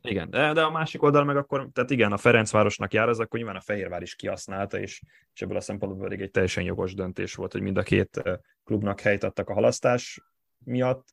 igen, 0.00 0.30
de, 0.30 0.52
de 0.52 0.62
a 0.62 0.70
másik 0.70 1.02
oldal 1.02 1.24
meg 1.24 1.36
akkor, 1.36 1.68
tehát 1.72 1.90
igen, 1.90 2.12
a 2.12 2.16
Ferencvárosnak 2.16 2.92
jár 2.92 3.08
ez, 3.08 3.18
akkor 3.18 3.38
nyilván 3.38 3.56
a 3.56 3.60
Fehérvár 3.60 4.02
is 4.02 4.14
kihasználta, 4.14 4.78
és, 4.78 5.02
és 5.34 5.42
ebből 5.42 5.56
a 5.56 5.60
szempontból 5.60 6.02
pedig 6.02 6.20
egy 6.20 6.30
teljesen 6.30 6.64
jogos 6.64 6.94
döntés 6.94 7.34
volt, 7.34 7.52
hogy 7.52 7.62
mind 7.62 7.76
a 7.76 7.82
két 7.82 8.22
klubnak 8.64 9.00
helyt 9.00 9.24
adtak 9.24 9.48
a 9.48 9.54
halasztás 9.54 10.20
miatt. 10.64 11.08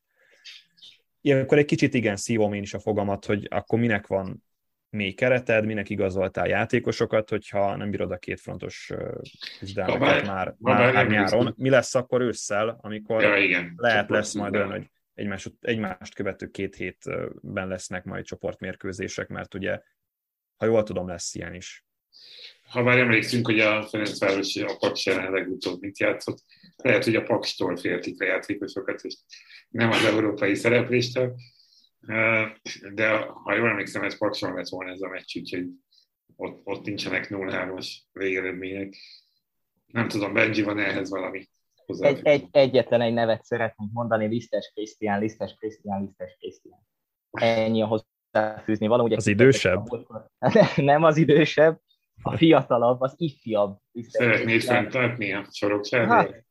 Ilyenkor 1.20 1.58
egy 1.58 1.64
kicsit 1.64 1.94
igen 1.94 2.16
szívom 2.16 2.52
én 2.52 2.62
is 2.62 2.74
a 2.74 2.78
fogamat, 2.78 3.24
hogy 3.24 3.46
akkor 3.50 3.78
minek 3.78 4.06
van 4.06 4.44
még 4.90 5.16
kereted, 5.16 5.64
minek 5.64 5.90
igazoltál 5.90 6.48
játékosokat, 6.48 7.30
hogyha 7.30 7.76
nem 7.76 7.90
bírod 7.90 8.10
a 8.10 8.16
két 8.16 8.40
frontos 8.40 8.92
küzdelmeket 9.58 10.26
már, 10.26 10.54
már, 10.58 10.92
már 10.92 11.08
nyáron. 11.08 11.54
Mi 11.56 11.68
lesz 11.68 11.94
akkor 11.94 12.20
ősszel, 12.20 12.78
amikor 12.80 13.22
ja, 13.22 13.36
igen. 13.36 13.72
lehet 13.76 14.10
lesz 14.10 14.34
majd 14.34 14.54
olyan, 14.54 14.70
hogy 14.70 14.90
egymás, 15.14 15.48
egymást 15.60 16.14
követő 16.14 16.50
két 16.50 16.74
hétben 16.74 17.68
lesznek 17.68 18.04
majd 18.04 18.24
csoportmérkőzések, 18.24 19.28
mert 19.28 19.54
ugye, 19.54 19.80
ha 20.56 20.66
jól 20.66 20.82
tudom, 20.82 21.08
lesz 21.08 21.34
ilyen 21.34 21.54
is. 21.54 21.84
Ha 22.70 22.82
már 22.82 22.98
emlékszünk, 22.98 23.46
hogy 23.46 23.60
a 23.60 23.82
Ferencvárosi 23.82 24.62
a 24.62 24.76
Paks 24.78 25.06
ellen 25.06 25.32
legutóbb 25.32 25.80
mit 25.80 25.98
játszott, 25.98 26.38
lehet, 26.76 27.04
hogy 27.04 27.14
a 27.14 27.22
Pakstól 27.22 27.76
féltik 27.76 28.22
a 28.22 28.24
játékosokat, 28.24 29.00
és 29.00 29.16
nem 29.68 29.90
az 29.90 30.04
európai 30.04 30.54
szerepléstől, 30.54 31.34
de 32.94 33.16
ha 33.16 33.54
jól 33.54 33.68
emlékszem, 33.68 34.02
ez 34.02 34.18
Pakson 34.18 34.54
lett 34.54 34.68
volna 34.68 34.90
ez 34.90 35.00
a 35.00 35.08
meccs, 35.08 35.36
úgyhogy 35.36 35.66
ott, 36.36 36.60
ott 36.64 36.84
nincsenek 36.84 37.26
0-3-as 37.30 37.88
végeredmények. 38.12 38.94
Nem 39.86 40.08
tudom, 40.08 40.32
Benji, 40.32 40.62
van 40.62 40.78
ehhez 40.78 41.10
valami? 41.10 41.48
egy, 41.98 42.20
egy, 42.22 42.48
egyetlen 42.50 43.00
egy 43.00 43.12
nevet 43.12 43.44
szeretnénk 43.44 43.92
mondani, 43.92 44.26
Lisztes 44.26 44.70
Krisztián, 44.74 45.20
Lisztes 45.20 45.56
Krisztián, 45.58 46.00
Lisztes 46.02 46.36
Krisztián. 46.38 46.80
Ennyi 47.30 47.82
a 47.82 47.86
hozzáfűzni 47.86 48.86
való. 48.86 49.04
Ugye 49.04 49.16
az 49.16 49.26
idősebb? 49.26 49.86
Nem 50.76 51.04
az 51.04 51.16
idősebb, 51.16 51.80
a 52.22 52.36
fiatalabb, 52.36 53.00
az 53.00 53.14
ifjabb. 53.16 53.78
Szeretnéd 54.00 54.62
fenntartni 54.62 55.32
a 55.32 55.44
sorokságot? 55.50 56.08
Hát, 56.08 56.44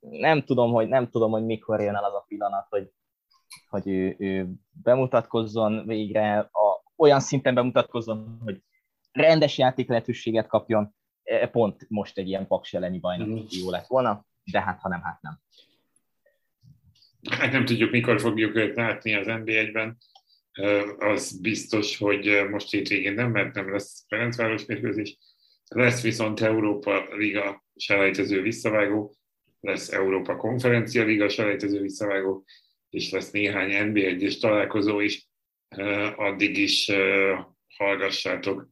nem 0.00 0.42
tudom, 0.42 0.72
hogy, 0.72 0.88
nem 0.88 1.08
tudom, 1.08 1.30
hogy 1.30 1.44
mikor 1.44 1.80
jön 1.80 1.94
el 1.94 2.04
az 2.04 2.14
a 2.14 2.24
pillanat, 2.28 2.66
hogy, 2.68 2.90
hogy 3.68 3.88
ő, 3.88 4.14
ő 4.18 4.48
bemutatkozzon 4.82 5.86
végre, 5.86 6.38
a, 6.38 6.82
olyan 6.96 7.20
szinten 7.20 7.54
bemutatkozzon, 7.54 8.40
hogy 8.44 8.62
rendes 9.12 9.58
játék 9.58 9.88
lehetőséget 9.88 10.46
kapjon, 10.46 10.94
E, 11.24 11.48
pont 11.48 11.86
most 11.88 12.18
egy 12.18 12.28
ilyen 12.28 12.46
paks 12.46 12.74
elleni 12.74 12.98
bajnok 12.98 13.28
mm. 13.28 13.44
jó 13.48 13.70
lett 13.70 13.86
volna, 13.86 14.26
de 14.44 14.60
hát 14.60 14.80
ha 14.80 14.88
nem, 14.88 15.02
hát 15.02 15.22
nem. 15.22 15.38
Hát 17.30 17.52
nem 17.52 17.64
tudjuk, 17.64 17.90
mikor 17.90 18.20
fogjuk 18.20 18.54
őt 18.54 18.76
látni 18.76 19.14
az 19.14 19.26
NB1-ben. 19.28 19.96
Az 20.98 21.40
biztos, 21.40 21.98
hogy 21.98 22.46
most 22.50 22.70
hétvégén 22.70 23.14
nem, 23.14 23.30
mert 23.30 23.54
nem 23.54 23.72
lesz 23.72 24.04
Ferencváros 24.08 24.64
mérkőzés. 24.64 25.18
Lesz 25.68 26.02
viszont 26.02 26.40
Európa 26.40 27.14
Liga 27.16 27.64
selejtező 27.76 28.42
visszavágó, 28.42 29.16
lesz 29.60 29.92
Európa 29.92 30.36
Konferencia 30.36 31.04
Liga 31.04 31.28
selejtező 31.28 31.80
visszavágó, 31.80 32.44
és 32.90 33.10
lesz 33.10 33.30
néhány 33.30 33.92
NB1-es 33.92 34.40
találkozó 34.40 35.00
is. 35.00 35.28
Addig 36.16 36.58
is 36.58 36.90
hallgassátok 37.76 38.68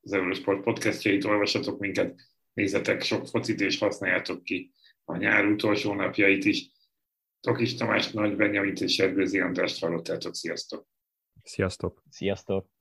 az 0.00 0.12
Eurosport 0.12 0.62
podcastjait, 0.62 1.24
olvassatok 1.24 1.78
minket, 1.78 2.14
nézzetek 2.52 3.02
sok 3.02 3.26
focit, 3.26 3.60
és 3.60 3.78
használjátok 3.78 4.44
ki 4.44 4.72
a 5.04 5.16
nyár 5.16 5.46
utolsó 5.46 5.94
napjait 5.94 6.44
is. 6.44 6.70
Tokis 7.40 7.74
Tamás, 7.74 8.10
Nagy 8.10 8.36
Benyamit 8.36 8.80
és 8.80 8.98
Erdőzi 8.98 9.40
Andrást 9.40 9.80
hallottátok. 9.80 10.34
Sziasztok! 10.34 10.92
Sziasztok! 11.44 12.02
Sziasztok! 12.10 12.73